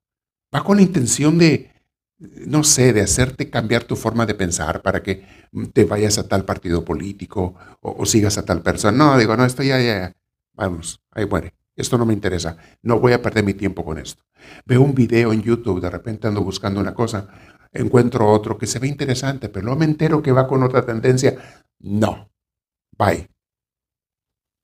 va 0.55 0.62
con 0.62 0.76
la 0.76 0.83
intención 0.83 1.39
de, 1.39 1.70
no 2.18 2.64
sé, 2.64 2.93
de 2.93 3.01
hacerte 3.01 3.51
cambiar 3.51 3.85
tu 3.85 3.97
forma 3.97 4.26
de 4.26 4.35
pensar 4.35 4.83
para 4.83 5.03
que 5.03 5.26
te 5.72 5.85
vayas 5.85 6.18
a 6.18 6.28
tal 6.28 6.45
partido 6.45 6.85
político 6.85 7.55
o, 7.80 8.05
sigas 8.07 8.39
a 8.39 8.45
tal 8.45 8.62
persona. 8.62 8.97
No, 8.97 9.18
digo, 9.18 9.37
no, 9.37 9.45
esto 9.45 9.62
ya, 9.62 9.78
ya, 9.78 9.99
ya, 9.99 10.16
vamos, 10.53 11.01
ahí 11.11 11.26
muere. 11.26 11.55
Esto 11.74 11.97
no 11.97 12.05
me 12.05 12.12
interesa. 12.12 12.59
No 12.83 13.01
voy 13.01 13.14
a 13.14 13.22
perder 13.22 13.45
mi 13.45 13.55
tiempo 13.55 13.85
con 13.85 13.99
esto. 13.99 14.22
Veo 14.66 14.83
un 14.83 14.95
video 14.95 15.33
en 15.33 15.43
YouTube, 15.43 15.80
de 15.80 15.89
repente 15.89 16.28
ando 16.28 16.43
buscando 16.43 16.80
una 16.80 16.95
cosa, 16.95 17.28
encuentro 17.72 18.30
otro 18.30 18.59
que 18.59 18.66
se 18.66 18.78
ve 18.78 18.89
interesante, 18.89 19.49
pero 19.49 19.66
no 19.66 19.76
me 19.76 19.87
entero 19.87 20.20
que 20.20 20.33
va 20.33 20.47
con 20.47 20.62
otra 20.62 20.85
tendencia. 20.85 21.64
No. 21.80 22.30
Bye. 22.99 23.32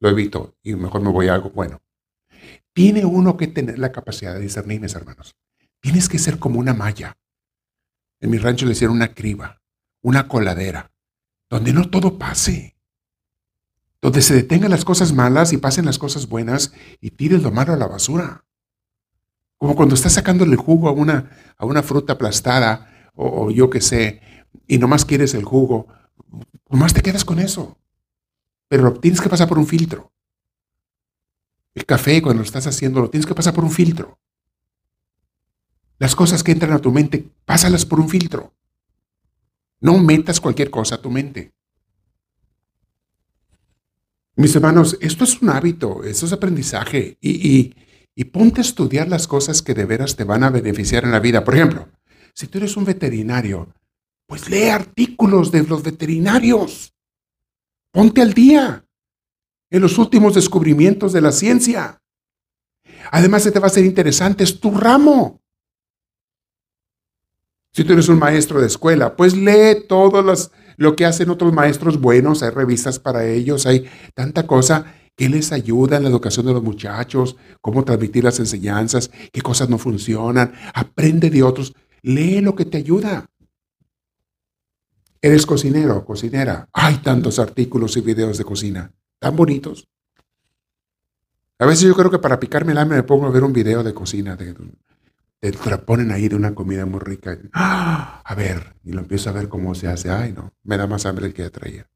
Lo 0.00 0.08
evito 0.08 0.56
y 0.62 0.74
mejor 0.74 1.02
me 1.02 1.10
voy 1.10 1.28
a 1.28 1.34
algo 1.34 1.50
bueno. 1.50 1.80
Tiene 2.72 3.04
uno 3.04 3.36
que 3.36 3.48
tener 3.48 3.78
la 3.78 3.92
capacidad 3.92 4.34
de 4.34 4.40
discernir, 4.40 4.80
mis 4.80 4.94
hermanos. 4.94 5.36
Tienes 5.80 6.08
que 6.08 6.18
ser 6.18 6.38
como 6.38 6.60
una 6.60 6.74
malla. 6.74 7.16
En 8.20 8.30
mi 8.30 8.38
rancho 8.38 8.66
le 8.66 8.72
hicieron 8.72 8.96
una 8.96 9.14
criba, 9.14 9.60
una 10.02 10.28
coladera, 10.28 10.92
donde 11.48 11.72
no 11.72 11.88
todo 11.90 12.18
pase 12.18 12.78
donde 14.00 14.22
se 14.22 14.34
detengan 14.34 14.70
las 14.70 14.84
cosas 14.84 15.12
malas 15.12 15.52
y 15.52 15.58
pasen 15.58 15.84
las 15.84 15.98
cosas 15.98 16.28
buenas 16.28 16.72
y 17.00 17.10
tires 17.10 17.42
lo 17.42 17.50
malo 17.50 17.72
a 17.72 17.76
la 17.76 17.86
basura. 17.86 18.44
Como 19.56 19.74
cuando 19.74 19.94
estás 19.94 20.12
sacándole 20.12 20.52
el 20.52 20.56
jugo 20.56 20.88
a 20.88 20.92
una, 20.92 21.30
a 21.56 21.66
una 21.66 21.82
fruta 21.82 22.12
aplastada 22.12 23.10
o, 23.14 23.50
yo 23.50 23.70
qué 23.70 23.80
sé, 23.80 24.20
y 24.68 24.78
nomás 24.78 25.04
quieres 25.04 25.34
el 25.34 25.44
jugo, 25.44 25.88
nomás 26.70 26.94
te 26.94 27.02
quedas 27.02 27.24
con 27.24 27.40
eso. 27.40 27.76
Pero 28.68 28.94
tienes 28.94 29.20
que 29.20 29.28
pasar 29.28 29.48
por 29.48 29.58
un 29.58 29.66
filtro. 29.66 30.12
El 31.74 31.86
café, 31.86 32.20
cuando 32.20 32.42
lo 32.42 32.46
estás 32.46 32.66
haciendo, 32.66 33.00
lo 33.00 33.10
tienes 33.10 33.26
que 33.26 33.34
pasar 33.34 33.54
por 33.54 33.64
un 33.64 33.70
filtro. 33.70 34.18
Las 35.98 36.14
cosas 36.14 36.42
que 36.42 36.52
entran 36.52 36.72
a 36.72 36.78
tu 36.78 36.92
mente, 36.92 37.28
pásalas 37.44 37.84
por 37.84 38.00
un 38.00 38.08
filtro. 38.08 38.54
No 39.80 39.98
metas 39.98 40.40
cualquier 40.40 40.70
cosa 40.70 40.96
a 40.96 41.02
tu 41.02 41.10
mente. 41.10 41.52
Mis 44.36 44.54
hermanos, 44.54 44.96
esto 45.00 45.24
es 45.24 45.40
un 45.42 45.50
hábito, 45.50 46.04
esto 46.04 46.26
es 46.26 46.32
aprendizaje 46.32 47.18
y, 47.20 47.74
y, 48.14 48.24
ponte 48.24 48.60
a 48.60 48.62
estudiar 48.62 49.08
las 49.08 49.26
cosas 49.26 49.62
que 49.62 49.74
de 49.74 49.84
veras 49.84 50.14
te 50.14 50.22
van 50.22 50.44
a 50.44 50.50
beneficiar 50.50 51.04
en 51.04 51.10
la 51.10 51.18
vida. 51.18 51.42
Por 51.42 51.56
ejemplo, 51.56 51.88
si 52.34 52.46
tú 52.46 52.58
eres 52.58 52.76
un 52.76 52.84
veterinario, 52.84 53.74
pues 54.26 54.48
lee 54.48 54.68
artículos 54.68 55.50
de 55.50 55.64
los 55.64 55.82
veterinarios. 55.82 56.94
Ponte 57.92 58.22
al 58.22 58.34
día 58.34 58.84
en 59.70 59.82
los 59.82 59.98
últimos 59.98 60.34
descubrimientos 60.34 61.12
de 61.12 61.20
la 61.20 61.32
ciencia. 61.32 62.00
Además, 63.10 63.42
se 63.42 63.52
te 63.52 63.58
va 63.58 63.66
a 63.66 63.70
ser 63.70 63.84
interesante, 63.84 64.44
es 64.44 64.60
tu 64.60 64.70
ramo. 64.70 65.40
Si 67.72 67.84
tú 67.84 67.92
eres 67.92 68.08
un 68.08 68.18
maestro 68.18 68.60
de 68.60 68.66
escuela, 68.66 69.14
pues 69.14 69.36
lee 69.36 69.84
todas 69.88 70.24
las 70.24 70.50
lo 70.78 70.94
que 70.94 71.04
hacen 71.04 71.28
otros 71.28 71.52
maestros 71.52 72.00
buenos, 72.00 72.42
hay 72.42 72.50
revistas 72.50 73.00
para 73.00 73.26
ellos, 73.26 73.66
hay 73.66 73.90
tanta 74.14 74.46
cosa 74.46 74.94
que 75.16 75.28
les 75.28 75.50
ayuda 75.50 75.96
en 75.96 76.04
la 76.04 76.08
educación 76.08 76.46
de 76.46 76.52
los 76.52 76.62
muchachos, 76.62 77.36
cómo 77.60 77.84
transmitir 77.84 78.22
las 78.22 78.38
enseñanzas, 78.38 79.10
qué 79.32 79.40
cosas 79.40 79.68
no 79.68 79.76
funcionan, 79.76 80.52
aprende 80.72 81.30
de 81.30 81.42
otros, 81.42 81.74
lee 82.02 82.40
lo 82.40 82.54
que 82.54 82.64
te 82.64 82.78
ayuda. 82.78 83.26
Eres 85.20 85.46
cocinero, 85.46 86.04
cocinera. 86.04 86.68
Hay 86.72 86.98
tantos 86.98 87.38
artículos 87.38 87.96
y 87.96 88.00
videos 88.00 88.38
de 88.38 88.44
cocina, 88.44 88.92
tan 89.18 89.34
bonitos. 89.34 89.88
A 91.58 91.66
veces 91.66 91.88
yo 91.88 91.94
creo 91.96 92.10
que 92.10 92.20
para 92.20 92.38
picarme 92.38 92.72
el 92.72 92.78
hambre 92.78 92.98
me 92.98 93.02
pongo 93.02 93.26
a 93.26 93.30
ver 93.30 93.42
un 93.42 93.52
video 93.52 93.82
de 93.82 93.92
cocina, 93.92 94.36
de 94.36 94.54
te 95.40 95.52
ponen 95.78 96.10
ahí 96.10 96.28
de 96.28 96.36
una 96.36 96.54
comida 96.54 96.86
muy 96.86 97.00
rica. 97.00 97.36
¡Ah! 97.52 98.22
A 98.24 98.34
ver, 98.34 98.74
y 98.84 98.92
lo 98.92 99.00
empiezo 99.00 99.30
a 99.30 99.32
ver 99.32 99.48
cómo 99.48 99.74
se 99.74 99.88
hace. 99.88 100.10
Ay, 100.10 100.32
no, 100.32 100.52
me 100.62 100.76
da 100.76 100.86
más 100.86 101.06
hambre 101.06 101.26
el 101.26 101.34
que 101.34 101.42
ya 101.42 101.50
traía. 101.50 101.86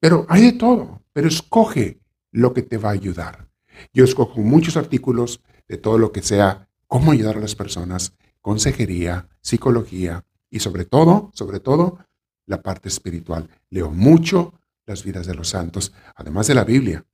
Pero 0.00 0.26
hay 0.28 0.42
de 0.42 0.52
todo, 0.52 1.02
pero 1.12 1.28
escoge 1.28 2.00
lo 2.30 2.52
que 2.54 2.62
te 2.62 2.78
va 2.78 2.90
a 2.90 2.92
ayudar. 2.92 3.48
Yo 3.92 4.04
escojo 4.04 4.40
muchos 4.40 4.76
artículos 4.76 5.42
de 5.68 5.78
todo 5.78 5.98
lo 5.98 6.12
que 6.12 6.22
sea 6.22 6.68
cómo 6.86 7.12
ayudar 7.12 7.36
a 7.36 7.40
las 7.40 7.54
personas, 7.54 8.14
consejería, 8.40 9.28
psicología 9.40 10.24
y 10.52 10.60
sobre 10.60 10.84
todo, 10.84 11.30
sobre 11.32 11.60
todo, 11.60 11.98
la 12.46 12.62
parte 12.62 12.88
espiritual. 12.88 13.48
Leo 13.70 13.90
mucho 13.90 14.60
las 14.84 15.02
vidas 15.02 15.26
de 15.26 15.34
los 15.34 15.48
santos, 15.48 15.94
además 16.14 16.46
de 16.46 16.54
la 16.54 16.62
Biblia. 16.62 17.04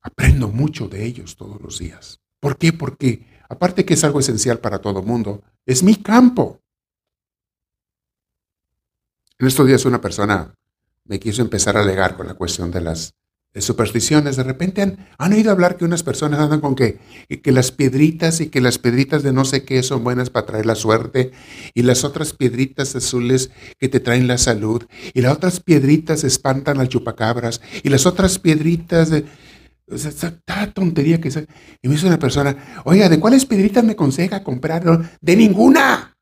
Aprendo 0.00 0.48
mucho 0.48 0.86
de 0.88 1.04
ellos 1.04 1.36
todos 1.36 1.60
los 1.60 1.80
días. 1.80 2.20
¿Por 2.38 2.56
qué? 2.56 2.72
Porque 2.72 3.26
aparte 3.48 3.84
que 3.84 3.94
es 3.94 4.04
algo 4.04 4.20
esencial 4.20 4.60
para 4.60 4.78
todo 4.78 5.00
el 5.00 5.06
mundo, 5.06 5.42
es 5.66 5.82
mi 5.82 5.96
campo. 5.96 6.62
En 9.36 9.48
estos 9.48 9.66
días 9.66 9.84
una 9.84 10.00
persona 10.00 10.54
me 11.04 11.18
quiso 11.18 11.42
empezar 11.42 11.76
a 11.76 11.80
alegar 11.80 12.16
con 12.16 12.28
la 12.28 12.34
cuestión 12.34 12.70
de 12.70 12.82
las 12.82 13.14
supersticiones. 13.64 14.36
De 14.36 14.42
repente 14.42 14.82
han, 14.82 15.32
oído 15.32 15.50
hablar 15.50 15.76
que 15.76 15.84
unas 15.84 16.02
personas 16.02 16.40
andan 16.40 16.60
con 16.60 16.74
que, 16.74 16.98
que 17.42 17.52
las 17.52 17.72
piedritas 17.72 18.40
y 18.40 18.48
que 18.48 18.60
las 18.60 18.78
piedritas 18.78 19.22
de 19.22 19.32
no 19.32 19.44
sé 19.44 19.64
qué 19.64 19.82
son 19.82 20.04
buenas 20.04 20.30
para 20.30 20.46
traer 20.46 20.66
la 20.66 20.74
suerte 20.74 21.32
y 21.74 21.82
las 21.82 22.04
otras 22.04 22.32
piedritas 22.32 22.94
azules 22.94 23.50
que 23.78 23.88
te 23.88 24.00
traen 24.00 24.26
la 24.28 24.38
salud 24.38 24.84
y 25.14 25.20
las 25.20 25.32
otras 25.32 25.60
piedritas 25.60 26.24
espantan 26.24 26.80
al 26.80 26.88
chupacabras 26.88 27.60
y 27.82 27.88
las 27.88 28.06
otras 28.06 28.38
piedritas 28.38 29.10
de... 29.10 29.24
O 29.88 29.96
sea, 29.96 30.10
esta 30.10 30.72
tontería 30.72 31.20
que 31.20 31.28
es. 31.28 31.36
Y 31.80 31.88
me 31.88 31.94
dice 31.94 32.08
una 32.08 32.18
persona, 32.18 32.82
oiga, 32.84 33.08
¿de 33.08 33.20
cuáles 33.20 33.46
piedritas 33.46 33.84
me 33.84 33.92
aconseja 33.92 34.42
comprar? 34.42 34.82
De 35.20 35.36
ninguna. 35.36 36.16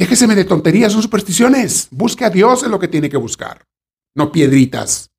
Déjeseme 0.00 0.34
de 0.34 0.46
tonterías, 0.46 0.92
son 0.92 1.02
supersticiones. 1.02 1.88
Busque 1.90 2.24
a 2.24 2.30
Dios 2.30 2.62
en 2.62 2.70
lo 2.70 2.78
que 2.78 2.88
tiene 2.88 3.10
que 3.10 3.18
buscar, 3.18 3.66
no 4.14 4.32
piedritas. 4.32 5.10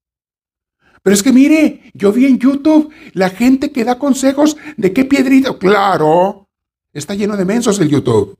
Pero 1.03 1.13
es 1.13 1.23
que 1.23 1.33
mire, 1.33 1.91
yo 1.93 2.11
vi 2.11 2.25
en 2.25 2.37
YouTube 2.37 2.93
la 3.13 3.29
gente 3.29 3.71
que 3.71 3.83
da 3.83 3.97
consejos 3.97 4.55
de 4.77 4.93
qué 4.93 5.05
piedrita. 5.05 5.57
Claro, 5.57 6.47
está 6.93 7.15
lleno 7.15 7.35
de 7.35 7.45
mensos 7.45 7.79
el 7.79 7.89
YouTube. 7.89 8.37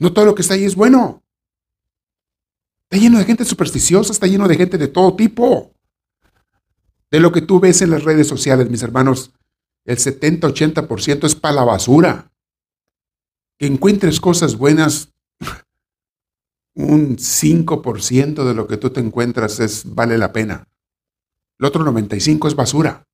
No 0.00 0.12
todo 0.12 0.24
lo 0.24 0.34
que 0.34 0.42
está 0.42 0.54
ahí 0.54 0.64
es 0.64 0.74
bueno. 0.74 1.22
Está 2.84 3.02
lleno 3.02 3.18
de 3.18 3.24
gente 3.24 3.44
supersticiosa, 3.44 4.12
está 4.12 4.26
lleno 4.26 4.48
de 4.48 4.56
gente 4.56 4.78
de 4.78 4.88
todo 4.88 5.14
tipo. 5.14 5.72
De 7.10 7.20
lo 7.20 7.30
que 7.30 7.42
tú 7.42 7.60
ves 7.60 7.80
en 7.82 7.90
las 7.90 8.02
redes 8.02 8.26
sociales, 8.26 8.68
mis 8.68 8.82
hermanos, 8.82 9.32
el 9.84 9.98
70-80% 9.98 11.24
es 11.24 11.34
para 11.34 11.54
la 11.54 11.64
basura. 11.64 12.32
Que 13.58 13.66
encuentres 13.66 14.20
cosas 14.20 14.56
buenas, 14.56 15.10
un 16.74 17.16
5% 17.16 18.44
de 18.44 18.54
lo 18.54 18.66
que 18.66 18.76
tú 18.76 18.90
te 18.90 19.00
encuentras 19.00 19.60
es, 19.60 19.94
vale 19.94 20.18
la 20.18 20.32
pena. 20.32 20.68
El 21.58 21.66
otro 21.66 21.84
95% 21.84 22.48
es 22.48 22.56
basura. 22.56 23.06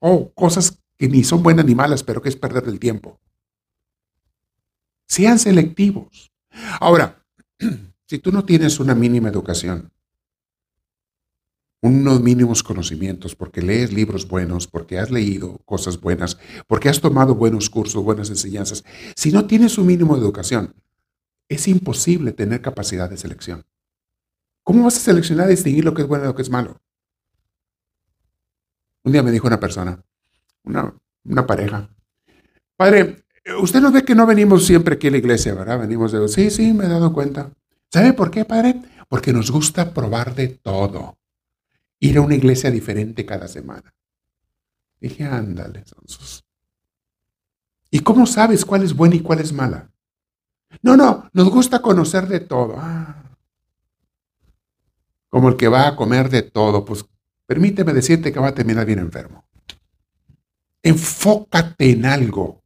O 0.00 0.32
cosas 0.32 0.78
que 0.96 1.08
ni 1.08 1.24
son 1.24 1.42
buenas 1.42 1.64
ni 1.64 1.74
malas, 1.74 2.02
pero 2.02 2.22
que 2.22 2.28
es 2.28 2.36
perder 2.36 2.64
el 2.66 2.78
tiempo. 2.78 3.20
Sean 5.06 5.38
selectivos. 5.38 6.30
Ahora, 6.80 7.24
Si 8.08 8.18
tú 8.18 8.32
no 8.32 8.42
tienes 8.42 8.80
una 8.80 8.94
mínima 8.94 9.28
educación, 9.28 9.92
unos 11.82 12.22
mínimos 12.22 12.62
conocimientos, 12.62 13.36
porque 13.36 13.60
lees 13.60 13.92
libros 13.92 14.26
buenos, 14.26 14.66
porque 14.66 14.98
has 14.98 15.10
leído 15.10 15.58
cosas 15.66 16.00
buenas, 16.00 16.38
porque 16.66 16.88
has 16.88 17.02
tomado 17.02 17.34
buenos 17.34 17.68
cursos, 17.68 18.02
buenas 18.02 18.30
enseñanzas, 18.30 18.82
si 19.14 19.30
no 19.30 19.46
tienes 19.46 19.76
un 19.76 19.88
mínimo 19.88 20.16
de 20.16 20.22
educación, 20.22 20.74
es 21.48 21.68
imposible 21.68 22.32
tener 22.32 22.60
capacidad 22.60 23.08
de 23.08 23.16
selección. 23.16 23.64
¿Cómo 24.62 24.84
vas 24.84 24.96
a 24.96 25.00
seleccionar 25.00 25.48
y 25.48 25.52
distinguir 25.52 25.84
lo 25.84 25.94
que 25.94 26.02
es 26.02 26.08
bueno 26.08 26.24
y 26.24 26.26
lo 26.28 26.34
que 26.34 26.42
es 26.42 26.50
malo? 26.50 26.80
Un 29.04 29.12
día 29.12 29.22
me 29.22 29.30
dijo 29.30 29.46
una 29.46 29.58
persona, 29.58 30.02
una, 30.64 30.94
una 31.24 31.46
pareja, 31.46 31.88
padre, 32.76 33.24
usted 33.60 33.80
nos 33.80 33.92
ve 33.92 34.04
que 34.04 34.14
no 34.14 34.26
venimos 34.26 34.66
siempre 34.66 34.96
aquí 34.96 35.08
a 35.08 35.10
la 35.12 35.16
iglesia, 35.16 35.54
¿verdad? 35.54 35.80
Venimos 35.80 36.12
de, 36.12 36.28
sí, 36.28 36.50
sí, 36.50 36.72
me 36.72 36.84
he 36.84 36.88
dado 36.88 37.12
cuenta. 37.12 37.50
¿Sabe 37.90 38.12
por 38.12 38.30
qué, 38.30 38.44
padre? 38.44 38.82
Porque 39.08 39.32
nos 39.32 39.50
gusta 39.50 39.94
probar 39.94 40.34
de 40.34 40.48
todo 40.48 41.18
ir 42.00 42.18
a 42.18 42.20
una 42.20 42.34
iglesia 42.34 42.70
diferente 42.70 43.24
cada 43.24 43.48
semana. 43.48 43.94
Dije, 45.00 45.24
ándale, 45.24 45.84
sonsos. 45.86 46.44
¿Y 47.90 48.00
cómo 48.00 48.26
sabes 48.26 48.64
cuál 48.64 48.82
es 48.82 48.94
buena 48.94 49.14
y 49.16 49.20
cuál 49.20 49.40
es 49.40 49.52
mala? 49.52 49.90
No, 50.82 50.96
no, 50.96 51.28
nos 51.32 51.50
gusta 51.50 51.80
conocer 51.80 52.26
de 52.28 52.40
todo. 52.40 52.76
Ah. 52.78 53.22
Como 55.28 55.48
el 55.48 55.56
que 55.56 55.68
va 55.68 55.88
a 55.88 55.96
comer 55.96 56.30
de 56.30 56.42
todo, 56.42 56.84
pues 56.84 57.04
permíteme 57.46 57.92
decirte 57.92 58.32
que 58.32 58.40
va 58.40 58.48
a 58.48 58.54
terminar 58.54 58.86
bien 58.86 58.98
enfermo. 58.98 59.44
Enfócate 60.82 61.90
en 61.90 62.06
algo. 62.06 62.62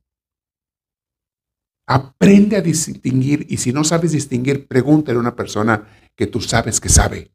Aprende 1.87 2.57
a 2.57 2.61
distinguir 2.61 3.47
y 3.49 3.57
si 3.57 3.73
no 3.73 3.83
sabes 3.83 4.13
distinguir, 4.13 4.69
pregúntale 4.69 5.17
a 5.17 5.21
una 5.21 5.35
persona 5.35 5.89
que 6.15 6.27
tú 6.27 6.41
sabes 6.41 6.81
que 6.81 6.89
sabe. 6.89 7.32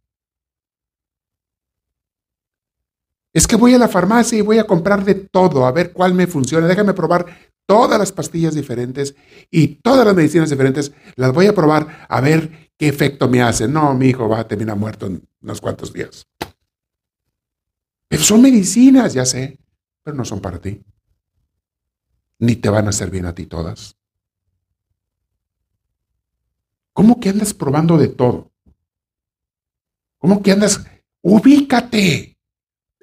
Es 3.37 3.45
que 3.45 3.55
voy 3.55 3.71
a 3.75 3.77
la 3.77 3.87
farmacia 3.87 4.35
y 4.35 4.41
voy 4.41 4.57
a 4.57 4.65
comprar 4.65 5.05
de 5.05 5.13
todo, 5.13 5.67
a 5.67 5.71
ver 5.71 5.93
cuál 5.93 6.15
me 6.15 6.25
funciona. 6.25 6.65
Déjame 6.65 6.95
probar 6.95 7.51
todas 7.67 7.99
las 7.99 8.11
pastillas 8.11 8.55
diferentes 8.55 9.13
y 9.51 9.75
todas 9.75 10.07
las 10.07 10.15
medicinas 10.15 10.49
diferentes. 10.49 10.91
Las 11.15 11.33
voy 11.33 11.45
a 11.45 11.53
probar 11.53 12.07
a 12.09 12.19
ver 12.19 12.71
qué 12.79 12.87
efecto 12.87 13.29
me 13.29 13.43
hace. 13.43 13.67
No, 13.67 13.93
mi 13.93 14.07
hijo 14.07 14.27
va 14.27 14.39
a 14.39 14.47
terminar 14.47 14.75
muerto 14.75 15.05
en 15.05 15.23
unos 15.39 15.61
cuantos 15.61 15.93
días. 15.93 16.25
Pero 18.07 18.23
son 18.23 18.41
medicinas, 18.41 19.13
ya 19.13 19.23
sé, 19.23 19.59
pero 20.01 20.17
no 20.17 20.25
son 20.25 20.41
para 20.41 20.59
ti. 20.59 20.81
Ni 22.39 22.55
te 22.55 22.69
van 22.69 22.87
a 22.87 22.89
hacer 22.89 23.11
bien 23.11 23.27
a 23.27 23.35
ti 23.35 23.45
todas. 23.45 23.95
¿Cómo 26.91 27.19
que 27.19 27.29
andas 27.29 27.53
probando 27.53 27.99
de 27.99 28.07
todo? 28.07 28.51
¿Cómo 30.17 30.41
que 30.41 30.53
andas? 30.53 30.83
Ubícate. 31.21 32.36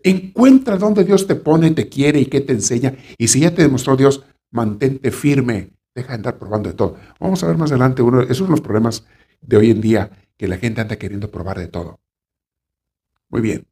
Encuentra 0.04 0.76
dónde 0.76 1.02
Dios 1.02 1.26
te 1.26 1.34
pone, 1.34 1.70
te 1.70 1.88
quiere 1.88 2.20
y 2.20 2.26
qué 2.26 2.42
te 2.42 2.52
enseña. 2.52 2.94
Y 3.16 3.28
si 3.28 3.40
ya 3.40 3.54
te 3.54 3.62
demostró 3.62 3.96
Dios, 3.96 4.22
mantente 4.50 5.10
firme. 5.10 5.70
Deja 5.94 6.08
de 6.08 6.14
andar 6.14 6.38
probando 6.38 6.68
de 6.68 6.74
todo. 6.74 6.96
Vamos 7.18 7.42
a 7.42 7.46
ver 7.46 7.56
más 7.56 7.70
adelante 7.70 8.02
uno. 8.02 8.20
Esos 8.20 8.50
los 8.50 8.60
problemas 8.60 9.06
de 9.40 9.56
hoy 9.56 9.70
en 9.70 9.80
día, 9.80 10.10
que 10.36 10.46
la 10.46 10.58
gente 10.58 10.82
anda 10.82 10.96
queriendo 10.96 11.30
probar 11.30 11.58
de 11.58 11.68
todo. 11.68 12.00
Muy 13.30 13.40
bien. 13.40 13.66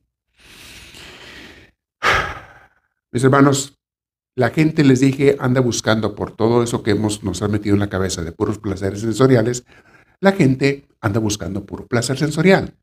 Mis 3.10 3.22
hermanos, 3.22 3.78
la 4.34 4.48
gente 4.48 4.84
les 4.84 5.00
dije 5.00 5.36
anda 5.38 5.60
buscando 5.60 6.14
por 6.14 6.34
todo 6.34 6.62
eso 6.62 6.82
que 6.82 6.92
hemos, 6.92 7.22
nos 7.22 7.42
ha 7.42 7.48
metido 7.48 7.74
en 7.74 7.80
la 7.80 7.90
cabeza 7.90 8.24
de 8.24 8.32
puros 8.32 8.58
placeres 8.58 9.00
sensoriales. 9.00 9.66
La 10.20 10.32
gente 10.32 10.88
anda 11.02 11.20
buscando 11.20 11.66
puro 11.66 11.86
placer 11.86 12.16
sensorial. 12.16 12.74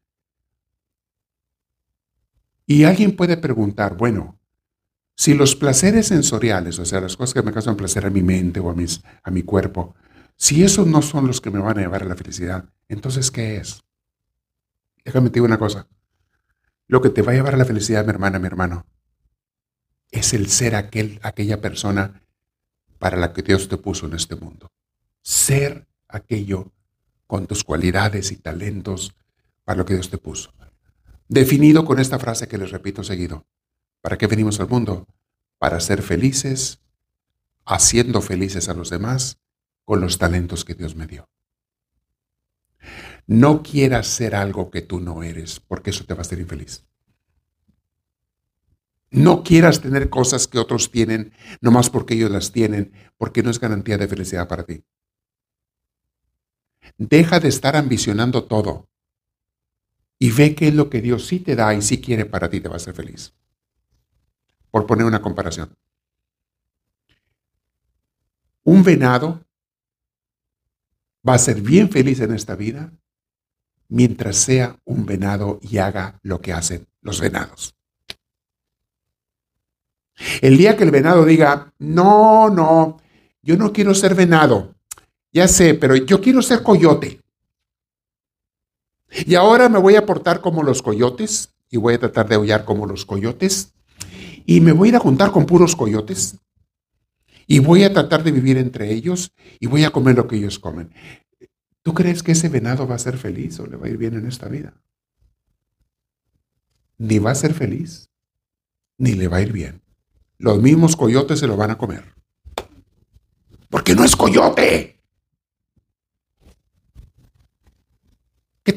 Y 2.70 2.84
alguien 2.84 3.16
puede 3.16 3.36
preguntar, 3.36 3.98
bueno, 3.98 4.38
si 5.16 5.34
los 5.34 5.56
placeres 5.56 6.06
sensoriales, 6.06 6.78
o 6.78 6.86
sea, 6.86 7.02
las 7.02 7.18
cosas 7.18 7.34
que 7.34 7.42
me 7.42 7.52
causan 7.52 7.76
placer 7.76 8.06
a 8.06 8.12
mi 8.12 8.22
mente 8.22 8.60
o 8.60 8.70
a, 8.70 8.76
a 9.24 9.32
mi 9.32 9.42
cuerpo, 9.42 9.96
si 10.36 10.64
esos 10.64 10.86
no 10.86 11.02
son 11.02 11.26
los 11.26 11.42
que 11.42 11.50
me 11.50 11.58
van 11.58 11.80
a 11.80 11.82
llevar 11.82 12.04
a 12.04 12.06
la 12.06 12.16
felicidad, 12.16 12.70
entonces, 12.88 13.32
¿qué 13.32 13.58
es? 13.58 13.84
Déjame 15.04 15.30
decir 15.30 15.42
una 15.42 15.58
cosa. 15.58 15.88
Lo 16.86 17.02
que 17.02 17.10
te 17.10 17.24
va 17.24 17.32
a 17.32 17.36
llevar 17.36 17.56
a 17.56 17.58
la 17.58 17.66
felicidad, 17.66 18.06
mi 18.06 18.12
hermana, 18.12 18.38
mi 18.38 18.46
hermano, 18.46 18.86
es 20.12 20.36
el 20.36 20.48
ser 20.48 20.76
aquel, 20.76 21.20
aquella 21.24 21.62
persona 21.62 22.22
para 23.00 23.18
la 23.18 23.34
que 23.34 23.42
Dios 23.42 23.68
te 23.68 23.78
puso 23.78 24.06
en 24.06 24.14
este 24.14 24.36
mundo. 24.36 24.72
Ser 25.24 25.88
aquello 26.08 26.72
con 27.26 27.48
tus 27.48 27.64
cualidades 27.64 28.32
y 28.32 28.36
talentos 28.36 29.16
para 29.64 29.80
lo 29.80 29.86
que 29.88 29.96
Dios 29.96 30.12
te 30.12 30.20
puso 30.20 30.54
definido 31.30 31.86
con 31.86 32.00
esta 32.00 32.20
frase 32.20 32.48
que 32.48 32.58
les 32.58 32.72
repito 32.72 33.04
seguido. 33.04 33.46
¿Para 34.02 34.18
qué 34.18 34.28
venimos 34.28 34.60
al 34.60 34.68
mundo? 34.68 35.08
Para 35.58 35.80
ser 35.80 36.02
felices, 36.02 36.82
haciendo 37.66 38.22
felices 38.22 38.68
a 38.68 38.74
los 38.74 38.90
demás 38.90 39.40
con 39.86 40.02
los 40.02 40.18
talentos 40.18 40.66
que 40.66 40.74
Dios 40.74 40.96
me 40.96 41.08
dio. 41.08 41.30
No 43.28 43.62
quieras 43.62 44.08
ser 44.08 44.36
algo 44.36 44.72
que 44.72 44.82
tú 44.82 45.00
no 45.00 45.22
eres, 45.22 45.60
porque 45.60 45.92
eso 45.92 46.04
te 46.06 46.16
va 46.16 46.20
a 46.20 46.22
hacer 46.22 46.40
infeliz. 46.40 46.86
No 49.12 49.44
quieras 49.44 49.82
tener 49.82 50.10
cosas 50.10 50.48
que 50.48 50.60
otros 50.60 50.92
tienen, 50.92 51.34
nomás 51.62 51.90
porque 51.90 52.16
ellos 52.16 52.32
las 52.32 52.52
tienen, 52.52 52.92
porque 53.18 53.44
no 53.44 53.52
es 53.52 53.60
garantía 53.60 53.98
de 53.98 54.08
felicidad 54.08 54.48
para 54.48 54.64
ti. 54.64 54.84
Deja 56.98 57.40
de 57.40 57.50
estar 57.50 57.76
ambicionando 57.76 58.46
todo 58.46 58.90
y 60.20 60.32
ve 60.32 60.54
qué 60.54 60.68
es 60.68 60.76
lo 60.76 60.90
que 60.90 61.02
Dios 61.02 61.26
sí 61.26 61.40
te 61.40 61.56
da 61.56 61.74
y 61.74 61.82
sí 61.82 62.02
quiere 62.02 62.26
para 62.26 62.50
ti, 62.50 62.60
te 62.60 62.68
va 62.68 62.76
a 62.76 62.78
hacer 62.78 62.94
feliz. 62.94 63.34
Por 64.70 64.86
poner 64.86 65.06
una 65.06 65.22
comparación. 65.22 65.76
Un 68.64 68.84
venado 68.84 69.44
va 71.28 71.34
a 71.34 71.40
ser 71.40 71.62
bien 71.62 71.90
feliz 71.90 72.20
en 72.20 72.34
esta 72.34 72.56
vida 72.56 72.92
mientras 73.88 74.36
sea 74.36 74.78
un 74.84 75.06
venado 75.06 75.60
y 75.64 75.78
haga 75.78 76.20
lo 76.22 76.42
que 76.42 76.54
hacen 76.54 76.86
los 77.02 77.22
venados. 77.22 77.76
El 80.42 80.58
día 80.58 80.76
que 80.76 80.84
el 80.84 80.92
venado 80.92 81.26
diga, 81.26 81.74
no, 81.80 82.50
no, 82.50 82.98
yo 83.42 83.56
no 83.56 83.72
quiero 83.72 83.96
ser 83.96 84.16
venado, 84.16 84.76
ya 85.32 85.48
sé, 85.48 85.76
pero 85.76 85.96
yo 85.96 86.20
quiero 86.20 86.42
ser 86.42 86.62
coyote. 86.62 87.22
Y 89.26 89.36
ahora 89.36 89.70
me 89.70 89.80
voy 89.80 89.96
a 89.96 90.06
portar 90.06 90.42
como 90.42 90.64
los 90.64 90.82
coyotes 90.82 91.54
y 91.70 91.78
voy 91.78 91.96
a 91.96 92.00
tratar 92.00 92.28
de 92.28 92.36
aullar 92.36 92.66
como 92.66 92.86
los 92.86 93.06
coyotes 93.06 93.74
y 94.46 94.62
me 94.62 94.72
voy 94.72 94.88
a 94.88 94.90
ir 94.90 94.96
a 94.96 95.00
juntar 95.00 95.32
con 95.32 95.46
puros 95.46 95.76
coyotes 95.76 96.38
y 97.48 97.60
voy 97.60 97.84
a 97.84 97.94
tratar 97.94 98.24
de 98.24 98.32
vivir 98.32 98.58
entre 98.58 98.92
ellos 98.92 99.34
y 99.60 99.68
voy 99.68 99.84
a 99.84 99.92
comer 99.92 100.16
lo 100.16 100.28
que 100.28 100.36
ellos 100.36 100.60
comen. 100.60 100.94
¿Tú 101.82 101.94
crees 101.94 102.22
que 102.22 102.34
ese 102.34 102.50
venado 102.50 102.88
va 102.88 102.96
a 102.96 103.00
ser 103.00 103.18
feliz 103.18 103.60
o 103.60 103.66
le 103.66 103.78
va 103.78 103.88
a 103.88 103.90
ir 103.90 103.98
bien 103.98 104.14
en 104.14 104.28
esta 104.28 104.48
vida? 104.48 104.74
Ni 106.98 107.18
va 107.18 107.32
a 107.32 107.36
ser 107.36 107.54
feliz, 107.54 108.10
ni 108.98 109.14
le 109.14 109.28
va 109.28 109.38
a 109.38 109.42
ir 109.42 109.52
bien. 109.52 109.82
Los 110.38 110.62
mismos 110.62 110.96
coyotes 110.96 111.40
se 111.40 111.48
lo 111.48 111.58
van 111.58 111.72
a 111.72 111.78
comer. 111.78 112.14
Porque 113.70 113.96
no 113.96 114.04
es 114.04 114.16
coyote. 114.16 114.99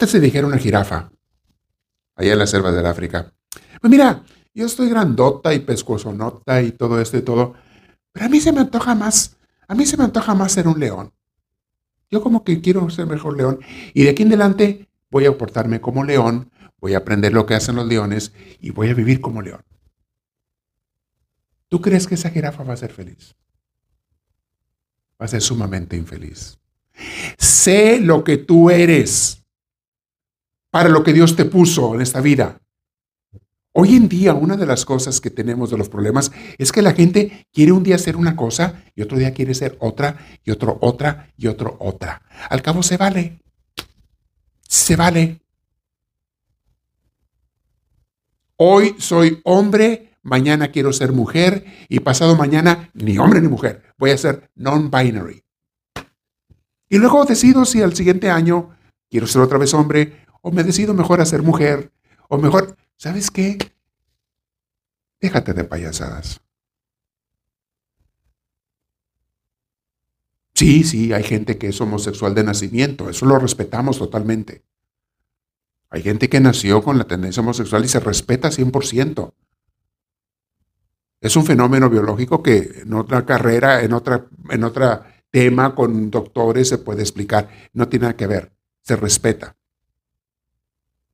¿Qué 0.02 0.06
tal 0.06 0.14
si 0.14 0.18
dijera 0.18 0.48
una 0.48 0.58
jirafa? 0.58 1.12
Allá 2.16 2.32
en 2.32 2.38
la 2.40 2.48
selva 2.48 2.72
del 2.72 2.84
África. 2.86 3.32
Pues 3.80 3.88
mira, 3.88 4.24
yo 4.52 4.66
estoy 4.66 4.88
grandota 4.88 5.54
y 5.54 5.60
pescuezonota 5.60 6.60
y 6.60 6.72
todo 6.72 7.00
esto 7.00 7.18
y 7.18 7.22
todo, 7.22 7.54
pero 8.10 8.26
a 8.26 8.28
mí 8.28 8.40
se 8.40 8.50
me 8.50 8.58
antoja 8.58 8.96
más, 8.96 9.36
a 9.68 9.76
mí 9.76 9.86
se 9.86 9.96
me 9.96 10.02
antoja 10.02 10.34
más 10.34 10.50
ser 10.50 10.66
un 10.66 10.80
león. 10.80 11.12
Yo 12.10 12.20
como 12.20 12.42
que 12.42 12.60
quiero 12.60 12.90
ser 12.90 13.06
mejor 13.06 13.36
león 13.36 13.60
y 13.94 14.02
de 14.02 14.10
aquí 14.10 14.22
en 14.22 14.30
adelante 14.30 14.88
voy 15.08 15.26
a 15.26 15.38
portarme 15.38 15.80
como 15.80 16.02
león, 16.02 16.50
voy 16.80 16.94
a 16.94 16.98
aprender 16.98 17.32
lo 17.32 17.46
que 17.46 17.54
hacen 17.54 17.76
los 17.76 17.86
leones 17.86 18.32
y 18.58 18.70
voy 18.70 18.88
a 18.88 18.94
vivir 18.94 19.20
como 19.20 19.40
león. 19.40 19.62
¿Tú 21.68 21.80
crees 21.80 22.08
que 22.08 22.16
esa 22.16 22.30
jirafa 22.30 22.64
va 22.64 22.74
a 22.74 22.76
ser 22.76 22.92
feliz? 22.92 23.36
Va 25.20 25.26
a 25.26 25.28
ser 25.28 25.42
sumamente 25.42 25.96
infeliz. 25.96 26.58
Sé 27.38 28.00
lo 28.00 28.24
que 28.24 28.36
tú 28.38 28.68
eres 28.68 29.41
para 30.72 30.88
lo 30.88 31.04
que 31.04 31.12
Dios 31.12 31.36
te 31.36 31.44
puso 31.44 31.94
en 31.94 32.00
esta 32.00 32.22
vida. 32.22 32.62
Hoy 33.72 33.94
en 33.94 34.08
día 34.08 34.32
una 34.32 34.56
de 34.56 34.64
las 34.64 34.86
cosas 34.86 35.20
que 35.20 35.28
tenemos 35.28 35.70
de 35.70 35.76
los 35.76 35.90
problemas 35.90 36.32
es 36.56 36.72
que 36.72 36.80
la 36.80 36.94
gente 36.94 37.46
quiere 37.52 37.72
un 37.72 37.82
día 37.82 37.96
hacer 37.96 38.16
una 38.16 38.36
cosa 38.36 38.82
y 38.96 39.02
otro 39.02 39.18
día 39.18 39.34
quiere 39.34 39.54
ser 39.54 39.76
otra 39.80 40.16
y 40.42 40.50
otro 40.50 40.78
otra 40.80 41.30
y 41.36 41.46
otro 41.46 41.76
otra. 41.78 42.22
Al 42.48 42.62
cabo 42.62 42.82
se 42.82 42.96
vale. 42.96 43.38
Se 44.66 44.96
vale. 44.96 45.42
Hoy 48.56 48.94
soy 48.98 49.42
hombre, 49.44 50.16
mañana 50.22 50.68
quiero 50.68 50.94
ser 50.94 51.12
mujer 51.12 51.66
y 51.90 52.00
pasado 52.00 52.34
mañana 52.34 52.90
ni 52.94 53.18
hombre 53.18 53.42
ni 53.42 53.48
mujer. 53.48 53.82
Voy 53.98 54.10
a 54.10 54.18
ser 54.18 54.50
non-binary. 54.54 55.42
Y 56.88 56.96
luego 56.96 57.26
decido 57.26 57.66
si 57.66 57.82
al 57.82 57.94
siguiente 57.94 58.30
año 58.30 58.70
quiero 59.10 59.26
ser 59.26 59.42
otra 59.42 59.58
vez 59.58 59.74
hombre 59.74 60.21
o 60.42 60.50
me 60.50 60.64
decido 60.64 60.92
mejor 60.92 61.20
a 61.20 61.26
ser 61.26 61.42
mujer, 61.42 61.90
o 62.28 62.36
mejor, 62.36 62.76
¿sabes 62.96 63.30
qué? 63.30 63.56
Déjate 65.20 65.54
de 65.54 65.64
payasadas. 65.64 66.40
Sí, 70.54 70.84
sí, 70.84 71.12
hay 71.12 71.22
gente 71.22 71.56
que 71.58 71.68
es 71.68 71.80
homosexual 71.80 72.34
de 72.34 72.44
nacimiento, 72.44 73.08
eso 73.08 73.24
lo 73.24 73.38
respetamos 73.38 73.98
totalmente. 73.98 74.62
Hay 75.88 76.02
gente 76.02 76.28
que 76.28 76.40
nació 76.40 76.82
con 76.82 76.98
la 76.98 77.04
tendencia 77.04 77.42
homosexual 77.42 77.84
y 77.84 77.88
se 77.88 78.00
respeta 78.00 78.50
100%. 78.50 79.34
Es 81.20 81.36
un 81.36 81.44
fenómeno 81.44 81.88
biológico 81.88 82.42
que 82.42 82.82
en 82.82 82.94
otra 82.94 83.24
carrera, 83.24 83.82
en 83.82 83.92
otra, 83.92 84.26
en 84.50 84.64
otro 84.64 85.02
tema 85.30 85.74
con 85.74 86.10
doctores 86.10 86.68
se 86.68 86.78
puede 86.78 87.02
explicar. 87.02 87.48
No 87.72 87.88
tiene 87.88 88.04
nada 88.04 88.16
que 88.16 88.26
ver, 88.26 88.52
se 88.82 88.96
respeta. 88.96 89.56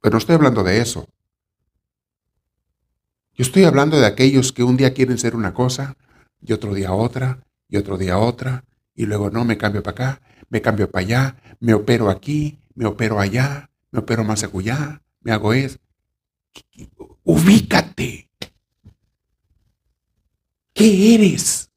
Pero 0.01 0.13
no 0.13 0.19
estoy 0.19 0.35
hablando 0.35 0.63
de 0.63 0.81
eso. 0.81 1.09
Yo 3.35 3.43
estoy 3.43 3.65
hablando 3.65 3.99
de 3.99 4.07
aquellos 4.07 4.53
que 4.53 4.65
un 4.65 4.77
día 4.77 4.95
quieren 4.95 5.19
ser 5.19 5.37
una 5.37 5.55
cosa 5.55 5.97
y 6.41 6.53
otro 6.53 6.75
día 6.75 6.93
otra 6.93 7.45
y 7.69 7.77
otro 7.77 7.97
día 7.97 8.19
otra 8.19 8.65
y 8.95 9.07
luego 9.07 9.31
no, 9.31 9.45
me 9.45 9.57
cambio 9.57 9.83
para 9.83 9.93
acá, 9.93 10.23
me 10.49 10.61
cambio 10.61 10.91
para 10.91 11.07
allá, 11.07 11.37
me 11.61 11.73
opero 11.73 12.11
aquí, 12.11 12.59
me 12.75 12.87
opero 12.87 13.21
allá, 13.21 13.71
me 13.93 14.01
opero 14.01 14.25
más 14.25 14.43
acullá, 14.43 15.03
me 15.21 15.31
hago 15.31 15.53
eso. 15.53 15.79
Ubícate. 17.23 18.29
¿Qué 20.73 21.15
eres? 21.15 21.71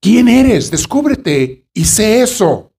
¿Quién 0.00 0.28
eres? 0.28 0.70
Descúbrete 0.70 1.66
y 1.72 1.84
sé 1.84 2.22
eso. 2.22 2.71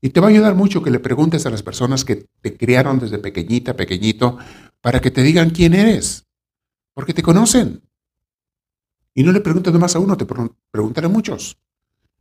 Y 0.00 0.10
te 0.10 0.20
va 0.20 0.28
a 0.28 0.30
ayudar 0.30 0.54
mucho 0.54 0.82
que 0.82 0.90
le 0.90 0.98
preguntes 0.98 1.44
a 1.44 1.50
las 1.50 1.62
personas 1.62 2.04
que 2.04 2.26
te 2.40 2.56
criaron 2.56 2.98
desde 2.98 3.18
pequeñita, 3.18 3.76
pequeñito, 3.76 4.38
para 4.80 5.00
que 5.00 5.10
te 5.10 5.22
digan 5.22 5.50
quién 5.50 5.74
eres, 5.74 6.26
porque 6.94 7.12
te 7.12 7.22
conocen. 7.22 7.82
Y 9.14 9.22
no 9.22 9.32
le 9.32 9.40
preguntes 9.40 9.72
nomás 9.72 9.94
a 9.96 9.98
uno, 9.98 10.16
te 10.16 10.24
preguntan 10.24 11.04
a 11.04 11.08
muchos, 11.08 11.58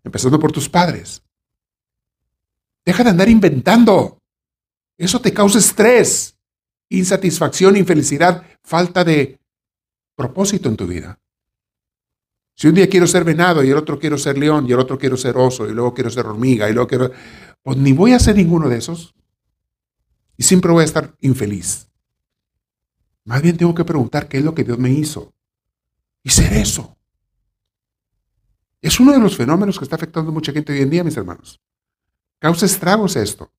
empezando 0.03 0.39
por 0.39 0.51
tus 0.51 0.67
padres. 0.67 1.23
Deja 2.85 3.03
de 3.03 3.11
andar 3.11 3.29
inventando. 3.29 4.17
Eso 4.97 5.21
te 5.21 5.33
causa 5.33 5.59
estrés, 5.59 6.35
insatisfacción, 6.89 7.77
infelicidad, 7.77 8.43
falta 8.63 9.03
de 9.03 9.39
propósito 10.15 10.67
en 10.67 10.75
tu 10.75 10.85
vida. 10.85 11.17
Si 12.55 12.67
un 12.67 12.73
día 12.73 12.89
quiero 12.89 13.07
ser 13.07 13.23
venado 13.23 13.63
y 13.63 13.69
el 13.69 13.77
otro 13.77 13.97
quiero 13.97 14.17
ser 14.17 14.37
león 14.37 14.65
y 14.67 14.73
el 14.73 14.79
otro 14.79 14.97
quiero 14.97 15.15
ser 15.15 15.37
oso 15.37 15.65
y 15.69 15.71
luego 15.71 15.93
quiero 15.93 16.09
ser 16.09 16.25
hormiga 16.25 16.69
y 16.69 16.73
luego 16.73 16.87
quiero... 16.87 17.11
Pues 17.63 17.77
ni 17.77 17.93
voy 17.93 18.13
a 18.13 18.19
ser 18.19 18.35
ninguno 18.35 18.69
de 18.69 18.77
esos. 18.77 19.15
Y 20.37 20.43
siempre 20.43 20.71
voy 20.71 20.83
a 20.83 20.85
estar 20.85 21.15
infeliz. 21.19 21.89
Más 23.25 23.41
bien 23.41 23.57
tengo 23.57 23.75
que 23.75 23.85
preguntar 23.85 24.27
qué 24.27 24.37
es 24.37 24.43
lo 24.43 24.55
que 24.55 24.63
Dios 24.63 24.79
me 24.79 24.89
hizo 24.89 25.33
y 26.23 26.29
ser 26.29 26.53
eso. 26.53 26.97
Es 28.81 28.99
uno 28.99 29.11
de 29.11 29.19
los 29.19 29.35
fenómenos 29.35 29.77
que 29.77 29.83
está 29.83 29.97
afectando 29.97 30.31
a 30.31 30.33
mucha 30.33 30.51
gente 30.51 30.71
hoy 30.73 30.79
en 30.79 30.89
día, 30.89 31.03
mis 31.03 31.17
hermanos. 31.17 31.61
Causa 32.39 32.65
estragos 32.65 33.15
esto. 33.17 33.51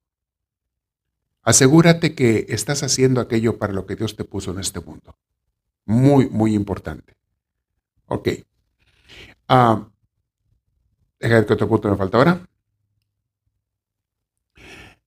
Asegúrate 1.42 2.14
que 2.14 2.46
estás 2.48 2.82
haciendo 2.82 3.20
aquello 3.20 3.58
para 3.58 3.72
lo 3.72 3.86
que 3.86 3.96
Dios 3.96 4.16
te 4.16 4.24
puso 4.24 4.50
en 4.52 4.60
este 4.60 4.80
mundo. 4.80 5.18
Muy, 5.84 6.28
muy 6.28 6.54
importante. 6.54 7.16
Ok. 8.06 8.28
Uh, 9.48 9.84
ver 11.20 11.46
qué 11.46 11.52
otro 11.52 11.68
punto 11.68 11.90
me 11.90 11.96
falta 11.96 12.18
ahora. 12.18 12.49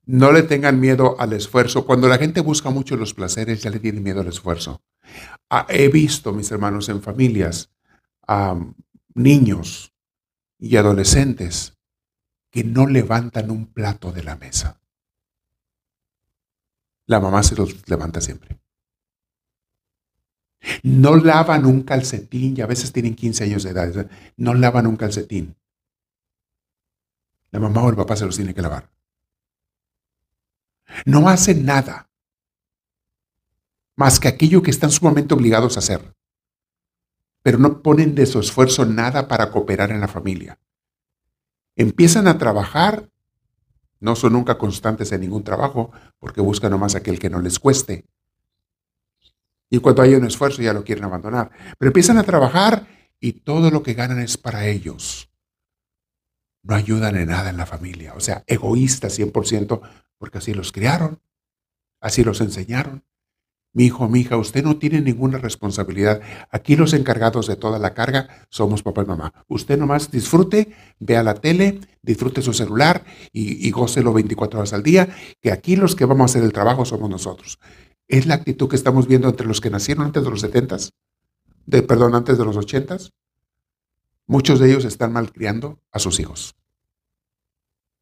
No 0.06 0.32
le 0.32 0.44
tengan 0.44 0.80
miedo 0.80 1.16
al 1.20 1.34
esfuerzo. 1.34 1.86
Cuando 1.86 2.08
la 2.08 2.18
gente 2.18 2.42
busca 2.42 2.70
mucho 2.70 2.98
los 2.98 3.14
placeres, 3.14 3.64
ya 3.64 3.70
le 3.70 3.80
tiene 3.80 4.02
miedo 4.02 4.22
al 4.22 4.28
esfuerzo. 4.28 4.82
Ah, 5.50 5.66
he 5.70 5.88
visto, 5.88 6.34
mis 6.34 6.52
hermanos, 6.52 6.90
en 6.90 7.02
familias, 7.02 7.72
a 8.28 8.60
niños 9.14 9.94
y 10.60 10.76
adolescentes 10.76 11.78
que 12.52 12.64
no 12.64 12.88
levantan 12.88 13.50
un 13.50 13.68
plato 13.68 14.12
de 14.12 14.24
la 14.24 14.36
mesa. 14.36 14.82
La 17.06 17.20
mamá 17.20 17.44
se 17.44 17.56
los 17.56 17.88
levanta 17.90 18.22
siempre. 18.22 18.60
No 20.84 21.16
lavan 21.16 21.66
un 21.66 21.84
calcetín 21.84 22.56
y 22.58 22.62
a 22.62 22.68
veces 22.68 22.92
tienen 22.94 23.16
15 23.16 23.44
años 23.46 23.64
de 23.64 23.72
edad. 23.72 24.10
No 24.38 24.54
lavan 24.54 24.88
un 24.88 24.96
calcetín. 24.96 25.56
La 27.52 27.60
mamá 27.60 27.84
o 27.84 27.90
el 27.90 27.96
papá 27.96 28.16
se 28.16 28.26
los 28.26 28.36
tiene 28.36 28.54
que 28.54 28.62
lavar. 28.62 28.90
No 31.06 31.30
hacen 31.30 31.66
nada 31.66 32.10
más 33.96 34.20
que 34.20 34.28
aquello 34.28 34.62
que 34.62 34.72
están 34.72 34.92
sumamente 34.92 35.34
obligados 35.34 35.76
a 35.76 35.80
hacer. 35.80 36.14
Pero 37.42 37.58
no 37.58 37.82
ponen 37.82 38.16
de 38.16 38.26
su 38.26 38.40
esfuerzo 38.40 38.86
nada 38.86 39.28
para 39.28 39.52
cooperar 39.52 39.92
en 39.92 40.00
la 40.00 40.08
familia. 40.08 40.60
Empiezan 41.76 42.28
a 42.28 42.38
trabajar, 42.38 43.10
no 44.00 44.16
son 44.16 44.34
nunca 44.34 44.58
constantes 44.58 45.12
en 45.12 45.22
ningún 45.22 45.44
trabajo, 45.44 45.92
porque 46.20 46.42
buscan 46.42 46.72
nomás 46.72 46.96
aquel 46.96 47.20
que 47.20 47.30
no 47.30 47.40
les 47.40 47.60
cueste. 47.60 48.06
Y 49.70 49.80
cuando 49.80 50.04
hay 50.04 50.16
un 50.16 50.26
esfuerzo 50.26 50.62
ya 50.62 50.74
lo 50.74 50.84
quieren 50.84 51.04
abandonar. 51.04 51.52
Pero 51.78 51.90
empiezan 51.90 52.18
a 52.18 52.24
trabajar 52.24 52.88
y 53.20 53.34
todo 53.34 53.72
lo 53.72 53.84
que 53.84 53.94
ganan 53.94 54.20
es 54.20 54.38
para 54.38 54.68
ellos. 54.68 55.33
No 56.64 56.76
ayudan 56.76 57.16
en 57.18 57.28
nada 57.28 57.50
en 57.50 57.58
la 57.58 57.66
familia. 57.66 58.14
O 58.16 58.20
sea, 58.20 58.44
egoístas 58.48 59.20
100%, 59.20 59.82
porque 60.18 60.38
así 60.38 60.54
los 60.54 60.72
criaron, 60.72 61.20
así 62.00 62.24
los 62.24 62.42
enseñaron. 62.42 63.04
Mi 63.76 63.86
hijo, 63.86 64.08
mi 64.08 64.20
hija, 64.20 64.38
usted 64.38 64.64
no 64.64 64.78
tiene 64.78 65.02
ninguna 65.02 65.40
responsabilidad. 65.40 66.22
Aquí 66.52 66.76
los 66.76 66.94
encargados 66.94 67.48
de 67.48 67.56
toda 67.56 67.80
la 67.80 67.96
carga 67.96 68.46
somos 68.50 68.84
papá 68.84 69.02
y 69.02 69.08
mamá. 69.08 69.34
Usted 69.48 69.80
nomás 69.80 70.12
disfrute, 70.12 70.76
vea 71.00 71.24
la 71.24 71.34
tele, 71.34 71.82
disfrute 72.04 72.44
su 72.44 72.54
celular 72.54 73.04
y, 73.32 73.68
y 73.68 73.72
gócelo 73.72 74.14
24 74.14 74.60
horas 74.60 74.74
al 74.74 74.84
día, 74.84 75.10
que 75.42 75.52
aquí 75.52 75.76
los 75.76 75.96
que 75.96 76.06
vamos 76.06 76.22
a 76.22 76.26
hacer 76.32 76.44
el 76.44 76.54
trabajo 76.54 76.86
somos 76.86 77.10
nosotros. 77.10 77.60
Es 78.08 78.28
la 78.28 78.36
actitud 78.36 78.70
que 78.70 78.76
estamos 78.76 79.08
viendo 79.08 79.28
entre 79.28 79.48
los 79.48 79.60
que 79.60 79.72
nacieron 79.72 80.06
antes 80.06 80.24
de 80.24 80.30
los 80.30 80.42
70, 80.42 80.78
de, 81.66 81.82
perdón, 81.82 82.14
antes 82.14 82.38
de 82.38 82.46
los 82.46 82.56
80. 82.56 82.98
Muchos 84.26 84.60
de 84.60 84.70
ellos 84.70 84.86
están 84.86 85.12
malcriando 85.12 85.82
a 85.92 86.00
sus 86.00 86.20
hijos. 86.20 86.56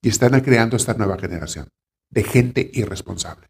Y 0.02 0.10
están 0.10 0.40
creando 0.42 0.78
esta 0.78 0.94
nueva 0.94 1.18
generación 1.18 1.70
de 2.10 2.24
gente 2.24 2.70
irresponsable. 2.74 3.48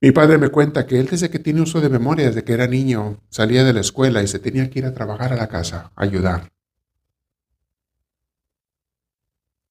Mi 0.00 0.12
padre 0.12 0.36
me 0.38 0.50
cuenta 0.50 0.86
que 0.86 1.00
él 1.00 1.06
desde 1.06 1.30
que 1.30 1.38
tiene 1.38 1.62
uso 1.62 1.80
de 1.80 1.88
memoria, 1.88 2.26
desde 2.26 2.44
que 2.44 2.52
era 2.52 2.66
niño, 2.66 3.22
salía 3.30 3.64
de 3.64 3.72
la 3.72 3.80
escuela 3.80 4.22
y 4.22 4.26
se 4.26 4.38
tenía 4.38 4.68
que 4.68 4.80
ir 4.80 4.84
a 4.84 4.92
trabajar 4.92 5.32
a 5.32 5.36
la 5.36 5.48
casa, 5.48 5.92
a 5.96 6.02
ayudar. 6.02 6.52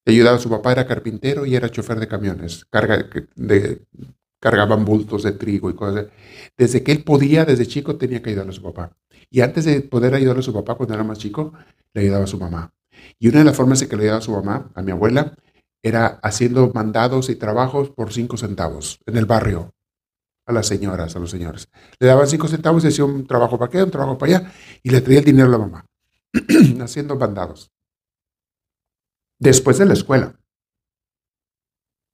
Ayudaba 0.06 0.38
a 0.38 0.40
su 0.40 0.50
papá, 0.50 0.72
era 0.72 0.88
carpintero 0.88 1.46
y 1.46 1.56
era 1.56 1.70
chofer 1.70 2.00
de 2.00 2.08
camiones. 2.08 2.66
Carga, 2.66 3.08
de, 3.36 3.86
cargaban 4.44 4.84
bultos 4.84 5.24
de 5.24 5.32
trigo 5.32 5.70
y 5.70 5.74
cosas. 5.74 6.08
Desde 6.58 6.84
que 6.84 6.92
él 6.92 7.06
podía, 7.06 7.46
desde 7.46 7.66
chico, 7.66 7.96
tenía 7.96 8.22
que 8.22 8.32
ayudarle 8.32 8.52
a 8.52 8.56
su 8.56 8.62
papá. 8.62 8.92
Y 9.30 9.40
antes 9.40 9.64
de 9.64 9.80
poder 9.80 10.14
ayudarle 10.14 10.42
a 10.42 10.44
su 10.44 10.52
papá, 10.52 10.76
cuando 10.76 10.94
era 10.94 11.04
más 11.06 11.18
chico, 11.18 11.54
le 11.94 12.02
ayudaba 12.02 12.26
a 12.26 12.28
su 12.28 12.38
mamá. 12.38 12.74
Y 13.18 13.30
una 13.30 13.40
de 13.40 13.46
las 13.46 13.56
formas 13.56 13.82
en 13.82 13.88
que 13.88 13.96
le 13.96 14.04
ayudaba 14.04 14.20
a 14.20 14.22
su 14.22 14.34
mamá, 14.34 14.70
a 14.76 14.82
mi 14.82 14.92
abuela, 14.92 15.34
era 15.82 16.20
haciendo 16.22 16.74
mandados 16.74 17.30
y 17.30 17.38
trabajos 17.38 17.90
por 17.92 18.12
cinco 18.12 18.36
centavos 18.36 19.00
en 19.06 19.16
el 19.16 19.26
barrio 19.26 19.74
a 20.46 20.52
las 20.52 20.68
señoras, 20.68 21.16
a 21.16 21.20
los 21.20 21.32
señores. 21.32 21.70
Le 21.98 22.08
daban 22.08 22.28
cinco 22.28 22.50
centavos 22.50 22.84
y 22.84 22.88
hacía 22.88 23.06
un 23.06 23.26
trabajo 23.26 23.58
para 23.58 23.70
acá, 23.70 23.82
un 23.86 23.92
trabajo 23.92 24.18
para 24.18 24.40
allá, 24.40 24.54
y 24.84 24.90
le 24.90 25.00
traía 25.00 25.20
el 25.20 25.26
dinero 25.26 25.48
a 25.48 25.52
la 25.52 25.58
mamá, 25.58 25.86
haciendo 26.82 27.18
bandados. 27.18 27.72
Después 29.40 29.78
de 29.78 29.86
la 29.86 29.94
escuela. 29.94 30.38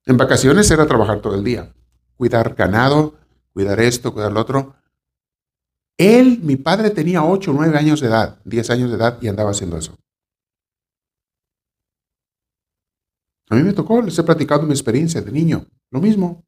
En 0.06 0.16
vacaciones 0.16 0.70
era 0.70 0.86
trabajar 0.86 1.20
todo 1.20 1.34
el 1.34 1.42
día, 1.42 1.74
cuidar 2.20 2.54
ganado, 2.54 3.14
cuidar 3.54 3.80
esto, 3.80 4.12
cuidar 4.12 4.30
lo 4.30 4.42
otro. 4.42 4.74
Él, 5.96 6.40
mi 6.42 6.56
padre, 6.56 6.90
tenía 6.90 7.24
8, 7.24 7.50
9 7.54 7.78
años 7.78 8.02
de 8.02 8.08
edad, 8.08 8.38
10 8.44 8.68
años 8.68 8.90
de 8.90 8.96
edad 8.96 9.16
y 9.22 9.28
andaba 9.28 9.52
haciendo 9.52 9.78
eso. 9.78 9.96
A 13.48 13.54
mí 13.54 13.62
me 13.62 13.72
tocó, 13.72 14.02
les 14.02 14.18
he 14.18 14.22
platicado 14.22 14.64
mi 14.64 14.72
experiencia 14.72 15.22
de 15.22 15.32
niño, 15.32 15.64
lo 15.90 16.02
mismo. 16.02 16.44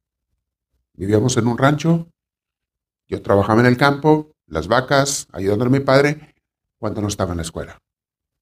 Vivíamos 0.93 1.39
en 1.39 1.47
un 1.47 1.57
rancho, 1.57 2.07
yo 3.07 3.23
trabajaba 3.23 3.61
en 3.61 3.67
el 3.67 3.79
campo, 3.79 4.31
las 4.47 4.69
vacas, 4.69 5.27
ayudando 5.33 5.65
a 5.65 5.71
mi 5.71 5.81
padre 5.81 6.35
cuando 6.77 7.01
no 7.01 7.09
estaba 7.09 7.31
en 7.31 7.39
la 7.39 7.45
escuela. 7.45 7.79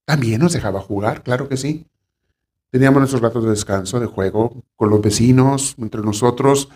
También 0.03 0.41
nos 0.41 0.51
dejaba 0.51 0.81
jugar, 0.81 1.23
claro 1.23 1.47
que 1.47 1.55
sí. 1.55 1.87
Teníamos 2.71 2.99
nuestros 2.99 3.21
ratos 3.21 3.45
de 3.45 3.51
descanso, 3.51 4.01
de 4.01 4.07
juego 4.07 4.65
con 4.75 4.89
los 4.89 5.01
vecinos, 5.01 5.75
entre 5.77 6.01
nosotros, 6.01 6.67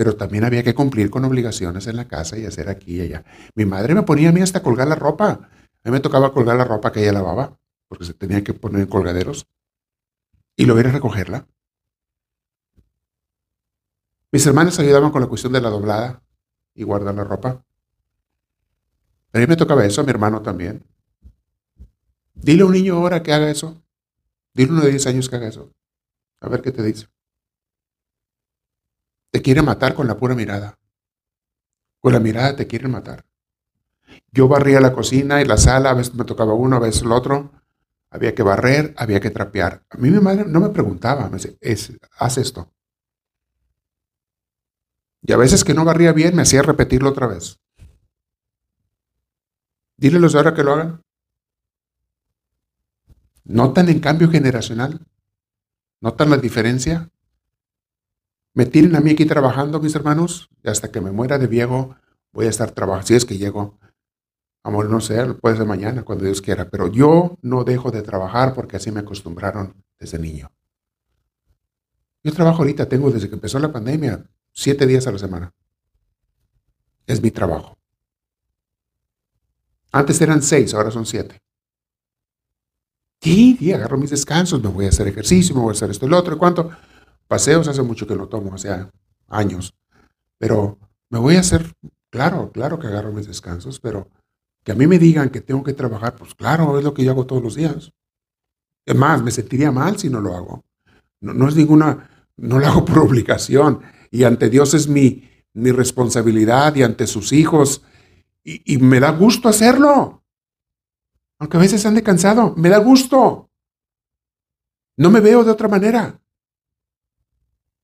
pero 0.00 0.16
también 0.16 0.44
había 0.44 0.62
que 0.62 0.74
cumplir 0.74 1.10
con 1.10 1.26
obligaciones 1.26 1.86
en 1.86 1.96
la 1.96 2.08
casa 2.08 2.38
y 2.38 2.46
hacer 2.46 2.70
aquí 2.70 2.94
y 2.94 3.00
allá. 3.02 3.22
Mi 3.54 3.66
madre 3.66 3.94
me 3.94 4.02
ponía 4.02 4.30
a 4.30 4.32
mí 4.32 4.40
hasta 4.40 4.62
colgar 4.62 4.88
la 4.88 4.94
ropa. 4.94 5.28
A 5.30 5.50
mí 5.84 5.90
me 5.90 6.00
tocaba 6.00 6.32
colgar 6.32 6.56
la 6.56 6.64
ropa 6.64 6.90
que 6.90 7.02
ella 7.02 7.12
lavaba, 7.12 7.58
porque 7.86 8.06
se 8.06 8.14
tenía 8.14 8.42
que 8.42 8.54
poner 8.54 8.80
en 8.80 8.86
colgaderos, 8.86 9.46
y 10.56 10.64
luego 10.64 10.80
ir 10.80 10.86
a 10.86 10.92
recogerla. 10.92 11.46
Mis 14.32 14.46
hermanas 14.46 14.78
ayudaban 14.78 15.10
con 15.10 15.20
la 15.20 15.26
cuestión 15.26 15.52
de 15.52 15.60
la 15.60 15.68
doblada 15.68 16.22
y 16.74 16.82
guardar 16.82 17.14
la 17.14 17.24
ropa. 17.24 17.62
A 19.34 19.38
mí 19.38 19.46
me 19.46 19.56
tocaba 19.56 19.84
eso, 19.84 20.00
a 20.00 20.04
mi 20.04 20.10
hermano 20.12 20.40
también. 20.40 20.82
Dile 22.32 22.62
a 22.62 22.64
un 22.64 22.72
niño 22.72 22.94
ahora 22.96 23.22
que 23.22 23.34
haga 23.34 23.50
eso. 23.50 23.84
Dile 24.54 24.70
a 24.70 24.72
uno 24.72 24.82
de 24.82 24.92
10 24.92 25.06
años 25.08 25.28
que 25.28 25.36
haga 25.36 25.48
eso. 25.48 25.70
A 26.40 26.48
ver 26.48 26.62
qué 26.62 26.72
te 26.72 26.82
dice. 26.82 27.06
Te 29.30 29.42
quiere 29.42 29.62
matar 29.62 29.94
con 29.94 30.06
la 30.06 30.16
pura 30.16 30.34
mirada. 30.34 30.78
Con 32.00 32.12
la 32.12 32.20
mirada 32.20 32.56
te 32.56 32.66
quieren 32.66 32.90
matar. 32.90 33.24
Yo 34.32 34.48
barría 34.48 34.80
la 34.80 34.92
cocina 34.92 35.40
y 35.40 35.44
la 35.44 35.56
sala, 35.56 35.90
a 35.90 35.94
veces 35.94 36.14
me 36.14 36.24
tocaba 36.24 36.54
uno, 36.54 36.76
a 36.76 36.80
veces 36.80 37.02
el 37.02 37.12
otro. 37.12 37.52
Había 38.10 38.34
que 38.34 38.42
barrer, 38.42 38.94
había 38.96 39.20
que 39.20 39.30
trapear. 39.30 39.84
A 39.88 39.96
mí 39.98 40.10
mi 40.10 40.18
madre 40.18 40.44
no 40.46 40.60
me 40.60 40.70
preguntaba, 40.70 41.28
me 41.28 41.38
decía, 41.38 41.96
haz 42.18 42.38
esto. 42.38 42.72
Y 45.22 45.32
a 45.32 45.36
veces 45.36 45.64
que 45.64 45.74
no 45.74 45.84
barría 45.84 46.12
bien, 46.12 46.34
me 46.34 46.42
hacía 46.42 46.62
repetirlo 46.62 47.10
otra 47.10 47.26
vez. 47.26 47.60
Dílelos 49.96 50.34
ahora 50.34 50.54
que 50.54 50.64
lo 50.64 50.72
hagan. 50.72 51.02
¿Notan 53.44 53.88
el 53.88 54.00
cambio 54.00 54.30
generacional? 54.30 55.06
¿Notan 56.00 56.30
la 56.30 56.38
diferencia? 56.38 57.10
Me 58.54 58.66
tienen 58.66 58.96
a 58.96 59.00
mí 59.00 59.12
aquí 59.12 59.26
trabajando, 59.26 59.80
mis 59.80 59.94
hermanos, 59.94 60.50
y 60.62 60.68
hasta 60.68 60.90
que 60.90 61.00
me 61.00 61.12
muera 61.12 61.38
de 61.38 61.46
viejo 61.46 61.94
voy 62.32 62.46
a 62.46 62.50
estar 62.50 62.72
trabajando. 62.72 63.06
Si 63.06 63.14
es 63.14 63.24
que 63.24 63.38
llego, 63.38 63.78
amor, 64.64 64.88
no 64.90 65.00
sé, 65.00 65.24
puede 65.34 65.56
ser 65.56 65.66
mañana, 65.66 66.02
cuando 66.02 66.24
Dios 66.24 66.42
quiera, 66.42 66.68
pero 66.68 66.88
yo 66.88 67.38
no 67.42 67.64
dejo 67.64 67.90
de 67.90 68.02
trabajar 68.02 68.54
porque 68.54 68.76
así 68.76 68.90
me 68.90 69.00
acostumbraron 69.00 69.74
desde 69.98 70.18
niño. 70.18 70.50
Yo 72.22 72.32
trabajo 72.32 72.58
ahorita, 72.58 72.88
tengo 72.88 73.10
desde 73.10 73.28
que 73.28 73.34
empezó 73.34 73.58
la 73.58 73.72
pandemia, 73.72 74.28
siete 74.52 74.86
días 74.86 75.06
a 75.06 75.12
la 75.12 75.18
semana. 75.18 75.54
Es 77.06 77.22
mi 77.22 77.30
trabajo. 77.30 77.78
Antes 79.92 80.20
eran 80.20 80.42
seis, 80.42 80.74
ahora 80.74 80.90
son 80.90 81.06
siete. 81.06 81.40
Y, 83.22 83.72
agarro 83.72 83.98
mis 83.98 84.10
descansos, 84.10 84.62
me 84.62 84.68
voy 84.68 84.86
a 84.86 84.88
hacer 84.88 85.06
ejercicio, 85.08 85.54
me 85.54 85.60
voy 85.60 85.70
a 85.70 85.72
hacer 85.72 85.90
esto 85.90 86.06
y 86.06 86.08
lo 86.08 86.18
otro. 86.18 86.38
¿Cuánto? 86.38 86.70
Paseos 87.30 87.68
hace 87.68 87.82
mucho 87.82 88.08
que 88.08 88.16
lo 88.16 88.26
tomo, 88.26 88.56
hace 88.56 88.88
años. 89.28 89.72
Pero 90.36 90.80
me 91.10 91.20
voy 91.20 91.36
a 91.36 91.40
hacer, 91.40 91.64
claro, 92.10 92.50
claro 92.50 92.80
que 92.80 92.88
agarro 92.88 93.12
mis 93.12 93.28
descansos, 93.28 93.78
pero 93.78 94.08
que 94.64 94.72
a 94.72 94.74
mí 94.74 94.88
me 94.88 94.98
digan 94.98 95.30
que 95.30 95.40
tengo 95.40 95.62
que 95.62 95.72
trabajar, 95.72 96.16
pues 96.16 96.34
claro, 96.34 96.76
es 96.76 96.82
lo 96.82 96.92
que 96.92 97.04
yo 97.04 97.12
hago 97.12 97.26
todos 97.26 97.40
los 97.40 97.54
días. 97.54 97.92
Es 98.84 98.96
más, 98.96 99.22
me 99.22 99.30
sentiría 99.30 99.70
mal 99.70 99.96
si 99.96 100.10
no 100.10 100.20
lo 100.20 100.34
hago. 100.34 100.64
No, 101.20 101.32
no 101.32 101.48
es 101.48 101.54
ninguna, 101.54 102.10
no 102.36 102.58
lo 102.58 102.66
hago 102.66 102.84
por 102.84 102.98
obligación. 102.98 103.80
Y 104.10 104.24
ante 104.24 104.50
Dios 104.50 104.74
es 104.74 104.88
mi, 104.88 105.30
mi 105.52 105.70
responsabilidad 105.70 106.74
y 106.74 106.82
ante 106.82 107.06
sus 107.06 107.32
hijos. 107.32 107.84
Y, 108.42 108.74
y 108.74 108.78
me 108.78 108.98
da 108.98 109.12
gusto 109.12 109.48
hacerlo. 109.48 110.24
Aunque 111.38 111.58
a 111.58 111.60
veces 111.60 111.86
ande 111.86 112.02
cansado, 112.02 112.54
me 112.56 112.70
da 112.70 112.78
gusto. 112.78 113.48
No 114.96 115.12
me 115.12 115.20
veo 115.20 115.44
de 115.44 115.52
otra 115.52 115.68
manera. 115.68 116.20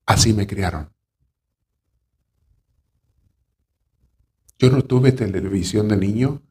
Así 0.07 0.33
me 0.33 0.47
criaron. 0.47 0.95
Yo 4.59 4.71
no 4.71 4.83
tuve 4.83 5.13
televisión 5.13 5.89
de 5.89 5.97
niño, 5.97 6.43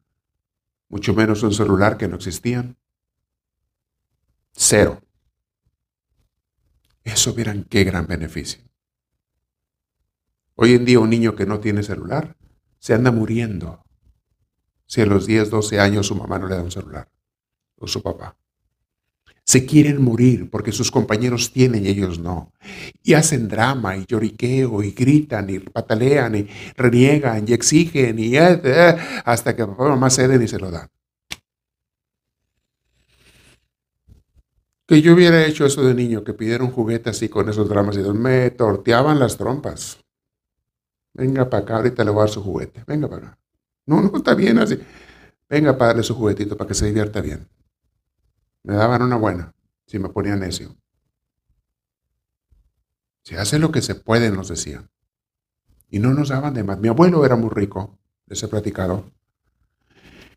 mucho 0.88 1.14
menos 1.14 1.42
un 1.42 1.52
celular 1.52 1.96
que 1.96 2.06
no 2.06 2.16
existían. 2.16 2.76
Cero. 4.52 5.02
Eso 7.02 7.32
vieran 7.34 7.64
qué 7.64 7.82
gran 7.84 8.06
beneficio. 8.06 8.62
Hoy 10.54 10.74
en 10.74 10.84
día 10.84 11.00
un 11.00 11.10
niño 11.10 11.34
que 11.34 11.46
no 11.46 11.60
tiene 11.60 11.82
celular 11.82 12.36
se 12.78 12.94
anda 12.94 13.10
muriendo 13.10 13.84
si 14.86 15.00
a 15.00 15.06
los 15.06 15.26
10, 15.26 15.50
12 15.50 15.80
años 15.80 16.06
su 16.06 16.14
mamá 16.14 16.38
no 16.38 16.46
le 16.46 16.54
da 16.54 16.62
un 16.62 16.70
celular 16.70 17.10
o 17.76 17.86
su 17.86 18.02
papá. 18.02 18.38
Se 19.46 19.64
quieren 19.64 20.02
morir 20.02 20.50
porque 20.50 20.72
sus 20.72 20.90
compañeros 20.90 21.52
tienen 21.52 21.86
y 21.86 21.88
ellos 21.88 22.18
no. 22.18 22.52
Y 23.04 23.14
hacen 23.14 23.46
drama 23.46 23.96
y 23.96 24.04
lloriqueo 24.04 24.82
y 24.82 24.90
gritan 24.90 25.48
y 25.48 25.60
patalean 25.60 26.34
y 26.34 26.48
reniegan 26.76 27.44
y 27.48 27.52
exigen 27.52 28.18
y 28.18 28.36
eh, 28.36 28.60
eh, 28.64 28.96
hasta 29.24 29.54
que 29.54 29.64
papá 29.64 29.86
y 29.86 29.90
mamá 29.90 30.10
ceden 30.10 30.42
y 30.42 30.48
se 30.48 30.58
lo 30.58 30.72
dan. 30.72 30.88
Que 34.88 35.00
yo 35.00 35.14
hubiera 35.14 35.44
hecho 35.46 35.64
eso 35.64 35.82
de 35.84 35.94
niño, 35.94 36.24
que 36.24 36.32
pidieron 36.32 36.70
juguete 36.72 37.10
así 37.10 37.28
con 37.28 37.48
esos 37.48 37.68
dramas 37.68 37.96
y 37.96 38.00
me 38.00 38.50
torteaban 38.50 39.18
las 39.20 39.36
trompas. 39.36 39.98
Venga 41.14 41.48
para 41.48 41.62
acá, 41.62 41.76
ahorita 41.76 42.04
le 42.04 42.10
voy 42.10 42.20
a 42.20 42.22
dar 42.22 42.30
su 42.30 42.42
juguete. 42.42 42.82
Venga 42.86 43.08
para 43.08 43.28
acá. 43.28 43.38
No, 43.86 44.02
no, 44.02 44.16
está 44.16 44.34
bien 44.34 44.58
así. 44.58 44.78
Venga 45.48 45.78
para 45.78 45.88
darle 45.88 46.02
su 46.02 46.14
juguetito 46.14 46.56
para 46.56 46.68
que 46.68 46.74
se 46.74 46.86
divierta 46.86 47.20
bien. 47.20 47.48
Me 48.66 48.74
daban 48.74 49.00
una 49.00 49.14
buena 49.14 49.54
si 49.86 50.00
me 50.00 50.08
ponía 50.08 50.34
necio. 50.34 50.76
Se 53.22 53.38
hace 53.38 53.60
lo 53.60 53.70
que 53.70 53.80
se 53.80 53.94
puede, 53.94 54.32
nos 54.32 54.48
decían. 54.48 54.90
Y 55.88 56.00
no 56.00 56.12
nos 56.12 56.30
daban 56.30 56.52
de 56.52 56.64
más. 56.64 56.80
Mi 56.80 56.88
abuelo 56.88 57.24
era 57.24 57.36
muy 57.36 57.50
rico, 57.50 57.96
les 58.26 58.42
he 58.42 58.48
platicado. 58.48 59.12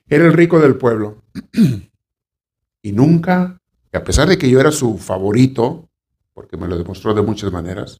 Era 0.07 0.27
el 0.27 0.33
rico 0.33 0.59
del 0.59 0.77
pueblo. 0.77 1.23
y 2.83 2.91
nunca, 2.91 3.59
a 3.91 4.03
pesar 4.03 4.29
de 4.29 4.37
que 4.37 4.47
yo 4.47 4.59
era 4.59 4.71
su 4.71 4.99
favorito, 4.99 5.89
porque 6.35 6.55
me 6.55 6.67
lo 6.67 6.77
demostró 6.77 7.15
de 7.15 7.23
muchas 7.23 7.51
maneras, 7.51 7.99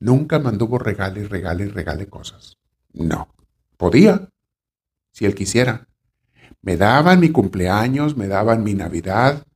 nunca 0.00 0.38
me 0.38 0.50
anduvo 0.50 0.78
regale 0.78 1.26
regale 1.26 1.66
regale 1.68 2.10
cosas. 2.10 2.58
No. 2.92 3.34
Podía, 3.78 4.28
si 5.12 5.24
él 5.24 5.34
quisiera. 5.34 5.88
Me 6.64 6.78
daban 6.78 7.20
mi 7.20 7.28
cumpleaños, 7.28 8.16
me 8.16 8.26
daban 8.26 8.64
mi 8.64 8.72
Navidad, 8.72 9.46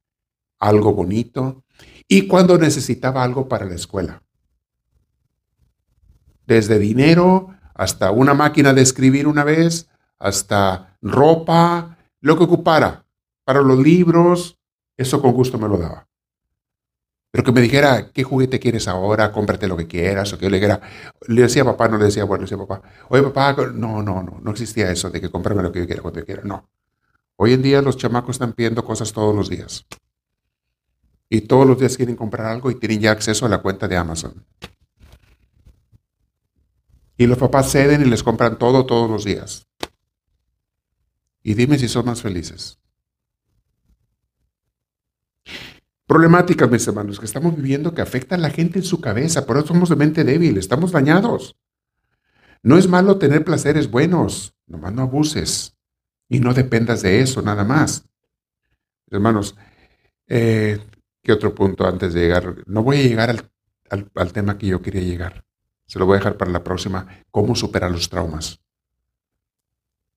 algo 0.58 0.92
bonito, 0.92 1.64
y 2.06 2.28
cuando 2.28 2.58
necesitaba 2.58 3.22
algo 3.22 3.48
para 3.48 3.64
la 3.64 3.74
escuela. 3.74 4.22
Desde 6.46 6.78
dinero 6.78 7.54
hasta 7.74 8.10
una 8.10 8.34
máquina 8.34 8.74
de 8.74 8.82
escribir 8.82 9.26
una 9.26 9.42
vez, 9.42 9.88
hasta 10.18 10.98
ropa, 11.00 11.96
lo 12.20 12.36
que 12.36 12.44
ocupara. 12.44 13.06
Para 13.42 13.62
los 13.62 13.78
libros, 13.78 14.58
eso 14.94 15.22
con 15.22 15.32
gusto 15.32 15.56
me 15.56 15.68
lo 15.68 15.78
daba. 15.78 16.06
Pero 17.30 17.42
que 17.42 17.52
me 17.52 17.62
dijera, 17.62 18.10
¿qué 18.12 18.22
juguete 18.22 18.60
quieres 18.60 18.86
ahora? 18.86 19.32
Cómprate 19.32 19.66
lo 19.66 19.78
que 19.78 19.86
quieras. 19.86 20.30
O 20.34 20.38
que 20.38 20.44
yo 20.44 20.50
le 20.50 20.58
dijera, 20.58 20.80
le 21.26 21.40
decía 21.40 21.64
papá, 21.64 21.88
no 21.88 21.96
le 21.96 22.06
decía 22.06 22.24
bueno, 22.24 22.42
le 22.42 22.50
decía 22.50 22.66
papá, 22.66 22.82
oye 23.08 23.22
papá, 23.22 23.54
no, 23.72 24.02
no, 24.02 24.22
no, 24.22 24.40
no 24.42 24.50
existía 24.50 24.90
eso 24.90 25.08
de 25.08 25.22
que 25.22 25.30
cómprame 25.30 25.62
lo 25.62 25.72
que 25.72 25.80
yo 25.80 25.86
quiera 25.86 26.02
cuando 26.02 26.20
yo 26.20 26.26
quiera. 26.26 26.42
No. 26.44 26.68
Hoy 27.40 27.52
en 27.52 27.62
día 27.62 27.82
los 27.82 27.96
chamacos 27.96 28.34
están 28.34 28.52
pidiendo 28.52 28.84
cosas 28.84 29.12
todos 29.12 29.32
los 29.32 29.48
días. 29.48 29.86
Y 31.30 31.42
todos 31.42 31.68
los 31.68 31.78
días 31.78 31.96
quieren 31.96 32.16
comprar 32.16 32.46
algo 32.46 32.68
y 32.68 32.74
tienen 32.74 33.00
ya 33.00 33.12
acceso 33.12 33.46
a 33.46 33.48
la 33.48 33.62
cuenta 33.62 33.86
de 33.86 33.96
Amazon. 33.96 34.44
Y 37.16 37.28
los 37.28 37.38
papás 37.38 37.70
ceden 37.70 38.02
y 38.02 38.06
les 38.06 38.24
compran 38.24 38.58
todo 38.58 38.86
todos 38.86 39.08
los 39.08 39.24
días. 39.24 39.68
Y 41.44 41.54
dime 41.54 41.78
si 41.78 41.86
son 41.86 42.06
más 42.06 42.22
felices. 42.22 42.80
Problemática, 46.06 46.66
mis 46.66 46.88
hermanos, 46.88 47.20
que 47.20 47.26
estamos 47.26 47.54
viviendo 47.54 47.94
que 47.94 48.02
afecta 48.02 48.34
a 48.34 48.38
la 48.38 48.50
gente 48.50 48.80
en 48.80 48.84
su 48.84 49.00
cabeza. 49.00 49.46
Por 49.46 49.58
eso 49.58 49.68
somos 49.68 49.90
de 49.90 49.96
mente 49.96 50.24
débil, 50.24 50.58
estamos 50.58 50.90
dañados. 50.90 51.56
No 52.64 52.76
es 52.76 52.88
malo 52.88 53.18
tener 53.18 53.44
placeres 53.44 53.88
buenos, 53.88 54.56
nomás 54.66 54.92
no 54.92 55.02
abuses. 55.02 55.77
Y 56.28 56.40
no 56.40 56.54
dependas 56.54 57.02
de 57.02 57.20
eso, 57.20 57.42
nada 57.42 57.64
más. 57.64 58.04
Hermanos, 59.10 59.56
eh, 60.26 60.78
¿qué 61.22 61.32
otro 61.32 61.54
punto 61.54 61.86
antes 61.86 62.12
de 62.14 62.20
llegar? 62.20 62.56
No 62.66 62.82
voy 62.82 62.98
a 62.98 63.02
llegar 63.02 63.30
al, 63.30 64.10
al 64.14 64.32
tema 64.32 64.58
que 64.58 64.66
yo 64.66 64.82
quería 64.82 65.02
llegar. 65.02 65.44
Se 65.86 65.98
lo 65.98 66.06
voy 66.06 66.16
a 66.16 66.18
dejar 66.18 66.36
para 66.36 66.50
la 66.50 66.62
próxima. 66.62 67.06
¿Cómo 67.30 67.54
superar 67.54 67.90
los 67.90 68.10
traumas? 68.10 68.60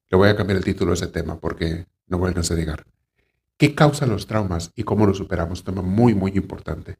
Le 0.09 0.17
voy 0.17 0.27
a 0.27 0.35
cambiar 0.35 0.57
el 0.57 0.65
título 0.65 0.91
de 0.91 0.95
ese 0.95 1.07
tema 1.07 1.39
porque 1.39 1.85
no 2.07 2.17
voy 2.17 2.25
a 2.25 2.29
alcanzar 2.29 2.57
a 2.57 2.59
llegar. 2.59 2.85
¿Qué 3.57 3.73
causa 3.73 4.05
los 4.05 4.27
traumas 4.27 4.71
y 4.75 4.83
cómo 4.83 5.05
los 5.05 5.17
superamos? 5.17 5.63
Tema 5.63 5.81
muy, 5.81 6.13
muy 6.13 6.31
importante. 6.31 6.97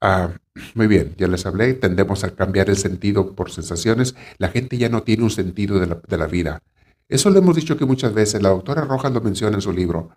Ah, 0.00 0.30
muy 0.74 0.86
bien, 0.86 1.14
ya 1.16 1.28
les 1.28 1.46
hablé, 1.46 1.74
tendemos 1.74 2.24
a 2.24 2.34
cambiar 2.34 2.68
el 2.68 2.76
sentido 2.76 3.34
por 3.34 3.50
sensaciones. 3.50 4.14
La 4.36 4.48
gente 4.48 4.76
ya 4.76 4.90
no 4.90 5.02
tiene 5.02 5.22
un 5.22 5.30
sentido 5.30 5.78
de 5.78 5.86
la, 5.86 6.02
de 6.06 6.18
la 6.18 6.26
vida. 6.26 6.62
Eso 7.10 7.28
lo 7.28 7.40
hemos 7.40 7.56
dicho 7.56 7.76
que 7.76 7.84
muchas 7.84 8.14
veces, 8.14 8.40
la 8.40 8.50
doctora 8.50 8.84
Rojas 8.84 9.12
lo 9.12 9.20
menciona 9.20 9.56
en 9.56 9.60
su 9.60 9.72
libro. 9.72 10.10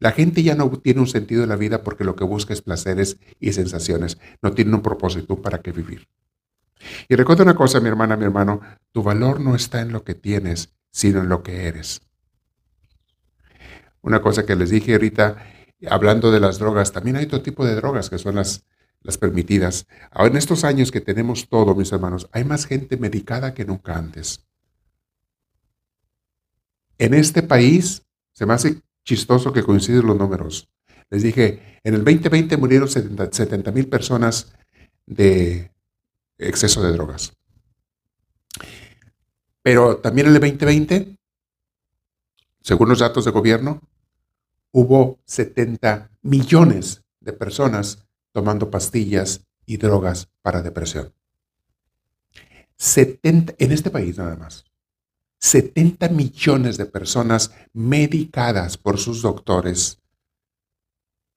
La 0.00 0.12
gente 0.12 0.42
ya 0.42 0.54
no 0.54 0.70
tiene 0.70 1.00
un 1.00 1.06
sentido 1.06 1.42
de 1.42 1.46
la 1.46 1.56
vida 1.56 1.82
porque 1.82 2.04
lo 2.04 2.16
que 2.16 2.24
busca 2.24 2.54
es 2.54 2.62
placeres 2.62 3.18
y 3.38 3.52
sensaciones. 3.52 4.16
No 4.40 4.52
tiene 4.52 4.74
un 4.74 4.80
propósito 4.80 5.42
para 5.42 5.60
qué 5.60 5.72
vivir. 5.72 6.08
Y 7.06 7.16
recuerda 7.16 7.42
una 7.42 7.54
cosa, 7.54 7.80
mi 7.80 7.88
hermana, 7.88 8.16
mi 8.16 8.24
hermano, 8.24 8.62
tu 8.92 9.02
valor 9.02 9.40
no 9.40 9.54
está 9.54 9.82
en 9.82 9.92
lo 9.92 10.04
que 10.04 10.14
tienes, 10.14 10.74
sino 10.90 11.20
en 11.20 11.28
lo 11.28 11.42
que 11.42 11.66
eres. 11.66 12.00
Una 14.00 14.22
cosa 14.22 14.46
que 14.46 14.56
les 14.56 14.70
dije 14.70 14.94
ahorita, 14.94 15.36
hablando 15.90 16.30
de 16.30 16.40
las 16.40 16.58
drogas, 16.58 16.92
también 16.92 17.16
hay 17.16 17.26
otro 17.26 17.42
tipo 17.42 17.66
de 17.66 17.74
drogas 17.74 18.08
que 18.08 18.16
son 18.16 18.36
las, 18.36 18.64
las 19.02 19.18
permitidas. 19.18 19.86
Ahora, 20.10 20.30
en 20.30 20.38
estos 20.38 20.64
años 20.64 20.90
que 20.90 21.02
tenemos 21.02 21.50
todo, 21.50 21.74
mis 21.74 21.92
hermanos, 21.92 22.26
hay 22.32 22.44
más 22.44 22.64
gente 22.64 22.96
medicada 22.96 23.52
que 23.52 23.66
nunca 23.66 23.98
antes. 23.98 24.47
En 26.98 27.14
este 27.14 27.42
país, 27.42 28.02
se 28.32 28.44
me 28.44 28.54
hace 28.54 28.82
chistoso 29.04 29.52
que 29.52 29.62
coinciden 29.62 30.06
los 30.06 30.18
números. 30.18 30.68
Les 31.10 31.22
dije, 31.22 31.78
en 31.82 31.94
el 31.94 32.04
2020 32.04 32.56
murieron 32.56 32.88
70 32.88 33.72
mil 33.72 33.88
personas 33.88 34.52
de 35.06 35.72
exceso 36.36 36.82
de 36.82 36.92
drogas. 36.92 37.32
Pero 39.62 39.98
también 39.98 40.26
en 40.26 40.34
el 40.34 40.40
2020, 40.40 41.16
según 42.60 42.88
los 42.88 42.98
datos 42.98 43.24
de 43.24 43.30
gobierno, 43.30 43.80
hubo 44.72 45.18
70 45.24 46.10
millones 46.22 47.04
de 47.20 47.32
personas 47.32 48.06
tomando 48.32 48.70
pastillas 48.70 49.46
y 49.66 49.76
drogas 49.76 50.28
para 50.42 50.62
depresión. 50.62 51.12
70, 52.76 53.54
en 53.58 53.72
este 53.72 53.90
país 53.90 54.16
nada 54.18 54.36
más. 54.36 54.67
70 55.38 56.08
millones 56.08 56.76
de 56.76 56.86
personas 56.86 57.52
medicadas 57.72 58.76
por 58.76 58.98
sus 58.98 59.22
doctores 59.22 60.00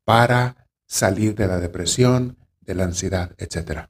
para 0.03 0.67
salir 0.85 1.35
de 1.35 1.47
la 1.47 1.59
depresión, 1.59 2.37
de 2.61 2.75
la 2.75 2.85
ansiedad, 2.85 3.33
etc. 3.37 3.87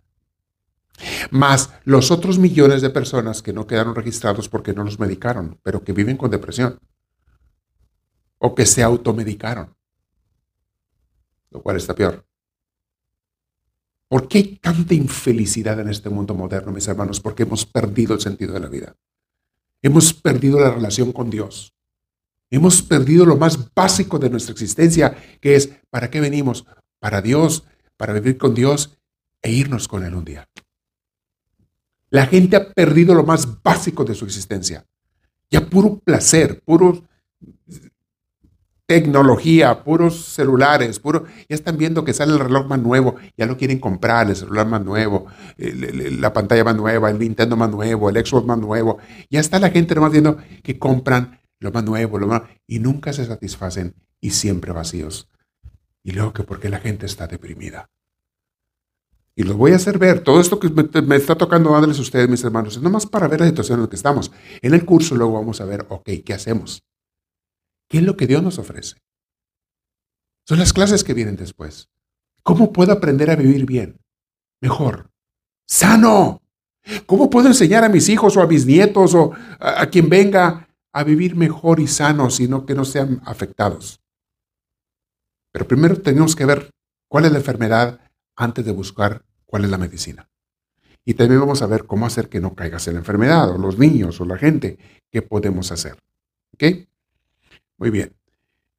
Más 1.31 1.71
los 1.83 2.11
otros 2.11 2.37
millones 2.37 2.81
de 2.81 2.89
personas 2.89 3.41
que 3.41 3.53
no 3.53 3.65
quedaron 3.65 3.95
registrados 3.95 4.49
porque 4.49 4.73
no 4.73 4.83
los 4.83 4.99
medicaron, 4.99 5.59
pero 5.63 5.83
que 5.83 5.93
viven 5.93 6.17
con 6.17 6.29
depresión 6.29 6.79
o 8.37 8.53
que 8.55 8.65
se 8.65 8.83
automedicaron, 8.83 9.75
lo 11.51 11.61
cual 11.61 11.77
está 11.77 11.95
peor. 11.95 12.25
¿Por 14.07 14.27
qué 14.27 14.39
hay 14.39 14.57
tanta 14.57 14.93
infelicidad 14.93 15.79
en 15.79 15.87
este 15.87 16.09
mundo 16.09 16.33
moderno, 16.33 16.71
mis 16.71 16.87
hermanos? 16.87 17.21
Porque 17.21 17.43
hemos 17.43 17.65
perdido 17.65 18.13
el 18.13 18.19
sentido 18.19 18.53
de 18.53 18.59
la 18.59 18.67
vida. 18.67 18.95
Hemos 19.81 20.13
perdido 20.13 20.59
la 20.59 20.71
relación 20.71 21.11
con 21.11 21.29
Dios. 21.29 21.73
Hemos 22.49 22.81
perdido 22.81 23.25
lo 23.25 23.37
más 23.37 23.73
básico 23.73 24.19
de 24.19 24.29
nuestra 24.29 24.51
existencia, 24.51 25.15
que 25.39 25.55
es, 25.55 25.71
¿para 25.89 26.09
qué 26.09 26.19
venimos? 26.19 26.65
Para 26.99 27.21
Dios, 27.21 27.63
para 27.97 28.13
vivir 28.13 28.37
con 28.37 28.53
Dios 28.53 28.97
e 29.41 29.51
irnos 29.51 29.87
con 29.87 30.03
Él 30.03 30.13
un 30.15 30.25
día. 30.25 30.47
La 32.09 32.27
gente 32.27 32.57
ha 32.57 32.73
perdido 32.73 33.15
lo 33.15 33.23
más 33.23 33.61
básico 33.63 34.03
de 34.03 34.15
su 34.15 34.25
existencia. 34.25 34.85
Ya 35.49 35.65
puro 35.65 35.97
placer, 35.99 36.61
puro 36.61 37.03
tecnología, 38.91 39.85
puros 39.85 40.25
celulares, 40.25 40.99
puro, 40.99 41.23
ya 41.47 41.55
están 41.55 41.77
viendo 41.77 42.03
que 42.03 42.11
sale 42.11 42.33
el 42.33 42.39
reloj 42.39 42.67
más 42.67 42.79
nuevo, 42.81 43.15
ya 43.37 43.45
lo 43.45 43.55
quieren 43.55 43.79
comprar, 43.79 44.29
el 44.29 44.35
celular 44.35 44.67
más 44.67 44.83
nuevo, 44.83 45.27
la 45.57 46.33
pantalla 46.33 46.65
más 46.65 46.75
nueva, 46.75 47.09
el 47.09 47.17
Nintendo 47.17 47.55
más 47.55 47.69
nuevo, 47.69 48.09
el 48.09 48.17
Xbox 48.17 48.45
más 48.45 48.57
nuevo. 48.57 48.97
Ya 49.29 49.39
está 49.39 49.59
la 49.59 49.69
gente 49.69 49.95
nomás 49.95 50.11
viendo 50.11 50.35
que 50.61 50.77
compran 50.77 51.39
lo 51.61 51.71
más 51.71 51.85
nuevo, 51.85 52.19
lo 52.19 52.27
más, 52.27 52.41
y 52.67 52.79
nunca 52.79 53.13
se 53.13 53.23
satisfacen 53.23 53.95
y 54.19 54.31
siempre 54.31 54.73
vacíos. 54.73 55.29
Y 56.03 56.11
luego 56.11 56.33
que 56.33 56.43
porque 56.43 56.67
la 56.67 56.79
gente 56.79 57.05
está 57.05 57.27
deprimida. 57.27 57.89
Y 59.37 59.43
los 59.43 59.55
voy 59.55 59.71
a 59.71 59.77
hacer 59.77 59.99
ver. 59.99 60.19
Todo 60.19 60.41
esto 60.41 60.59
que 60.59 60.69
me, 60.69 61.15
está 61.15 61.35
tocando 61.35 61.71
darles 61.71 61.97
a 61.97 62.01
ustedes, 62.01 62.27
mis 62.27 62.43
hermanos, 62.43 62.75
es 62.75 62.81
nomás 62.81 63.05
para 63.05 63.29
ver 63.29 63.39
la 63.39 63.47
situación 63.47 63.79
en 63.79 63.83
la 63.83 63.89
que 63.89 63.95
estamos. 63.95 64.33
En 64.61 64.73
el 64.73 64.83
curso 64.83 65.15
luego 65.15 65.35
vamos 65.35 65.61
a 65.61 65.65
ver, 65.65 65.85
ok, 65.87 66.09
¿qué 66.25 66.33
hacemos? 66.33 66.83
¿Qué 67.91 67.97
es 67.97 68.03
lo 68.05 68.15
que 68.15 68.25
Dios 68.25 68.41
nos 68.41 68.57
ofrece? 68.57 68.95
Son 70.47 70.57
las 70.57 70.71
clases 70.71 71.03
que 71.03 71.13
vienen 71.13 71.35
después. 71.35 71.89
¿Cómo 72.41 72.71
puedo 72.71 72.93
aprender 72.93 73.29
a 73.29 73.35
vivir 73.35 73.65
bien? 73.65 73.99
Mejor. 74.61 75.11
Sano. 75.67 76.41
¿Cómo 77.05 77.29
puedo 77.29 77.49
enseñar 77.49 77.83
a 77.83 77.89
mis 77.89 78.07
hijos 78.07 78.37
o 78.37 78.41
a 78.41 78.47
mis 78.47 78.65
nietos 78.65 79.13
o 79.13 79.33
a, 79.59 79.85
quien 79.87 80.07
venga 80.07 80.69
a 80.93 81.03
vivir 81.03 81.35
mejor 81.35 81.81
y 81.81 81.87
sano, 81.87 82.29
sino 82.29 82.65
que 82.65 82.75
no 82.75 82.85
sean 82.85 83.21
afectados? 83.25 83.99
Pero 85.51 85.67
primero 85.67 85.97
tenemos 86.01 86.33
que 86.33 86.45
ver 86.45 86.69
cuál 87.09 87.25
es 87.25 87.33
la 87.33 87.39
enfermedad 87.39 87.99
antes 88.37 88.63
de 88.63 88.71
buscar 88.71 89.25
cuál 89.45 89.65
es 89.65 89.69
la 89.69 89.77
medicina. 89.77 90.29
Y 91.03 91.15
también 91.15 91.41
vamos 91.41 91.61
a 91.61 91.67
ver 91.67 91.85
cómo 91.85 92.05
hacer 92.05 92.29
que 92.29 92.39
no 92.39 92.55
caigas 92.55 92.87
en 92.87 92.93
la 92.93 92.99
enfermedad, 92.99 93.49
o 93.51 93.57
los 93.57 93.77
niños, 93.77 94.21
o 94.21 94.25
la 94.25 94.37
gente, 94.37 94.79
qué 95.11 95.21
podemos 95.21 95.73
hacer. 95.73 95.97
¿Ok? 96.53 96.87
Muy 97.81 97.89
bien. 97.89 98.15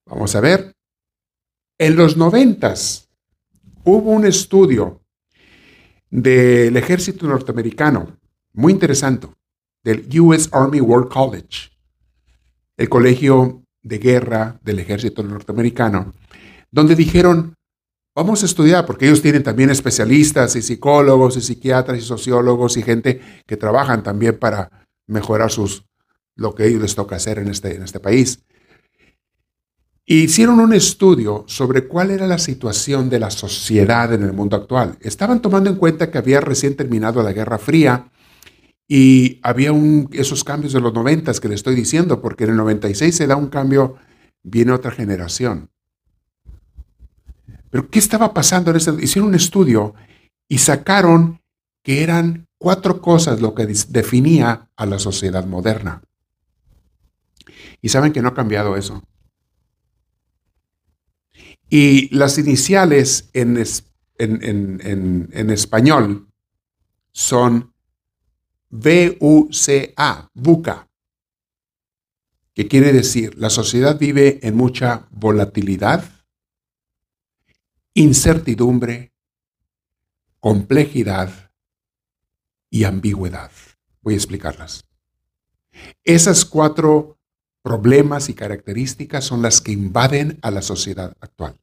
Vamos 0.07 0.32
a 0.36 0.40
ver. 0.40 0.76
En 1.76 1.96
los 1.96 2.16
noventas 2.16 3.09
hubo 3.82 4.12
un 4.12 4.24
estudio 4.24 5.03
del 6.09 6.76
ejército 6.76 7.26
norteamericano, 7.26 8.16
muy 8.53 8.72
interesante, 8.72 9.26
del 9.82 10.07
US 10.20 10.48
Army 10.53 10.80
War 10.80 11.09
College, 11.09 11.72
el 12.76 12.88
colegio 12.88 13.64
de 13.82 13.98
guerra 13.98 14.61
del 14.62 14.78
ejército 14.78 15.24
norteamericano, 15.24 16.12
donde 16.70 16.94
dijeron, 16.94 17.55
vamos 18.14 18.44
a 18.44 18.46
estudiar, 18.46 18.86
porque 18.86 19.07
ellos 19.07 19.20
tienen 19.20 19.42
también 19.42 19.70
especialistas 19.70 20.55
y 20.55 20.62
psicólogos 20.62 21.36
y 21.36 21.40
psiquiatras 21.40 21.98
y 21.98 22.03
sociólogos 22.03 22.76
y 22.76 22.84
gente 22.84 23.20
que 23.48 23.57
trabajan 23.57 24.05
también 24.05 24.38
para 24.38 24.86
mejorar 25.09 25.50
sus, 25.50 25.86
lo 26.36 26.55
que 26.55 26.68
ellos 26.68 26.82
les 26.82 26.94
toca 26.94 27.16
hacer 27.16 27.40
en 27.40 27.48
este, 27.48 27.74
en 27.74 27.82
este 27.82 27.98
país 27.98 28.44
hicieron 30.07 30.61
un 30.61 30.72
estudio 30.72 31.44
sobre 31.46 31.86
cuál 31.86 32.11
era 32.11 32.26
la 32.26 32.38
situación 32.38 33.09
de 33.09 33.20
la 33.20 33.30
sociedad 33.30 34.12
en 34.12 34.22
el 34.22 34.32
mundo 34.32 34.57
actual. 34.57 34.98
Estaban 35.00 35.40
tomando 35.40 35.70
en 35.70 35.76
cuenta 35.76 36.11
que 36.11 36.18
había 36.18 36.40
recién 36.40 36.76
terminado 36.76 37.22
la 37.22 37.32
Guerra 37.32 37.59
Fría 37.59 38.11
y 38.88 39.38
había 39.42 39.72
esos 40.12 40.44
cambios 40.44 40.72
de 40.72 40.80
los 40.80 40.92
noventas 40.92 41.40
que 41.40 41.48
le 41.48 41.55
estoy 41.55 41.74
diciendo, 41.74 42.20
porque 42.20 42.44
en 42.44 42.50
el 42.50 42.57
96 42.57 43.14
se 43.14 43.26
da 43.26 43.36
un 43.36 43.48
cambio, 43.48 43.96
viene 44.42 44.72
otra 44.72 44.90
generación. 44.90 45.70
Pero 47.70 47.88
¿qué 47.88 47.98
estaba 47.98 48.34
pasando 48.34 48.70
en 48.70 48.76
ese? 48.76 48.92
Hicieron 49.00 49.30
un 49.30 49.34
estudio 49.34 49.94
y 50.48 50.59
sacaron 50.59 51.40
que 51.82 52.03
eran 52.03 52.46
cuatro 52.59 53.00
cosas 53.00 53.40
lo 53.40 53.55
que 53.55 53.66
definía 53.66 54.68
a 54.76 54.86
la 54.86 54.98
sociedad 54.98 55.46
moderna. 55.46 56.03
Y 57.80 57.88
saben 57.88 58.12
que 58.12 58.20
no 58.20 58.28
ha 58.28 58.34
cambiado 58.34 58.76
eso. 58.76 59.03
Y 61.74 62.14
las 62.14 62.36
iniciales 62.36 63.30
en, 63.32 63.56
en, 64.18 65.50
español 65.50 66.28
son 67.12 67.72
VUCA, 70.34 70.90
que 72.52 72.68
quiere 72.68 72.92
decir 72.92 73.38
la 73.38 73.48
sociedad 73.48 73.98
vive 73.98 74.38
en 74.42 74.54
mucha 74.54 75.08
volatilidad, 75.12 76.04
incertidumbre, 77.94 79.14
complejidad 80.40 81.52
y 82.68 82.84
ambigüedad. 82.84 83.50
Voy 84.02 84.12
a 84.12 84.18
explicarlas. 84.18 84.84
Esas 86.04 86.44
cuatro 86.44 87.18
problemas 87.62 88.28
y 88.28 88.34
características 88.34 89.24
son 89.24 89.40
las 89.40 89.62
que 89.62 89.72
invaden 89.72 90.38
a 90.42 90.50
la 90.50 90.60
sociedad 90.60 91.16
actual 91.18 91.61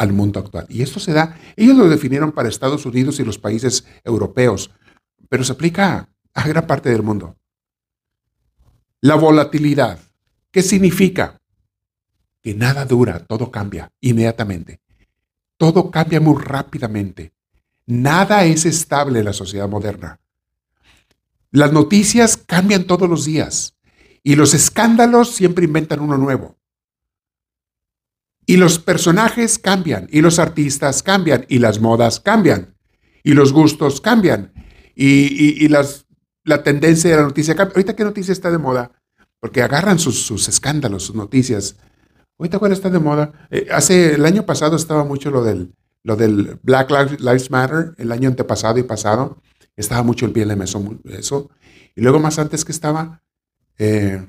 al 0.00 0.14
mundo 0.14 0.40
actual. 0.40 0.64
Y 0.70 0.80
esto 0.80 0.98
se 0.98 1.12
da, 1.12 1.38
ellos 1.56 1.76
lo 1.76 1.86
definieron 1.86 2.32
para 2.32 2.48
Estados 2.48 2.86
Unidos 2.86 3.20
y 3.20 3.24
los 3.24 3.38
países 3.38 3.84
europeos, 4.02 4.70
pero 5.28 5.44
se 5.44 5.52
aplica 5.52 6.08
a 6.32 6.48
gran 6.48 6.66
parte 6.66 6.88
del 6.88 7.02
mundo. 7.02 7.36
La 9.02 9.16
volatilidad, 9.16 9.98
¿qué 10.50 10.62
significa? 10.62 11.38
Que 12.40 12.54
nada 12.54 12.86
dura, 12.86 13.26
todo 13.26 13.50
cambia 13.50 13.92
inmediatamente. 14.00 14.80
Todo 15.58 15.90
cambia 15.90 16.18
muy 16.18 16.42
rápidamente. 16.42 17.34
Nada 17.84 18.46
es 18.46 18.64
estable 18.64 19.18
en 19.18 19.26
la 19.26 19.34
sociedad 19.34 19.68
moderna. 19.68 20.18
Las 21.50 21.74
noticias 21.74 22.38
cambian 22.38 22.84
todos 22.84 23.06
los 23.06 23.26
días 23.26 23.76
y 24.22 24.34
los 24.34 24.54
escándalos 24.54 25.34
siempre 25.34 25.66
inventan 25.66 26.00
uno 26.00 26.16
nuevo. 26.16 26.56
Y 28.50 28.56
los 28.56 28.80
personajes 28.80 29.60
cambian, 29.60 30.08
y 30.10 30.22
los 30.22 30.40
artistas 30.40 31.04
cambian, 31.04 31.46
y 31.48 31.60
las 31.60 31.78
modas 31.78 32.18
cambian, 32.18 32.74
y 33.22 33.34
los 33.34 33.52
gustos 33.52 34.00
cambian, 34.00 34.52
y, 34.96 35.68
las, 35.68 36.06
la 36.42 36.64
tendencia 36.64 37.10
de 37.10 37.16
la 37.18 37.22
noticia 37.22 37.54
cambia. 37.54 37.74
Ahorita, 37.76 37.94
¿qué 37.94 38.02
noticia 38.02 38.32
está 38.32 38.50
de 38.50 38.58
moda? 38.58 38.90
Porque 39.38 39.62
agarran 39.62 40.00
sus, 40.00 40.48
escándalos, 40.48 41.04
sus 41.04 41.14
noticias. 41.14 41.76
Ahorita, 42.40 42.58
¿cuál 42.58 42.72
está 42.72 42.90
de 42.90 42.98
moda? 42.98 43.30
Eh, 43.52 43.68
hace, 43.70 44.14
el 44.14 44.26
año 44.26 44.44
pasado 44.44 44.74
estaba 44.74 45.04
mucho 45.04 45.30
lo 45.30 45.44
del, 45.44 45.72
lo 46.02 46.16
del 46.16 46.58
Black 46.64 46.90
Lives 47.20 47.52
Matter, 47.52 47.94
el 47.98 48.10
año 48.10 48.30
antepasado 48.30 48.80
y 48.80 48.82
pasado. 48.82 49.40
Estaba 49.76 50.02
mucho 50.02 50.26
el 50.26 50.32
de 50.32 51.18
eso. 51.20 51.50
Y 51.94 52.00
luego 52.00 52.18
más 52.18 52.40
antes 52.40 52.64
que 52.64 52.72
estaba, 52.72 53.22
eh, 53.78 54.26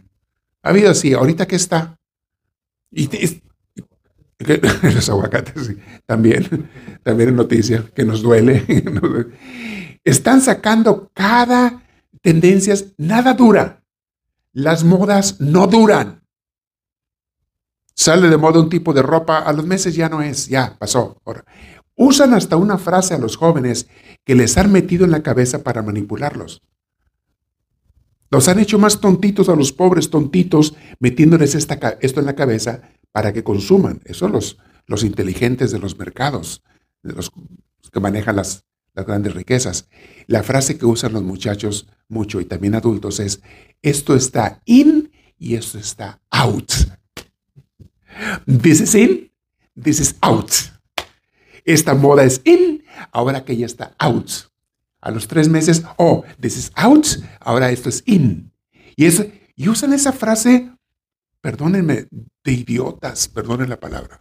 ha 0.61 0.69
habido 0.69 0.91
así, 0.91 1.11
ahorita 1.13 1.47
que 1.47 1.55
está. 1.55 1.97
Y 2.91 3.07
Los 4.83 5.09
aguacates. 5.09 5.75
También, 6.05 6.69
también 7.03 7.29
es 7.29 7.35
noticia 7.35 7.85
que 7.95 8.05
nos 8.05 8.21
duele. 8.21 8.65
Están 10.03 10.41
sacando 10.41 11.11
cada 11.13 11.83
tendencias, 12.21 12.93
nada 12.97 13.33
dura. 13.33 13.83
Las 14.53 14.83
modas 14.83 15.39
no 15.39 15.67
duran. 15.67 16.23
Sale 17.93 18.29
de 18.29 18.37
moda 18.37 18.59
un 18.59 18.69
tipo 18.69 18.93
de 18.93 19.01
ropa, 19.01 19.39
a 19.39 19.53
los 19.53 19.65
meses 19.65 19.95
ya 19.95 20.09
no 20.09 20.21
es, 20.21 20.47
ya 20.47 20.75
pasó. 20.79 21.21
Usan 21.95 22.33
hasta 22.33 22.57
una 22.57 22.77
frase 22.77 23.13
a 23.13 23.19
los 23.19 23.37
jóvenes 23.37 23.87
que 24.25 24.35
les 24.35 24.57
han 24.57 24.71
metido 24.71 25.05
en 25.05 25.11
la 25.11 25.23
cabeza 25.23 25.63
para 25.63 25.83
manipularlos. 25.83 26.61
Los 28.31 28.47
han 28.47 28.59
hecho 28.59 28.79
más 28.79 29.01
tontitos 29.01 29.49
a 29.49 29.55
los 29.55 29.73
pobres 29.73 30.09
tontitos, 30.09 30.73
metiéndoles 30.99 31.53
esta, 31.53 31.97
esto 31.99 32.21
en 32.21 32.25
la 32.25 32.35
cabeza 32.35 32.81
para 33.11 33.33
que 33.33 33.43
consuman. 33.43 34.01
Eso 34.05 34.27
los, 34.27 34.57
inteligentes 35.03 35.71
de 35.71 35.79
los 35.79 35.97
mercados, 35.97 36.63
de 37.03 37.13
los 37.13 37.31
que 37.91 37.99
manejan 37.99 38.35
las, 38.35 38.65
grandes 38.93 39.33
riquezas. 39.33 39.87
La 40.27 40.43
frase 40.43 40.77
que 40.77 40.85
usan 40.85 41.13
los 41.13 41.23
muchachos 41.23 41.87
mucho 42.09 42.41
y 42.41 42.45
también 42.45 42.75
adultos 42.75 43.21
es, 43.21 43.41
esto 43.81 44.15
está 44.15 44.61
in 44.65 45.11
y 45.37 45.55
esto 45.55 45.79
está 45.79 46.21
out. 46.29 46.71
This 48.45 48.81
is 48.81 48.95
in, 48.95 49.31
this 49.81 50.01
is 50.01 50.15
out. 50.21 50.51
Esta 51.63 51.95
moda 51.95 52.25
es 52.25 52.41
in, 52.43 52.83
ahora 53.13 53.45
que 53.45 53.55
ya 53.55 53.65
está 53.65 53.95
out. 53.97 54.29
A 54.99 55.09
los 55.09 55.27
tres 55.27 55.47
meses, 55.47 55.83
oh, 55.97 56.23
this 56.39 56.57
is 56.57 56.71
out, 56.75 57.07
ahora 57.39 57.71
esto 57.71 57.87
es 57.87 58.03
in. 58.05 58.51
Y 59.55 59.69
usan 59.69 59.93
esa 59.93 60.11
frase, 60.11 60.70
perdónenme, 61.41 62.07
de 62.43 62.51
idiotas, 62.51 63.27
perdonen 63.27 63.69
la 63.69 63.79
palabra, 63.79 64.17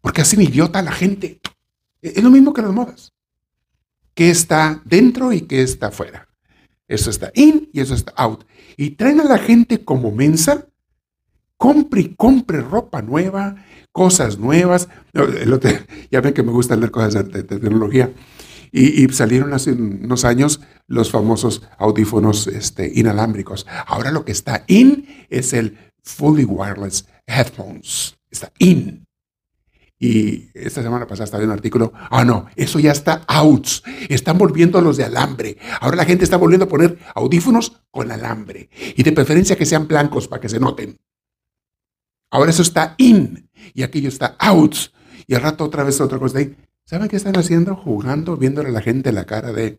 porque 0.00 0.20
hacen 0.20 0.42
idiota 0.42 0.80
a 0.80 0.82
la 0.82 0.92
gente. 0.92 1.40
Es 2.00 2.22
lo 2.22 2.30
mismo 2.30 2.52
que 2.52 2.62
las 2.62 2.72
modas. 2.72 3.12
¿Qué 4.14 4.30
está 4.30 4.82
dentro 4.84 5.32
y 5.32 5.42
qué 5.42 5.62
está 5.62 5.88
afuera? 5.88 6.28
Eso 6.88 7.10
está 7.10 7.30
in 7.34 7.70
y 7.72 7.80
eso 7.80 7.94
está 7.94 8.12
out. 8.16 8.44
Y 8.76 8.90
traen 8.90 9.20
a 9.20 9.24
la 9.24 9.38
gente 9.38 9.84
como 9.84 10.10
mensa, 10.10 10.66
compre 11.56 12.02
y 12.02 12.14
compre 12.14 12.60
ropa 12.60 13.00
nueva, 13.00 13.64
cosas 13.92 14.38
nuevas. 14.38 14.88
ya 16.10 16.20
ven 16.20 16.34
que 16.34 16.42
me 16.42 16.52
gusta 16.52 16.76
leer 16.76 16.90
cosas 16.90 17.30
de 17.32 17.42
tecnología. 17.44 18.12
Y, 18.74 19.06
salieron 19.10 19.52
hace 19.52 19.72
unos 19.72 20.24
años 20.24 20.60
los 20.86 21.10
famosos 21.10 21.62
audífonos 21.78 22.46
este, 22.46 22.90
inalámbricos. 22.94 23.66
Ahora 23.86 24.10
lo 24.10 24.24
que 24.24 24.32
está 24.32 24.64
in 24.66 25.06
es 25.28 25.52
el 25.52 25.76
fully 26.02 26.44
wireless 26.44 27.06
headphones. 27.26 28.16
Está 28.30 28.52
in. 28.58 29.06
Y 29.98 30.50
esta 30.54 30.82
semana 30.82 31.06
pasada 31.06 31.26
estaba 31.26 31.44
en 31.44 31.50
un 31.50 31.54
artículo, 31.54 31.92
ah, 31.94 32.24
no, 32.24 32.46
eso 32.56 32.80
ya 32.80 32.90
está 32.90 33.22
out. 33.28 33.68
Están 34.08 34.36
volviendo 34.36 34.76
a 34.78 34.82
los 34.82 34.96
de 34.96 35.04
alambre. 35.04 35.58
Ahora 35.80 35.96
la 35.96 36.04
gente 36.04 36.24
está 36.24 36.36
volviendo 36.36 36.64
a 36.64 36.68
poner 36.68 36.98
audífonos 37.14 37.80
con 37.92 38.10
alambre. 38.10 38.68
Y 38.96 39.02
de 39.04 39.12
preferencia 39.12 39.56
que 39.56 39.64
sean 39.64 39.86
blancos 39.86 40.26
para 40.26 40.40
que 40.40 40.48
se 40.48 40.58
noten. 40.58 40.98
Ahora 42.32 42.50
eso 42.50 42.62
está 42.62 42.96
in 42.98 43.48
y 43.74 43.84
aquello 43.84 44.08
está 44.08 44.34
out. 44.40 44.74
Y 45.28 45.34
al 45.34 45.42
rato 45.42 45.64
otra 45.64 45.84
vez 45.84 46.00
otra 46.00 46.18
cosa 46.18 46.38
ahí. 46.38 46.56
¿Saben 46.84 47.08
qué 47.08 47.14
están 47.14 47.38
haciendo? 47.38 47.76
Jugando, 47.76 48.36
viéndole 48.36 48.70
a 48.70 48.72
la 48.72 48.80
gente 48.80 49.12
la 49.12 49.24
cara 49.24 49.52
de, 49.52 49.78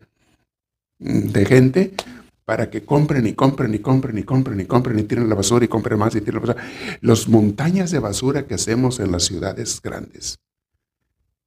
de 0.98 1.44
gente 1.44 1.94
para 2.44 2.70
que 2.70 2.84
compren 2.84 3.26
y 3.26 3.34
compren 3.34 3.74
y 3.74 3.78
compren 3.78 4.18
y 4.18 4.22
compren 4.22 4.60
y 4.60 4.66
compren 4.66 4.98
y 4.98 5.02
tiren 5.04 5.28
la 5.28 5.34
basura 5.34 5.64
y 5.64 5.68
compren 5.68 5.98
más 5.98 6.14
y 6.14 6.20
tiren 6.20 6.34
la 6.34 6.46
basura. 6.46 6.64
Los 7.00 7.28
montañas 7.28 7.90
de 7.90 7.98
basura 7.98 8.46
que 8.46 8.54
hacemos 8.54 9.00
en 9.00 9.12
las 9.12 9.24
ciudades 9.24 9.80
grandes. 9.82 10.38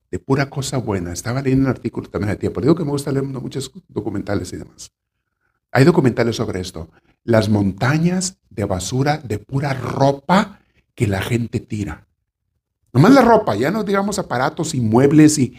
De 0.09 0.19
pura 0.19 0.49
cosa 0.49 0.77
buena. 0.77 1.13
Estaba 1.13 1.41
leyendo 1.41 1.65
un 1.65 1.69
artículo 1.69 2.09
también 2.09 2.31
de 2.31 2.37
tiempo. 2.37 2.61
Digo 2.61 2.75
que 2.75 2.85
me 2.85 2.91
gusta 2.91 3.11
leer 3.11 3.25
muchos 3.25 3.71
documentales 3.87 4.51
y 4.53 4.57
demás. 4.57 4.91
Hay 5.71 5.83
documentales 5.83 6.35
sobre 6.35 6.61
esto. 6.61 6.89
Las 7.23 7.49
montañas 7.49 8.39
de 8.49 8.65
basura 8.65 9.17
de 9.17 9.37
pura 9.37 9.73
ropa 9.73 10.61
que 10.95 11.07
la 11.07 11.21
gente 11.21 11.59
tira. 11.59 12.07
Nomás 12.93 13.11
la 13.11 13.21
ropa, 13.21 13.55
ya 13.55 13.69
no 13.69 13.83
digamos 13.83 14.17
aparatos 14.17 14.73
y 14.73 14.81
muebles 14.81 15.37
y, 15.37 15.53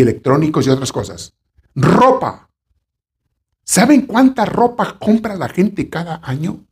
electrónicos 0.00 0.66
y 0.66 0.70
otras 0.70 0.92
cosas. 0.92 1.34
Ropa. 1.74 2.45
¿Saben 3.66 4.06
cuánta 4.06 4.46
ropa 4.46 4.96
compra 4.98 5.36
la 5.36 5.48
gente 5.48 5.90
cada 5.90 6.20
año? 6.22 6.64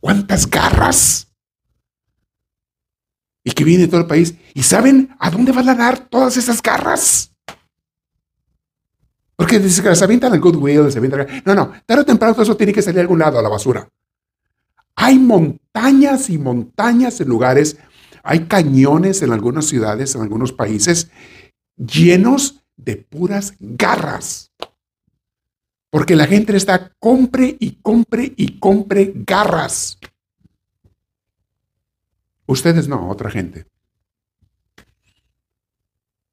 ¿Cuántas 0.00 0.50
garras? 0.50 1.28
Y 3.44 3.52
que 3.52 3.62
viene 3.62 3.84
de 3.84 3.88
todo 3.88 4.00
el 4.00 4.06
país. 4.06 4.34
¿Y 4.54 4.64
saben 4.64 5.14
a 5.20 5.30
dónde 5.30 5.52
van 5.52 5.68
a 5.68 5.74
dar 5.74 5.98
todas 6.08 6.36
esas 6.36 6.60
garras? 6.60 7.32
Porque 9.36 9.60
dice 9.60 9.82
que 9.82 9.94
se 9.94 10.04
avientan 10.04 10.32
al 10.32 10.40
Goodwill, 10.40 10.90
se 10.90 10.98
avientan... 10.98 11.26
No, 11.44 11.54
no, 11.54 11.72
tarde 11.86 12.02
o 12.02 12.06
temprano 12.06 12.34
todo 12.34 12.42
eso 12.42 12.56
tiene 12.56 12.72
que 12.72 12.82
salir 12.82 12.98
a 12.98 13.02
algún 13.02 13.18
lado, 13.18 13.38
a 13.38 13.42
la 13.42 13.48
basura. 13.48 13.88
Hay 14.96 15.18
montañas 15.18 16.30
y 16.30 16.38
montañas 16.38 17.20
en 17.20 17.28
lugares 17.28 17.76
hay 18.22 18.46
cañones 18.46 19.22
en 19.22 19.32
algunas 19.32 19.66
ciudades, 19.66 20.14
en 20.14 20.22
algunos 20.22 20.52
países, 20.52 21.10
llenos 21.76 22.62
de 22.76 22.96
puras 22.96 23.54
garras. 23.58 24.52
Porque 25.92 26.16
la 26.16 26.26
gente 26.26 26.56
está 26.56 26.90
compre 26.98 27.54
y 27.60 27.72
compre 27.82 28.32
y 28.34 28.58
compre 28.58 29.12
garras. 29.14 29.98
Ustedes 32.46 32.88
no, 32.88 33.10
otra 33.10 33.30
gente. 33.30 33.66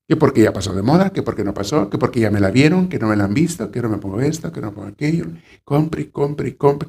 Que 0.07 0.15
porque 0.15 0.43
ya 0.43 0.53
pasó 0.53 0.73
de 0.73 0.81
moda, 0.81 1.09
que 1.09 1.23
porque 1.23 1.43
no 1.43 1.53
pasó, 1.53 1.89
que 1.89 1.97
porque 1.97 2.21
ya 2.21 2.31
me 2.31 2.39
la 2.39 2.51
vieron, 2.51 2.87
que 2.87 2.99
no 2.99 3.09
me 3.09 3.17
la 3.17 3.25
han 3.25 3.33
visto, 3.33 3.69
que 3.69 3.81
no 3.81 3.89
me 3.89 3.97
pongo 3.97 4.21
esto, 4.21 4.49
que 4.53 4.61
no 4.61 4.67
me 4.67 4.73
pongo 4.77 4.87
aquello. 4.87 5.25
Compre, 5.65 6.09
compre, 6.09 6.55
compre. 6.55 6.87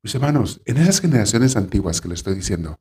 Mis 0.00 0.14
hermanos, 0.14 0.62
en 0.66 0.76
esas 0.76 1.00
generaciones 1.00 1.56
antiguas 1.56 2.00
que 2.00 2.06
les 2.06 2.20
estoy 2.20 2.36
diciendo, 2.36 2.78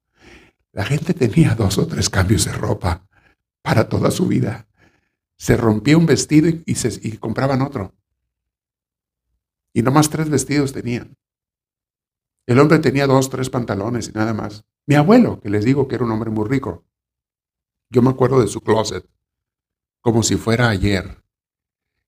la 0.74 0.86
gente 0.86 1.16
tenía 1.16 1.56
dos 1.56 1.80
o 1.80 1.88
tres 1.88 2.08
cambios 2.08 2.46
de 2.46 2.52
ropa 2.52 3.08
para 3.64 3.90
toda 3.90 4.12
su 4.12 4.28
vida. 4.28 4.68
Se 5.38 5.58
rompía 5.58 5.98
un 5.98 6.06
vestido 6.06 6.50
y 6.68 7.18
compraban 7.18 7.64
otro. 7.64 7.96
Y 9.74 9.82
nomás 9.82 10.10
tres 10.10 10.30
vestidos 10.30 10.72
tenían. 10.72 11.18
El 12.46 12.60
hombre 12.60 12.80
tenía 12.80 13.08
dos, 13.08 13.30
tres 13.30 13.50
pantalones 13.50 14.10
y 14.10 14.12
nada 14.12 14.34
más. 14.34 14.66
Mi 14.86 14.96
abuelo, 14.96 15.40
que 15.40 15.50
les 15.50 15.66
digo 15.66 15.88
que 15.88 15.96
era 15.96 16.04
un 16.04 16.12
hombre 16.12 16.30
muy 16.30 16.48
rico, 16.48 16.86
yo 17.90 18.02
me 18.02 18.10
acuerdo 18.10 18.42
de 18.42 18.48
su 18.48 18.62
closet 18.62 19.06
como 20.02 20.22
si 20.22 20.36
fuera 20.36 20.70
ayer. 20.70 21.24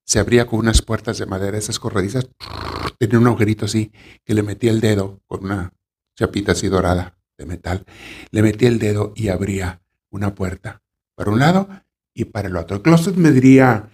Se 0.05 0.19
abría 0.19 0.45
con 0.45 0.59
unas 0.59 0.81
puertas 0.81 1.17
de 1.17 1.25
madera, 1.25 1.57
esas 1.57 1.79
corredizas, 1.79 2.29
tenía 2.99 3.17
un 3.17 3.27
agujerito 3.27 3.65
así, 3.65 3.91
que 4.23 4.33
le 4.33 4.43
metía 4.43 4.71
el 4.71 4.81
dedo 4.81 5.21
con 5.25 5.45
una 5.45 5.73
chapita 6.15 6.51
así 6.51 6.67
dorada 6.67 7.17
de 7.37 7.45
metal, 7.45 7.85
le 8.31 8.41
metía 8.41 8.67
el 8.67 8.79
dedo 8.79 9.13
y 9.15 9.29
abría 9.29 9.81
una 10.09 10.35
puerta 10.35 10.83
para 11.15 11.31
un 11.31 11.39
lado 11.39 11.69
y 12.13 12.25
para 12.25 12.49
el 12.49 12.57
otro. 12.57 12.77
El 12.77 12.81
closet 12.81 13.15
mediría, 13.15 13.89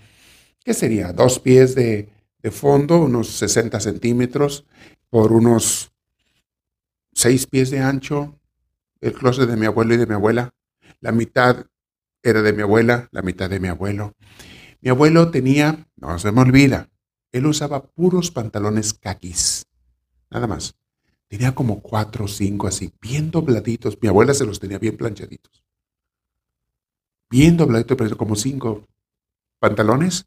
¿qué 0.64 0.74
sería? 0.74 1.14
Dos 1.14 1.40
pies 1.40 1.76
de, 1.76 2.10
fondo, 2.50 2.98
unos 2.98 3.28
60 3.28 3.80
centímetros 3.80 4.66
por 5.10 5.32
unos 5.32 5.92
seis 7.14 7.46
pies 7.46 7.70
de 7.70 7.82
ancho. 7.82 8.40
El 9.00 9.14
closet 9.14 9.48
de 9.48 9.58
mi 9.58 9.68
abuelo 9.68 9.94
y 9.94 9.98
de 9.98 10.08
mi 10.08 10.16
abuela. 10.16 10.56
La 11.00 11.12
mitad 11.12 11.66
era 12.24 12.42
de 12.42 12.54
mi 12.54 12.62
abuela, 12.62 13.08
la 13.12 13.22
mitad 13.22 13.50
de 13.50 13.60
mi 13.60 13.68
abuelo. 13.68 14.16
Mi 14.82 14.90
abuelo 14.90 15.30
tenía, 15.30 15.88
no 15.96 16.18
se 16.18 16.32
me 16.32 16.42
olvida, 16.42 16.90
él 17.32 17.46
usaba 17.46 17.84
puros 17.84 18.32
pantalones 18.32 18.94
caquis, 18.94 19.66
nada 20.30 20.48
más. 20.48 20.76
Tenía 21.28 21.56
como 21.56 21.82
cuatro 21.82 22.26
o 22.26 22.28
cinco 22.28 22.68
así, 22.68 22.94
bien 23.02 23.32
dobladitos. 23.32 23.98
Mi 24.02 24.10
abuela 24.10 24.34
se 24.34 24.46
los 24.46 24.60
tenía 24.60 24.80
bien 24.80 24.98
planchaditos. 24.98 25.64
Bien 27.30 27.56
dobladitos, 27.56 27.98
pero 27.98 28.18
como 28.18 28.36
cinco 28.36 28.86
pantalones. 29.60 30.26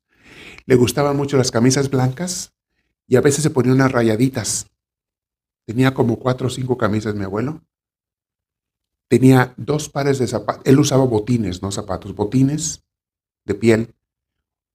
Le 0.66 0.74
gustaban 0.76 1.16
mucho 1.16 1.36
las 1.36 1.50
camisas 1.50 1.90
blancas 1.90 2.52
y 3.06 3.16
a 3.16 3.20
veces 3.20 3.42
se 3.42 3.50
ponía 3.50 3.72
unas 3.72 3.92
rayaditas. 3.92 4.66
Tenía 5.66 5.94
como 5.94 6.18
cuatro 6.18 6.46
o 6.48 6.50
cinco 6.50 6.76
camisas 6.76 7.14
mi 7.14 7.24
abuelo. 7.24 7.62
Tenía 9.08 9.54
dos 9.56 9.88
pares 9.88 10.18
de 10.18 10.26
zapatos. 10.26 10.62
Él 10.64 10.78
usaba 10.78 11.04
botines, 11.04 11.62
no 11.62 11.70
zapatos, 11.70 12.14
botines 12.14 12.82
de 13.44 13.54
piel, 13.54 13.94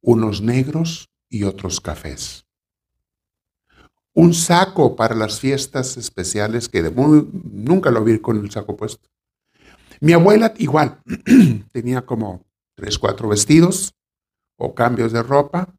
unos 0.02 0.42
negros 0.42 1.10
y 1.28 1.44
otros 1.44 1.82
cafés 1.82 2.46
un 4.20 4.34
saco 4.34 4.98
para 4.98 5.16
las 5.16 5.40
fiestas 5.40 5.96
especiales 5.96 6.68
que 6.68 6.84
de 6.84 6.92
nunca 6.92 7.90
lo 7.90 8.04
vi 8.04 8.20
con 8.20 8.38
el 8.38 8.52
saco 8.52 8.76
puesto. 8.76 9.10
Mi 10.02 10.12
abuela 10.12 10.54
igual, 10.58 11.02
tenía 11.72 12.06
como 12.06 12.46
tres, 12.76 13.00
cuatro 13.00 13.30
vestidos 13.30 13.94
o 14.58 14.76
cambios 14.76 15.14
de 15.14 15.24
ropa. 15.24 15.74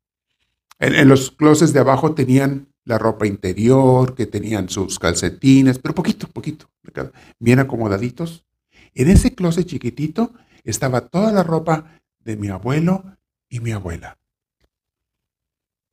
En, 0.81 1.09
los 1.09 1.31
closets 1.31 1.75
de 1.75 1.81
abajo 1.81 2.15
tenían 2.15 2.69
la 2.85 2.99
ropa 2.99 3.27
interior, 3.27 4.15
que 4.15 4.27
tenían 4.27 4.71
sus 4.71 4.99
calcetines, 4.99 5.79
pero 5.79 5.95
poquito, 5.95 6.27
poquito, 6.27 6.71
bien 7.39 7.59
acomodaditos. 7.59 8.47
En 8.95 9.11
ese 9.11 9.35
closet 9.35 9.67
chiquitito 9.67 10.33
estaba 10.65 11.03
toda 11.09 11.33
la 11.33 11.43
ropa 11.43 12.01
de 12.21 12.37
mi 12.37 12.49
abuelo 12.49 13.05
y 13.49 13.61
mi 13.61 13.73
abuela. 13.73 14.19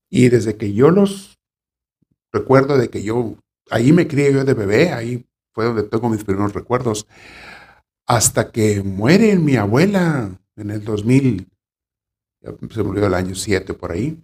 Y 0.10 0.30
desde 0.30 0.56
que 0.56 0.74
yo 0.74 0.90
los 0.90 1.38
recuerdo 2.32 2.78
de 2.78 2.90
que 2.90 3.04
yo, 3.04 3.36
ahí 3.70 3.92
me 3.92 4.08
crié 4.08 4.32
yo 4.32 4.46
de 4.46 4.54
bebé, 4.54 4.94
ahí 4.94 5.28
fue 5.54 5.66
donde 5.66 5.84
tengo 5.84 6.10
mis 6.10 6.24
primeros 6.24 6.54
recuerdos, 6.54 7.08
hasta 8.06 8.52
que 8.52 8.82
muere 8.84 9.36
mi 9.38 9.58
abuela 9.58 10.40
en 10.56 10.72
el 10.72 10.86
2000, 10.86 11.50
se 12.72 12.84
murió 12.84 13.08
el 13.08 13.14
año 13.14 13.36
7 13.36 13.74
por 13.74 13.92
ahí. 13.92 14.24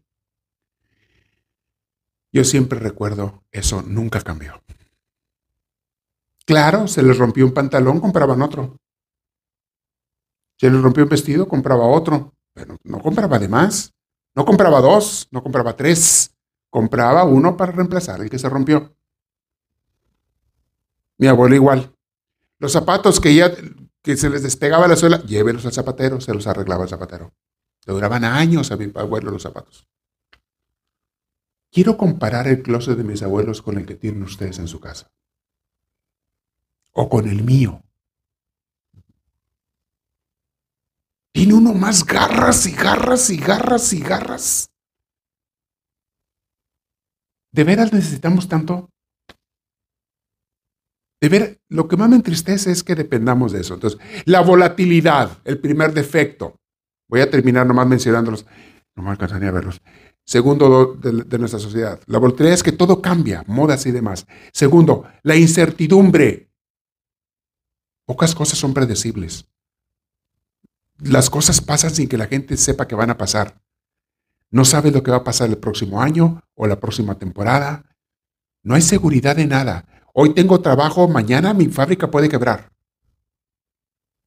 Yo 2.34 2.43
siempre 2.43 2.80
recuerdo, 2.80 3.43
eso 3.51 3.84
nunca 3.84 4.19
cambió. 4.22 4.60
Claro, 6.47 6.88
se 6.88 7.03
les 7.03 7.18
rompió 7.19 7.45
un 7.45 7.53
pantalón, 7.53 7.99
compraban 7.99 8.41
otro. 8.41 8.76
Se 10.57 10.69
les 10.69 10.81
rompió 10.81 11.03
un 11.03 11.10
vestido, 11.10 11.47
compraba 11.47 11.85
otro. 11.85 12.34
Pero 12.53 12.77
no 12.84 12.99
compraba 12.99 13.38
de 13.38 13.47
más. 13.47 13.93
No 14.35 14.45
compraba 14.45 14.81
dos, 14.81 15.27
no 15.30 15.43
compraba 15.43 15.76
tres. 15.76 16.35
Compraba 16.72 17.23
uno 17.23 17.55
para 17.55 17.72
reemplazar 17.72 18.19
el 18.22 18.31
que 18.31 18.39
se 18.39 18.49
rompió. 18.49 18.95
Mi 21.19 21.27
abuelo 21.27 21.53
igual. 21.53 21.95
Los 22.57 22.72
zapatos 22.72 23.19
que 23.19 23.35
ya 23.35 23.53
que 24.01 24.18
se 24.18 24.30
les 24.30 24.41
despegaba 24.41 24.88
la 24.88 24.95
suela, 24.95 25.22
llévelos 25.22 25.65
al 25.68 25.72
zapatero, 25.72 26.19
se 26.19 26.34
los 26.34 26.47
arreglaba 26.47 26.84
el 26.84 26.89
zapatero. 26.89 27.31
Le 27.85 27.93
duraban 27.93 28.26
años 28.26 28.72
a 28.72 28.76
mi 28.76 28.91
abuelo 28.95 29.30
los 29.30 29.43
zapatos. 29.43 29.88
Quiero 31.73 31.97
comparar 31.97 32.47
el 32.47 32.61
closet 32.61 32.95
de 32.95 33.03
mis 33.03 33.23
abuelos 33.23 33.63
con 33.63 33.79
el 33.79 33.87
que 33.87 33.95
tienen 33.95 34.21
ustedes 34.21 34.59
en 34.59 34.67
su 34.67 34.79
casa. 34.79 35.11
O 36.91 37.09
con 37.09 37.27
el 37.27 37.43
mío. 37.43 37.81
Tiene 41.31 41.55
uno 41.55 41.73
más 41.73 42.05
garras 42.05 42.67
y 42.67 42.73
garras 42.73 43.31
y 43.31 43.37
garras 43.37 43.91
y 43.91 43.99
garras. 44.01 44.69
¿De 47.51 47.63
veras 47.63 47.91
necesitamos 47.91 48.47
tanto? 48.47 48.91
De 51.19 51.29
ver, 51.29 51.59
lo 51.69 51.87
que 51.87 51.97
más 51.97 52.07
me 52.07 52.17
entristece 52.17 52.71
es 52.71 52.83
que 52.83 52.93
dependamos 52.93 53.51
de 53.51 53.61
eso. 53.61 53.73
Entonces, 53.73 53.99
la 54.25 54.41
volatilidad, 54.41 55.39
el 55.43 55.59
primer 55.59 55.91
defecto. 55.93 56.55
Voy 57.07 57.21
a 57.21 57.31
terminar 57.31 57.65
nomás 57.65 57.87
mencionándolos. 57.87 58.45
No 58.95 59.01
me 59.01 59.09
alcanzaría 59.09 59.49
a 59.49 59.53
verlos. 59.53 59.81
Segundo 60.25 60.95
de, 60.95 61.37
nuestra 61.37 61.59
sociedad. 61.59 61.99
La 62.05 62.17
volatilidad 62.17 62.53
es 62.53 62.63
que 62.63 62.71
todo 62.71 63.01
cambia, 63.01 63.43
modas 63.47 63.85
y 63.85 63.91
demás. 63.91 64.25
Segundo, 64.51 65.05
la 65.21 65.35
incertidumbre. 65.35 66.49
Pocas 68.05 68.33
cosas 68.33 68.57
son 68.57 68.73
predecibles 68.73 69.45
las 70.99 71.29
cosas 71.29 71.61
pasan 71.61 71.91
sin 71.91 72.07
que 72.07 72.17
la 72.17 72.27
gente 72.27 72.57
sepa 72.57 72.87
que 72.87 72.95
van 72.95 73.09
a 73.09 73.17
pasar. 73.17 73.61
No 74.51 74.65
sabe 74.65 74.91
lo 74.91 75.03
que 75.03 75.11
va 75.11 75.17
a 75.17 75.23
pasar 75.23 75.49
el 75.49 75.57
próximo 75.57 76.01
año 76.01 76.41
o 76.55 76.67
la 76.67 76.79
próxima 76.79 77.17
temporada. 77.17 77.85
No 78.61 78.75
hay 78.75 78.81
seguridad 78.81 79.35
de 79.35 79.47
nada. 79.47 79.85
Hoy 80.13 80.33
tengo 80.33 80.61
trabajo, 80.61 81.07
mañana 81.07 81.53
mi 81.53 81.67
fábrica 81.67 82.09
puede 82.09 82.29
quebrar. 82.29 82.71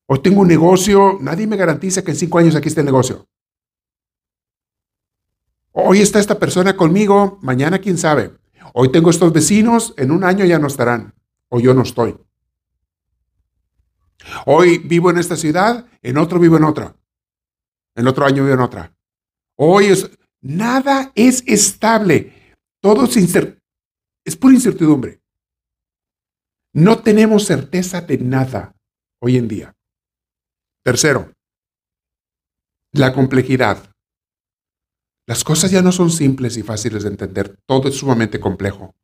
Hoy 0.06 0.20
tengo 0.20 0.40
un 0.40 0.48
negocio, 0.48 1.18
nadie 1.20 1.46
me 1.46 1.56
garantiza 1.56 2.02
que 2.02 2.10
en 2.10 2.16
cinco 2.16 2.38
años 2.38 2.54
aquí 2.54 2.68
esté 2.68 2.80
el 2.80 2.86
negocio. 2.86 3.26
Hoy 5.78 6.00
está 6.00 6.18
esta 6.18 6.38
persona 6.38 6.74
conmigo, 6.74 7.38
mañana 7.42 7.78
quién 7.78 7.98
sabe. 7.98 8.34
Hoy 8.72 8.90
tengo 8.90 9.10
estos 9.10 9.30
vecinos, 9.30 9.92
en 9.98 10.10
un 10.10 10.24
año 10.24 10.46
ya 10.46 10.58
no 10.58 10.68
estarán, 10.68 11.12
o 11.50 11.60
yo 11.60 11.74
no 11.74 11.82
estoy. 11.82 12.16
Hoy 14.46 14.78
vivo 14.78 15.10
en 15.10 15.18
esta 15.18 15.36
ciudad, 15.36 15.86
en 16.00 16.16
otro 16.16 16.38
vivo 16.38 16.56
en 16.56 16.64
otra. 16.64 16.96
En 17.94 18.08
otro 18.08 18.24
año 18.24 18.42
vivo 18.42 18.54
en 18.54 18.60
otra. 18.60 18.96
Hoy 19.56 19.88
es, 19.88 20.10
nada 20.40 21.12
es 21.14 21.44
estable. 21.46 22.54
Todo 22.80 23.04
es, 23.04 23.14
es 24.24 24.36
pura 24.36 24.54
incertidumbre. 24.54 25.20
No 26.72 27.00
tenemos 27.00 27.44
certeza 27.44 28.00
de 28.00 28.16
nada 28.16 28.74
hoy 29.20 29.36
en 29.36 29.46
día. 29.46 29.76
Tercero, 30.82 31.34
la 32.92 33.12
complejidad. 33.12 33.94
Las 35.26 35.42
cosas 35.42 35.72
ya 35.72 35.82
no 35.82 35.90
son 35.90 36.10
simples 36.10 36.56
y 36.56 36.62
fáciles 36.62 37.02
de 37.02 37.08
entender, 37.10 37.58
todo 37.66 37.88
es 37.88 37.96
sumamente 37.96 38.38
complejo. 38.38 38.94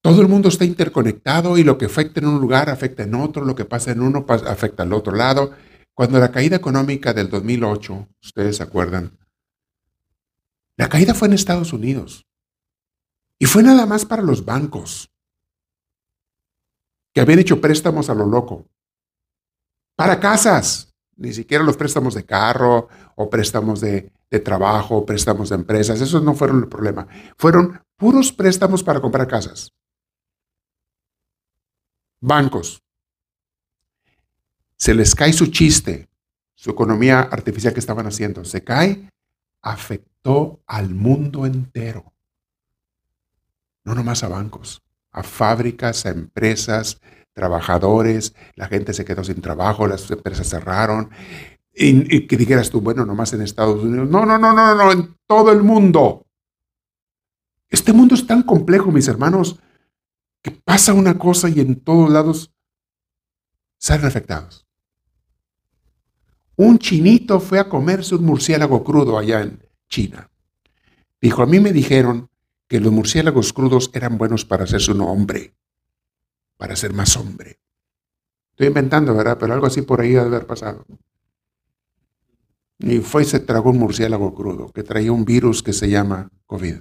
Todo 0.00 0.20
el 0.20 0.28
mundo 0.28 0.48
está 0.48 0.64
interconectado 0.64 1.56
y 1.56 1.64
lo 1.64 1.78
que 1.78 1.86
afecta 1.86 2.20
en 2.20 2.26
un 2.26 2.40
lugar 2.40 2.68
afecta 2.68 3.04
en 3.04 3.14
otro, 3.14 3.44
lo 3.44 3.54
que 3.54 3.64
pasa 3.64 3.92
en 3.92 4.02
uno 4.02 4.26
afecta 4.28 4.82
al 4.82 4.92
otro 4.92 5.14
lado. 5.14 5.52
Cuando 5.94 6.18
la 6.18 6.30
caída 6.30 6.56
económica 6.56 7.14
del 7.14 7.30
2008, 7.30 8.08
ustedes 8.22 8.56
se 8.56 8.62
acuerdan, 8.64 9.16
la 10.76 10.88
caída 10.88 11.14
fue 11.14 11.28
en 11.28 11.34
Estados 11.34 11.72
Unidos 11.72 12.26
y 13.38 13.46
fue 13.46 13.62
nada 13.62 13.86
más 13.86 14.04
para 14.04 14.22
los 14.22 14.44
bancos 14.44 15.10
que 17.12 17.20
habían 17.20 17.38
hecho 17.38 17.60
préstamos 17.60 18.10
a 18.10 18.14
lo 18.14 18.26
loco. 18.26 18.66
Para 19.96 20.18
casas, 20.18 20.93
ni 21.16 21.32
siquiera 21.32 21.64
los 21.64 21.76
préstamos 21.76 22.14
de 22.14 22.24
carro 22.24 22.88
o 23.16 23.30
préstamos 23.30 23.80
de, 23.80 24.12
trabajo, 24.44 25.06
préstamos 25.06 25.50
de 25.50 25.54
empresas, 25.54 26.00
esos 26.00 26.22
no 26.24 26.34
fueron 26.34 26.58
el 26.58 26.68
problema. 26.68 27.06
Fueron 27.38 27.80
puros 27.96 28.32
préstamos 28.32 28.82
para 28.82 29.00
comprar 29.00 29.28
casas 29.28 29.72
bancos. 32.24 32.82
Se 34.76 34.94
les 34.94 35.14
cae 35.14 35.32
su 35.32 35.48
chiste, 35.48 36.08
su 36.54 36.70
economía 36.70 37.20
artificial 37.20 37.74
que 37.74 37.80
estaban 37.80 38.06
haciendo. 38.06 38.44
Se 38.44 38.64
cae, 38.64 39.10
afectó 39.60 40.62
al 40.66 40.94
mundo 40.94 41.44
entero. 41.44 42.12
No 43.84 43.94
nomás 43.94 44.24
a 44.24 44.28
bancos, 44.28 44.82
a 45.12 45.22
fábricas, 45.22 46.06
a 46.06 46.10
empresas, 46.10 47.00
trabajadores, 47.34 48.34
la 48.54 48.68
gente 48.68 48.94
se 48.94 49.04
quedó 49.04 49.24
sin 49.24 49.40
trabajo, 49.40 49.86
las 49.86 50.10
empresas 50.10 50.48
cerraron. 50.48 51.10
Y, 51.76 52.26
que 52.28 52.36
dijeras 52.36 52.70
tú, 52.70 52.80
bueno, 52.80 53.04
nomás 53.04 53.32
en 53.32 53.42
Estados 53.42 53.82
Unidos. 53.82 54.08
No, 54.08 54.24
no, 54.24 54.38
no, 54.38 54.52
no, 54.52 54.74
no, 54.74 54.92
en 54.92 55.16
todo 55.26 55.50
el 55.52 55.62
mundo. 55.62 56.24
Este 57.68 57.92
mundo 57.92 58.14
es 58.14 58.26
tan 58.26 58.44
complejo, 58.44 58.92
mis 58.92 59.08
hermanos, 59.08 59.58
que 60.40 60.52
pasa 60.52 60.94
una 60.94 61.18
cosa 61.18 61.48
y 61.48 61.58
en 61.58 61.80
todos 61.80 62.10
lados 62.10 62.52
salen 63.78 64.06
afectados. 64.06 64.64
Un 66.56 66.78
chinito 66.78 67.40
fue 67.40 67.58
a 67.58 67.68
comerse 67.68 68.14
un 68.14 68.24
murciélago 68.24 68.84
crudo 68.84 69.18
allá 69.18 69.40
en 69.40 69.60
China. 69.88 70.30
Dijo, 71.20 71.42
a 71.42 71.46
mí 71.46 71.58
me 71.58 71.72
dijeron 71.72 72.30
que 72.68 72.78
los 72.78 72.92
murciélagos 72.92 73.52
crudos 73.52 73.90
eran 73.92 74.18
buenos 74.18 74.44
para 74.44 74.64
hacerse 74.64 74.92
un 74.92 75.00
hombre, 75.00 75.54
para 76.64 76.76
ser 76.76 76.94
más 76.94 77.14
hombre. 77.18 77.60
Estoy 78.52 78.68
inventando, 78.68 79.14
¿verdad? 79.14 79.36
Pero 79.38 79.52
algo 79.52 79.66
así 79.66 79.82
por 79.82 80.00
ahí 80.00 80.12
debe 80.12 80.22
haber 80.22 80.46
pasado. 80.46 80.86
Y 82.78 83.00
fue 83.00 83.20
y 83.20 83.26
se 83.26 83.38
tragó 83.38 83.68
un 83.68 83.78
murciélago 83.78 84.34
crudo 84.34 84.70
que 84.72 84.82
traía 84.82 85.12
un 85.12 85.26
virus 85.26 85.62
que 85.62 85.74
se 85.74 85.90
llama 85.90 86.30
COVID. 86.46 86.78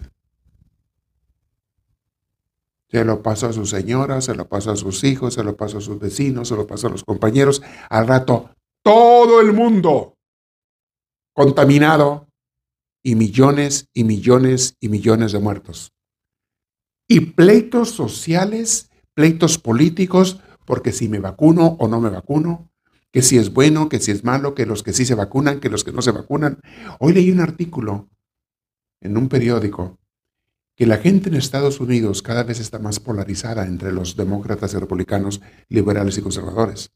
Se 2.88 3.04
lo 3.04 3.22
pasó 3.22 3.48
a 3.48 3.52
su 3.52 3.66
señora, 3.66 4.22
se 4.22 4.34
lo 4.36 4.48
pasó 4.48 4.72
a 4.72 4.78
sus 4.78 5.04
hijos, 5.04 5.34
se 5.34 5.44
lo 5.44 5.58
pasó 5.58 5.80
a 5.80 5.82
sus 5.82 6.00
vecinos, 6.00 6.48
se 6.48 6.56
lo 6.56 6.66
pasó 6.66 6.88
a 6.88 6.92
los 6.92 7.04
compañeros. 7.04 7.62
Al 7.90 8.08
rato, 8.08 8.52
todo 8.84 9.42
el 9.42 9.52
mundo 9.52 10.16
contaminado 11.34 12.30
y 13.04 13.16
millones 13.16 13.90
y 13.94 14.06
millones 14.06 14.78
y 14.80 14.88
millones 14.88 15.34
de 15.34 15.40
muertos. 15.40 15.92
Y 17.06 17.20
pleitos 17.20 17.90
sociales, 17.90 18.90
pleitos 19.14 19.58
políticos, 19.58 20.40
porque 20.66 20.92
si 20.92 21.10
me 21.10 21.20
vacuno 21.20 21.78
o 21.80 21.88
no 21.88 22.00
me 22.00 22.10
vacuno, 22.10 22.70
que 23.12 23.22
si 23.22 23.38
es 23.38 23.54
bueno, 23.54 23.90
que 23.90 24.00
si 24.00 24.12
es 24.12 24.24
malo, 24.24 24.56
que 24.56 24.66
los 24.66 24.82
que 24.82 24.94
sí 24.94 25.06
se 25.06 25.16
vacunan, 25.16 25.60
que 25.60 25.70
los 25.70 25.84
que 25.84 25.92
no 25.92 26.02
se 26.02 26.12
vacunan. 26.12 26.60
Hoy 27.00 27.14
leí 27.14 27.32
un 27.32 27.42
artículo 27.42 28.10
en 29.02 29.18
un 29.18 29.30
periódico 29.30 30.00
que 30.76 30.88
la 30.88 30.98
gente 30.98 31.30
en 31.30 31.36
Estados 31.36 31.80
Unidos 31.80 32.24
cada 32.24 32.44
vez 32.44 32.60
está 32.60 32.80
más 32.80 33.00
polarizada 33.00 33.68
entre 33.68 33.92
los 33.92 34.16
demócratas 34.16 34.74
y 34.74 34.78
republicanos, 34.78 35.42
liberales 35.70 36.18
y 36.18 36.22
conservadores. 36.22 36.92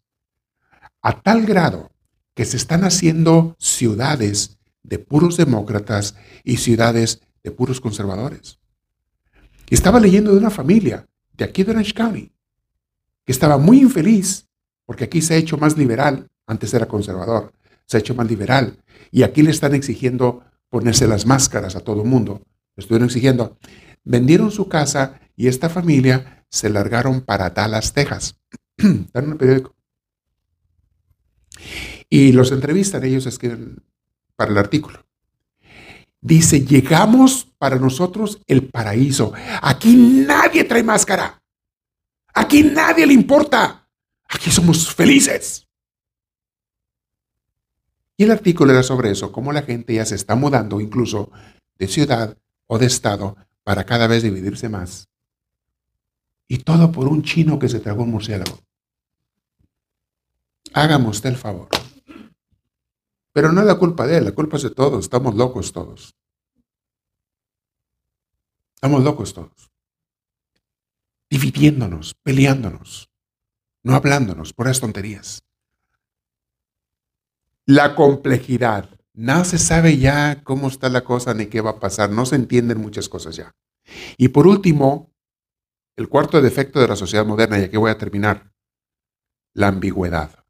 A 1.01 1.21
tal 1.21 1.45
grado 1.45 1.91
que 2.33 2.45
se 2.45 2.57
están 2.57 2.83
haciendo 2.83 3.55
ciudades 3.59 4.57
de 4.81 4.99
puros 4.99 5.37
demócratas 5.37 6.15
y 6.43 6.57
ciudades 6.57 7.21
de 7.43 7.51
puros 7.51 7.81
conservadores. 7.81 8.59
estaba 9.69 9.99
leyendo 9.99 10.31
de 10.31 10.37
una 10.37 10.49
familia 10.49 11.07
de 11.37 11.45
aquí 11.45 11.63
de 11.63 11.71
Orange 11.71 11.93
County 11.93 12.31
que 13.25 13.31
estaba 13.31 13.57
muy 13.57 13.81
infeliz 13.81 14.47
porque 14.85 15.03
aquí 15.03 15.21
se 15.21 15.33
ha 15.33 15.37
hecho 15.37 15.57
más 15.57 15.77
liberal, 15.77 16.29
antes 16.45 16.73
era 16.73 16.87
conservador, 16.87 17.53
se 17.85 17.97
ha 17.97 17.99
hecho 17.99 18.15
más 18.15 18.27
liberal 18.27 18.77
y 19.11 19.23
aquí 19.23 19.41
le 19.41 19.51
están 19.51 19.75
exigiendo 19.75 20.43
ponerse 20.69 21.07
las 21.07 21.25
máscaras 21.25 21.75
a 21.75 21.81
todo 21.81 22.01
el 22.03 22.07
mundo 22.07 22.41
estuvieron 22.77 23.07
exigiendo. 23.07 23.57
Vendieron 24.03 24.51
su 24.51 24.69
casa 24.69 25.19
y 25.35 25.47
esta 25.47 25.69
familia 25.69 26.45
se 26.49 26.69
largaron 26.69 27.21
para 27.21 27.49
Dallas, 27.49 27.93
Texas. 27.93 28.39
Están 28.77 29.25
en 29.25 29.31
el 29.31 29.37
periódico. 29.37 29.75
Y 32.09 32.31
los 32.31 32.51
entrevistan, 32.51 33.03
ellos 33.03 33.25
escriben 33.25 33.83
para 34.35 34.51
el 34.51 34.57
artículo. 34.57 35.05
Dice, 36.21 36.65
llegamos 36.65 37.47
para 37.57 37.77
nosotros 37.77 38.41
el 38.47 38.67
paraíso. 38.69 39.33
Aquí 39.61 39.95
nadie 39.95 40.63
trae 40.63 40.83
máscara. 40.83 41.41
Aquí 42.33 42.63
nadie 42.63 43.05
le 43.05 43.13
importa. 43.13 43.87
Aquí 44.27 44.51
somos 44.51 44.93
felices. 44.93 45.67
Y 48.17 48.23
el 48.23 48.31
artículo 48.31 48.71
era 48.71 48.81
sobre 48.81 49.11
eso, 49.11 49.31
cómo 49.31 49.53
la 49.53 49.61
gente 49.61 49.93
ya 49.93 50.05
se 50.05 50.15
está 50.15 50.35
mudando 50.35 50.81
incluso 50.81 51.31
de 51.77 51.87
ciudad 51.87 52.35
o 52.65 52.79
de 52.79 52.87
estado 52.87 53.37
para 53.63 53.85
cada 53.85 54.07
vez 54.07 54.23
dividirse 54.23 54.69
más. 54.69 55.07
Y 56.47 56.59
todo 56.59 56.91
por 56.91 57.07
un 57.07 57.21
chino 57.21 57.59
que 57.59 57.69
se 57.69 57.79
tragó 57.79 58.03
un 58.03 58.11
murciélago. 58.11 58.59
Hágame 60.73 61.09
usted 61.09 61.29
el 61.29 61.37
favor. 61.37 61.69
Pero 63.37 63.51
no 63.51 63.61
es 63.61 63.67
la 63.67 63.77
culpa 63.77 64.07
de 64.07 64.17
él, 64.17 64.25
la 64.25 64.31
culpa 64.31 64.57
es 64.57 64.63
de 64.63 64.71
todos, 64.71 65.05
estamos 65.05 65.35
locos 65.35 65.71
todos. 65.71 66.15
Estamos 68.73 69.03
locos 69.03 69.31
todos. 69.35 69.71
Dividiéndonos, 71.29 72.15
peleándonos, 72.23 73.11
no 73.83 73.93
hablándonos 73.93 74.53
por 74.53 74.65
esas 74.65 74.81
tonterías. 74.81 75.43
La 77.67 77.93
complejidad. 77.93 78.89
No 79.13 79.45
se 79.45 79.59
sabe 79.59 79.99
ya 79.99 80.43
cómo 80.43 80.67
está 80.67 80.89
la 80.89 81.03
cosa 81.03 81.35
ni 81.35 81.45
qué 81.45 81.61
va 81.61 81.69
a 81.69 81.79
pasar. 81.79 82.09
No 82.09 82.25
se 82.25 82.37
entienden 82.37 82.81
muchas 82.81 83.07
cosas 83.07 83.35
ya. 83.35 83.55
Y 84.17 84.29
por 84.29 84.47
último, 84.47 85.13
el 85.95 86.09
cuarto 86.09 86.41
defecto 86.41 86.79
de 86.79 86.87
la 86.87 86.95
sociedad 86.95 87.23
moderna, 87.23 87.59
y 87.59 87.65
aquí 87.65 87.77
voy 87.77 87.91
a 87.91 87.99
terminar, 87.99 88.51
la 89.53 89.67
ambigüedad. 89.67 90.46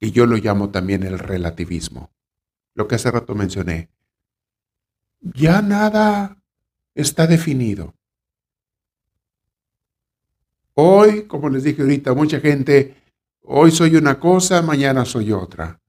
Y 0.00 0.12
yo 0.12 0.26
lo 0.26 0.36
llamo 0.36 0.70
también 0.70 1.02
el 1.02 1.18
relativismo. 1.18 2.10
Lo 2.74 2.86
que 2.86 2.94
hace 2.94 3.10
rato 3.10 3.34
mencioné. 3.34 3.90
Ya 5.20 5.62
nada 5.62 6.36
está 6.94 7.26
definido. 7.26 7.94
Hoy, 10.74 11.24
como 11.24 11.48
les 11.48 11.64
dije 11.64 11.82
ahorita, 11.82 12.14
mucha 12.14 12.38
gente, 12.38 12.94
hoy 13.42 13.72
soy 13.72 13.96
una 13.96 14.20
cosa, 14.20 14.62
mañana 14.62 15.04
soy 15.04 15.32
otra, 15.32 15.80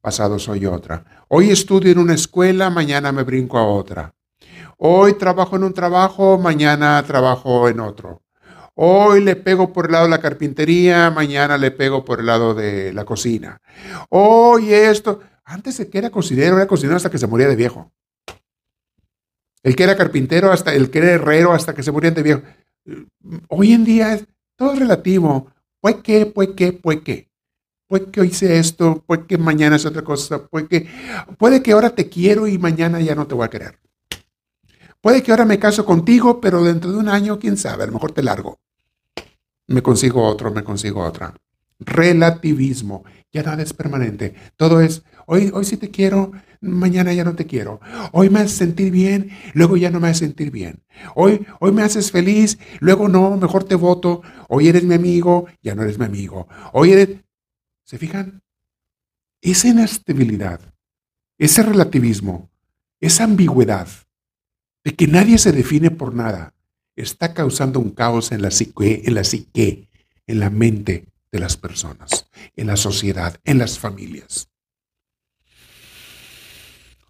pasado 0.00 0.40
soy 0.40 0.66
otra. 0.66 1.24
Hoy 1.28 1.50
estudio 1.50 1.92
en 1.92 1.98
una 1.98 2.14
escuela, 2.14 2.68
mañana 2.68 3.12
me 3.12 3.22
brinco 3.22 3.56
a 3.56 3.68
otra. 3.68 4.12
Hoy 4.78 5.14
trabajo 5.14 5.54
en 5.54 5.62
un 5.62 5.72
trabajo, 5.72 6.38
mañana 6.38 7.00
trabajo 7.06 7.68
en 7.68 7.78
otro. 7.78 8.21
Hoy 8.74 9.22
le 9.22 9.36
pego 9.36 9.72
por 9.72 9.86
el 9.86 9.92
lado 9.92 10.04
de 10.04 10.10
la 10.10 10.20
carpintería, 10.20 11.10
mañana 11.10 11.58
le 11.58 11.70
pego 11.70 12.04
por 12.04 12.20
el 12.20 12.26
lado 12.26 12.54
de 12.54 12.92
la 12.92 13.04
cocina. 13.04 13.60
Hoy 14.08 14.72
esto. 14.72 15.20
Antes 15.44 15.76
de 15.78 15.90
que 15.90 15.98
era 15.98 16.10
cocinero, 16.10 16.56
era 16.56 16.66
cocinero 16.66 16.96
hasta 16.96 17.10
que 17.10 17.18
se 17.18 17.26
moría 17.26 17.48
de 17.48 17.56
viejo. 17.56 17.92
El 19.62 19.76
que 19.76 19.82
era 19.82 19.96
carpintero 19.96 20.50
hasta 20.50 20.72
el 20.74 20.90
que 20.90 20.98
era 20.98 21.10
herrero 21.10 21.52
hasta 21.52 21.74
que 21.74 21.82
se 21.82 21.92
moría 21.92 22.10
de 22.12 22.22
viejo. 22.22 22.42
Hoy 23.48 23.72
en 23.72 23.84
día 23.84 24.14
es 24.14 24.24
todo 24.56 24.74
relativo. 24.74 25.50
Puede 25.80 26.00
que, 26.00 26.26
puede 26.26 26.54
que, 26.54 26.72
puede 26.72 27.02
que. 27.02 27.28
Puede 27.88 28.10
que 28.10 28.20
hoy 28.22 28.28
hice 28.28 28.58
esto, 28.58 29.04
puede 29.06 29.26
que 29.26 29.36
mañana 29.36 29.76
es 29.76 29.84
otra 29.84 30.02
cosa, 30.02 30.46
puede 30.46 30.66
que, 30.66 30.88
puede 31.36 31.62
que 31.62 31.72
ahora 31.72 31.90
te 31.90 32.08
quiero 32.08 32.46
y 32.46 32.56
mañana 32.56 33.00
ya 33.00 33.14
no 33.14 33.26
te 33.26 33.34
voy 33.34 33.44
a 33.44 33.50
querer. 33.50 33.78
Puede 35.02 35.20
que 35.20 35.32
ahora 35.32 35.44
me 35.44 35.58
caso 35.58 35.84
contigo, 35.84 36.40
pero 36.40 36.62
dentro 36.62 36.92
de 36.92 36.98
un 36.98 37.08
año, 37.08 37.40
quién 37.40 37.56
sabe, 37.56 37.82
a 37.82 37.86
lo 37.86 37.92
mejor 37.92 38.12
te 38.12 38.22
largo. 38.22 38.60
Me 39.66 39.82
consigo 39.82 40.24
otro, 40.24 40.52
me 40.52 40.62
consigo 40.62 41.02
otra. 41.02 41.34
Relativismo. 41.80 43.04
Ya 43.32 43.42
nada 43.42 43.64
es 43.64 43.72
permanente. 43.72 44.34
Todo 44.56 44.80
es, 44.80 45.02
hoy, 45.26 45.50
hoy 45.52 45.64
sí 45.64 45.76
te 45.76 45.90
quiero, 45.90 46.30
mañana 46.60 47.12
ya 47.12 47.24
no 47.24 47.34
te 47.34 47.46
quiero. 47.46 47.80
Hoy 48.12 48.30
me 48.30 48.38
haces 48.38 48.52
sentir 48.52 48.92
bien, 48.92 49.30
luego 49.54 49.76
ya 49.76 49.90
no 49.90 49.98
me 49.98 50.06
haces 50.06 50.18
sentir 50.18 50.52
bien. 50.52 50.84
Hoy, 51.16 51.44
hoy 51.58 51.72
me 51.72 51.82
haces 51.82 52.12
feliz, 52.12 52.58
luego 52.78 53.08
no, 53.08 53.36
mejor 53.36 53.64
te 53.64 53.74
voto. 53.74 54.22
Hoy 54.48 54.68
eres 54.68 54.84
mi 54.84 54.94
amigo, 54.94 55.46
ya 55.62 55.74
no 55.74 55.82
eres 55.82 55.98
mi 55.98 56.04
amigo. 56.04 56.46
Hoy 56.72 56.92
eres... 56.92 57.08
¿Se 57.82 57.98
fijan? 57.98 58.40
Esa 59.40 59.66
inestabilidad, 59.66 60.60
ese 61.38 61.64
relativismo, 61.64 62.50
esa 63.00 63.24
ambigüedad 63.24 63.88
de 64.84 64.94
que 64.94 65.06
nadie 65.06 65.38
se 65.38 65.52
define 65.52 65.90
por 65.90 66.14
nada, 66.14 66.54
está 66.96 67.34
causando 67.34 67.80
un 67.80 67.90
caos 67.90 68.32
en 68.32 68.42
la 68.42 68.50
psique, 68.50 69.02
en 69.04 69.14
la 69.14 69.24
psique, 69.24 69.88
en 70.26 70.40
la 70.40 70.50
mente 70.50 71.06
de 71.30 71.38
las 71.38 71.56
personas, 71.56 72.28
en 72.56 72.66
la 72.66 72.76
sociedad, 72.76 73.38
en 73.44 73.58
las 73.58 73.78
familias. 73.78 74.48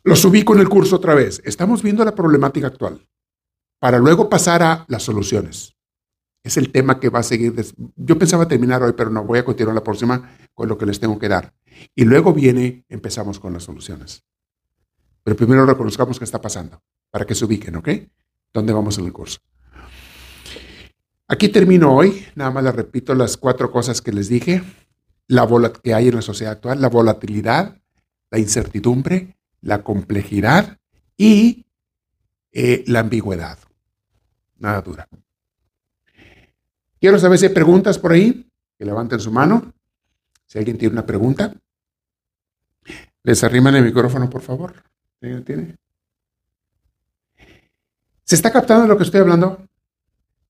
Los 0.04 0.24
ubico 0.24 0.54
en 0.54 0.60
el 0.60 0.68
curso 0.68 0.96
otra 0.96 1.14
vez. 1.14 1.40
Estamos 1.44 1.82
viendo 1.82 2.04
la 2.04 2.14
problemática 2.14 2.66
actual 2.66 3.06
para 3.78 3.98
luego 3.98 4.28
pasar 4.28 4.62
a 4.62 4.84
las 4.88 5.02
soluciones. 5.02 5.76
Es 6.44 6.56
el 6.56 6.72
tema 6.72 6.98
que 6.98 7.08
va 7.08 7.20
a 7.20 7.24
seguir. 7.24 7.54
Yo 7.96 8.18
pensaba 8.18 8.48
terminar 8.48 8.82
hoy, 8.82 8.94
pero 8.96 9.10
no, 9.10 9.24
voy 9.24 9.38
a 9.38 9.44
continuar 9.44 9.74
la 9.74 9.84
próxima 9.84 10.36
con 10.54 10.68
lo 10.68 10.76
que 10.76 10.86
les 10.86 10.98
tengo 10.98 11.18
que 11.18 11.28
dar. 11.28 11.54
Y 11.94 12.04
luego 12.04 12.32
viene, 12.32 12.84
empezamos 12.88 13.38
con 13.38 13.52
las 13.52 13.62
soluciones. 13.62 14.24
Pero 15.22 15.36
primero 15.36 15.64
reconozcamos 15.64 16.18
qué 16.18 16.24
está 16.24 16.40
pasando, 16.40 16.82
para 17.12 17.26
que 17.26 17.36
se 17.36 17.44
ubiquen, 17.44 17.76
¿ok? 17.76 17.88
¿Dónde 18.52 18.72
vamos 18.72 18.98
en 18.98 19.04
el 19.04 19.12
curso? 19.12 19.38
Aquí 21.28 21.48
termino 21.48 21.94
hoy, 21.94 22.26
nada 22.34 22.50
más 22.50 22.64
les 22.64 22.74
repito 22.74 23.14
las 23.14 23.36
cuatro 23.36 23.70
cosas 23.70 24.02
que 24.02 24.12
les 24.12 24.28
dije, 24.28 24.62
la 25.28 25.72
que 25.82 25.94
hay 25.94 26.08
en 26.08 26.16
la 26.16 26.22
sociedad 26.22 26.54
actual, 26.54 26.80
la 26.80 26.88
volatilidad, 26.88 27.78
la 28.30 28.38
incertidumbre, 28.38 29.36
la 29.60 29.82
complejidad 29.82 30.78
y 31.16 31.66
eh, 32.50 32.82
la 32.86 33.00
ambigüedad. 33.00 33.58
Nada 34.58 34.80
dura. 34.80 35.08
Quiero 36.98 37.18
saber 37.18 37.38
si 37.38 37.46
hay 37.46 37.54
preguntas 37.54 37.98
por 37.98 38.12
ahí, 38.12 38.50
que 38.78 38.84
levanten 38.84 39.20
su 39.20 39.30
mano. 39.30 39.72
Si 40.46 40.58
alguien 40.58 40.78
tiene 40.78 40.92
una 40.92 41.06
pregunta, 41.06 41.54
les 43.22 43.44
arriman 43.44 43.76
el 43.76 43.84
micrófono, 43.84 44.30
por 44.30 44.42
favor. 44.42 44.74
¿Tiene? 45.20 45.76
¿Se 48.24 48.34
está 48.34 48.50
captando 48.52 48.86
lo 48.86 48.96
que 48.96 49.04
estoy 49.04 49.20
hablando? 49.20 49.66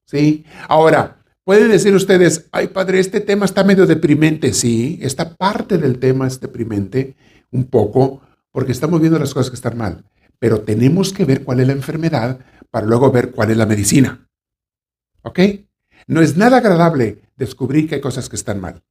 Sí. 0.05 0.44
Ahora, 0.69 1.23
pueden 1.44 1.70
decir 1.70 1.94
ustedes, 1.94 2.49
ay 2.53 2.69
padre, 2.69 3.01
este 3.01 3.20
tema 3.20 3.47
está 3.47 3.65
medio 3.65 3.86
deprimente. 3.86 4.53
Sí, 4.53 4.99
esta 5.03 5.35
parte 5.35 5.78
del 5.78 5.99
tema 5.99 6.27
es 6.27 6.40
deprimente 6.40 7.16
un 7.51 7.65
poco, 7.65 8.20
porque 8.51 8.73
estamos 8.73 9.01
viendo 9.01 9.19
las 9.19 9.32
cosas 9.32 9.51
que 9.51 9.57
están 9.57 9.77
mal, 9.77 10.05
pero 10.39 10.61
tenemos 10.61 11.12
que 11.12 11.24
ver 11.24 11.44
cuál 11.44 11.61
es 11.61 11.66
la 11.66 11.73
enfermedad 11.73 12.40
para 12.70 12.86
luego 12.86 13.11
ver 13.11 13.32
cuál 13.32 13.51
es 13.51 13.57
la 13.57 13.66
medicina. 13.66 14.28
¿Ok? 15.23 15.39
No 16.07 16.20
es 16.20 16.36
nada 16.36 16.59
agradable 16.59 17.23
descubrir 17.36 17.89
que 17.89 17.97
hay 17.97 18.01
cosas 18.01 18.28
que 18.28 18.36
están 18.36 18.61
mal. 18.61 18.82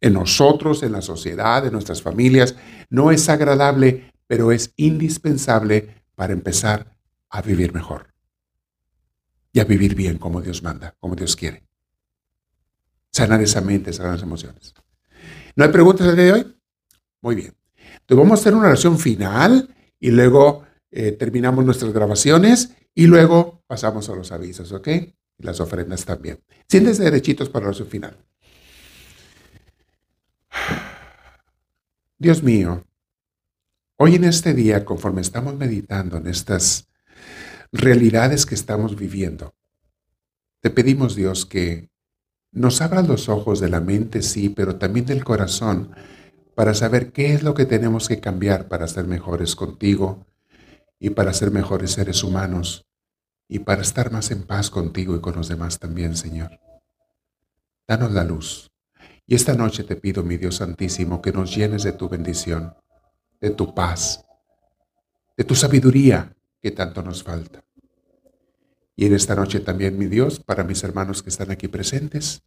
En 0.00 0.12
nosotros, 0.12 0.82
en 0.82 0.92
la 0.92 1.00
sociedad, 1.00 1.64
en 1.64 1.72
nuestras 1.72 2.02
familias, 2.02 2.54
no 2.90 3.10
es 3.10 3.28
agradable, 3.28 4.12
pero 4.26 4.52
es 4.52 4.72
indispensable 4.76 6.02
para 6.14 6.32
empezar 6.32 6.98
a 7.30 7.40
vivir 7.40 7.72
mejor 7.72 8.15
y 9.56 9.60
a 9.60 9.64
vivir 9.64 9.94
bien 9.94 10.18
como 10.18 10.42
Dios 10.42 10.62
manda, 10.62 10.94
como 11.00 11.16
Dios 11.16 11.34
quiere. 11.34 11.66
Sanar 13.10 13.40
esa 13.40 13.62
mente, 13.62 13.90
sanar 13.90 14.12
las 14.12 14.22
emociones. 14.22 14.74
¿No 15.54 15.64
hay 15.64 15.70
preguntas 15.70 16.06
el 16.06 16.14
día 16.14 16.24
de 16.26 16.32
hoy? 16.32 16.56
Muy 17.22 17.36
bien. 17.36 17.54
Entonces 17.74 18.18
vamos 18.18 18.38
a 18.38 18.40
hacer 18.42 18.54
una 18.54 18.66
oración 18.66 18.98
final 18.98 19.74
y 19.98 20.10
luego 20.10 20.66
eh, 20.90 21.12
terminamos 21.12 21.64
nuestras 21.64 21.94
grabaciones 21.94 22.76
y 22.94 23.06
luego 23.06 23.62
pasamos 23.66 24.10
a 24.10 24.14
los 24.14 24.30
avisos, 24.30 24.72
¿ok? 24.72 24.88
Y 24.88 25.14
las 25.38 25.58
ofrendas 25.58 26.04
también. 26.04 26.38
Siéntese 26.68 27.04
derechitos 27.04 27.48
para 27.48 27.62
la 27.62 27.68
oración 27.70 27.88
final. 27.88 28.14
Dios 32.18 32.42
mío, 32.42 32.84
hoy 33.96 34.16
en 34.16 34.24
este 34.24 34.52
día, 34.52 34.84
conforme 34.84 35.22
estamos 35.22 35.56
meditando 35.56 36.18
en 36.18 36.26
estas 36.26 36.90
realidades 37.72 38.46
que 38.46 38.54
estamos 38.54 38.96
viviendo, 38.96 39.54
te 40.60 40.70
pedimos, 40.70 41.14
Dios, 41.14 41.46
que 41.46 41.90
nos 42.52 42.80
abras 42.80 43.06
los 43.06 43.28
ojos 43.28 43.60
de 43.60 43.68
la 43.68 43.80
mente, 43.80 44.22
sí, 44.22 44.48
pero 44.48 44.76
también 44.76 45.06
del 45.06 45.24
corazón 45.24 45.94
para 46.54 46.74
saber 46.74 47.12
qué 47.12 47.34
es 47.34 47.42
lo 47.42 47.54
que 47.54 47.66
tenemos 47.66 48.08
que 48.08 48.18
cambiar 48.18 48.66
para 48.66 48.88
ser 48.88 49.06
mejores 49.06 49.54
contigo 49.54 50.26
y 50.98 51.10
para 51.10 51.32
ser 51.34 51.50
mejores 51.50 51.92
seres 51.92 52.24
humanos 52.24 52.86
y 53.46 53.60
para 53.60 53.82
estar 53.82 54.10
más 54.10 54.30
en 54.30 54.42
paz 54.44 54.70
contigo 54.70 55.14
y 55.14 55.20
con 55.20 55.36
los 55.36 55.48
demás 55.48 55.78
también, 55.78 56.16
Señor. 56.16 56.58
Danos 57.86 58.12
la 58.12 58.24
luz. 58.24 58.70
Y 59.26 59.34
esta 59.34 59.54
noche 59.54 59.84
te 59.84 59.96
pido, 59.96 60.22
mi 60.22 60.36
Dios 60.36 60.56
Santísimo, 60.56 61.20
que 61.20 61.32
nos 61.32 61.54
llenes 61.54 61.82
de 61.82 61.92
tu 61.92 62.08
bendición, 62.08 62.74
de 63.40 63.50
tu 63.50 63.74
paz, 63.74 64.24
de 65.36 65.44
tu 65.44 65.54
sabiduría 65.54 66.35
que 66.66 66.72
tanto 66.72 67.00
nos 67.00 67.22
falta. 67.22 67.62
Y 68.96 69.06
en 69.06 69.14
esta 69.14 69.36
noche 69.36 69.60
también, 69.60 69.96
mi 69.96 70.06
Dios, 70.06 70.40
para 70.40 70.64
mis 70.64 70.82
hermanos 70.82 71.22
que 71.22 71.30
están 71.30 71.52
aquí 71.52 71.68
presentes, 71.68 72.42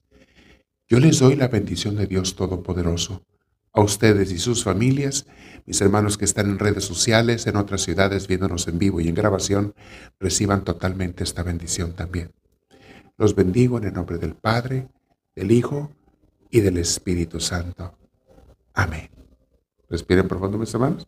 yo 0.90 1.00
les 1.00 1.20
doy 1.20 1.38
la 1.38 1.48
bendición 1.48 1.96
de 1.96 2.06
Dios 2.06 2.36
Todopoderoso 2.36 3.24
a 3.72 3.80
ustedes 3.80 4.34
y 4.34 4.38
sus 4.38 4.66
familias, 4.66 5.26
mis 5.66 5.80
hermanos 5.80 6.18
que 6.18 6.26
están 6.26 6.50
en 6.50 6.60
redes 6.60 6.84
sociales, 6.84 7.48
en 7.48 7.56
otras 7.56 7.80
ciudades, 7.80 8.28
viéndonos 8.28 8.68
en 8.68 8.78
vivo 8.78 9.00
y 9.00 9.08
en 9.08 9.16
grabación, 9.16 9.74
reciban 10.20 10.66
totalmente 10.66 11.24
esta 11.24 11.42
bendición 11.42 11.94
también. 11.94 12.34
Los 13.18 13.36
bendigo 13.36 13.78
en 13.78 13.86
el 13.86 13.94
nombre 13.94 14.18
del 14.18 14.36
Padre, 14.36 14.90
del 15.34 15.50
Hijo 15.52 15.94
y 16.50 16.60
del 16.60 16.76
Espíritu 16.76 17.40
Santo. 17.40 17.98
Amén. 18.74 19.10
Respiren 19.88 20.28
profundo, 20.28 20.58
mis 20.58 20.74
hermanos. 20.74 21.08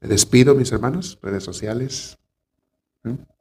Me 0.00 0.08
despido, 0.08 0.56
mis 0.56 0.72
hermanos, 0.72 1.20
redes 1.22 1.44
sociales. 1.44 2.18
Hmm? 3.04 3.31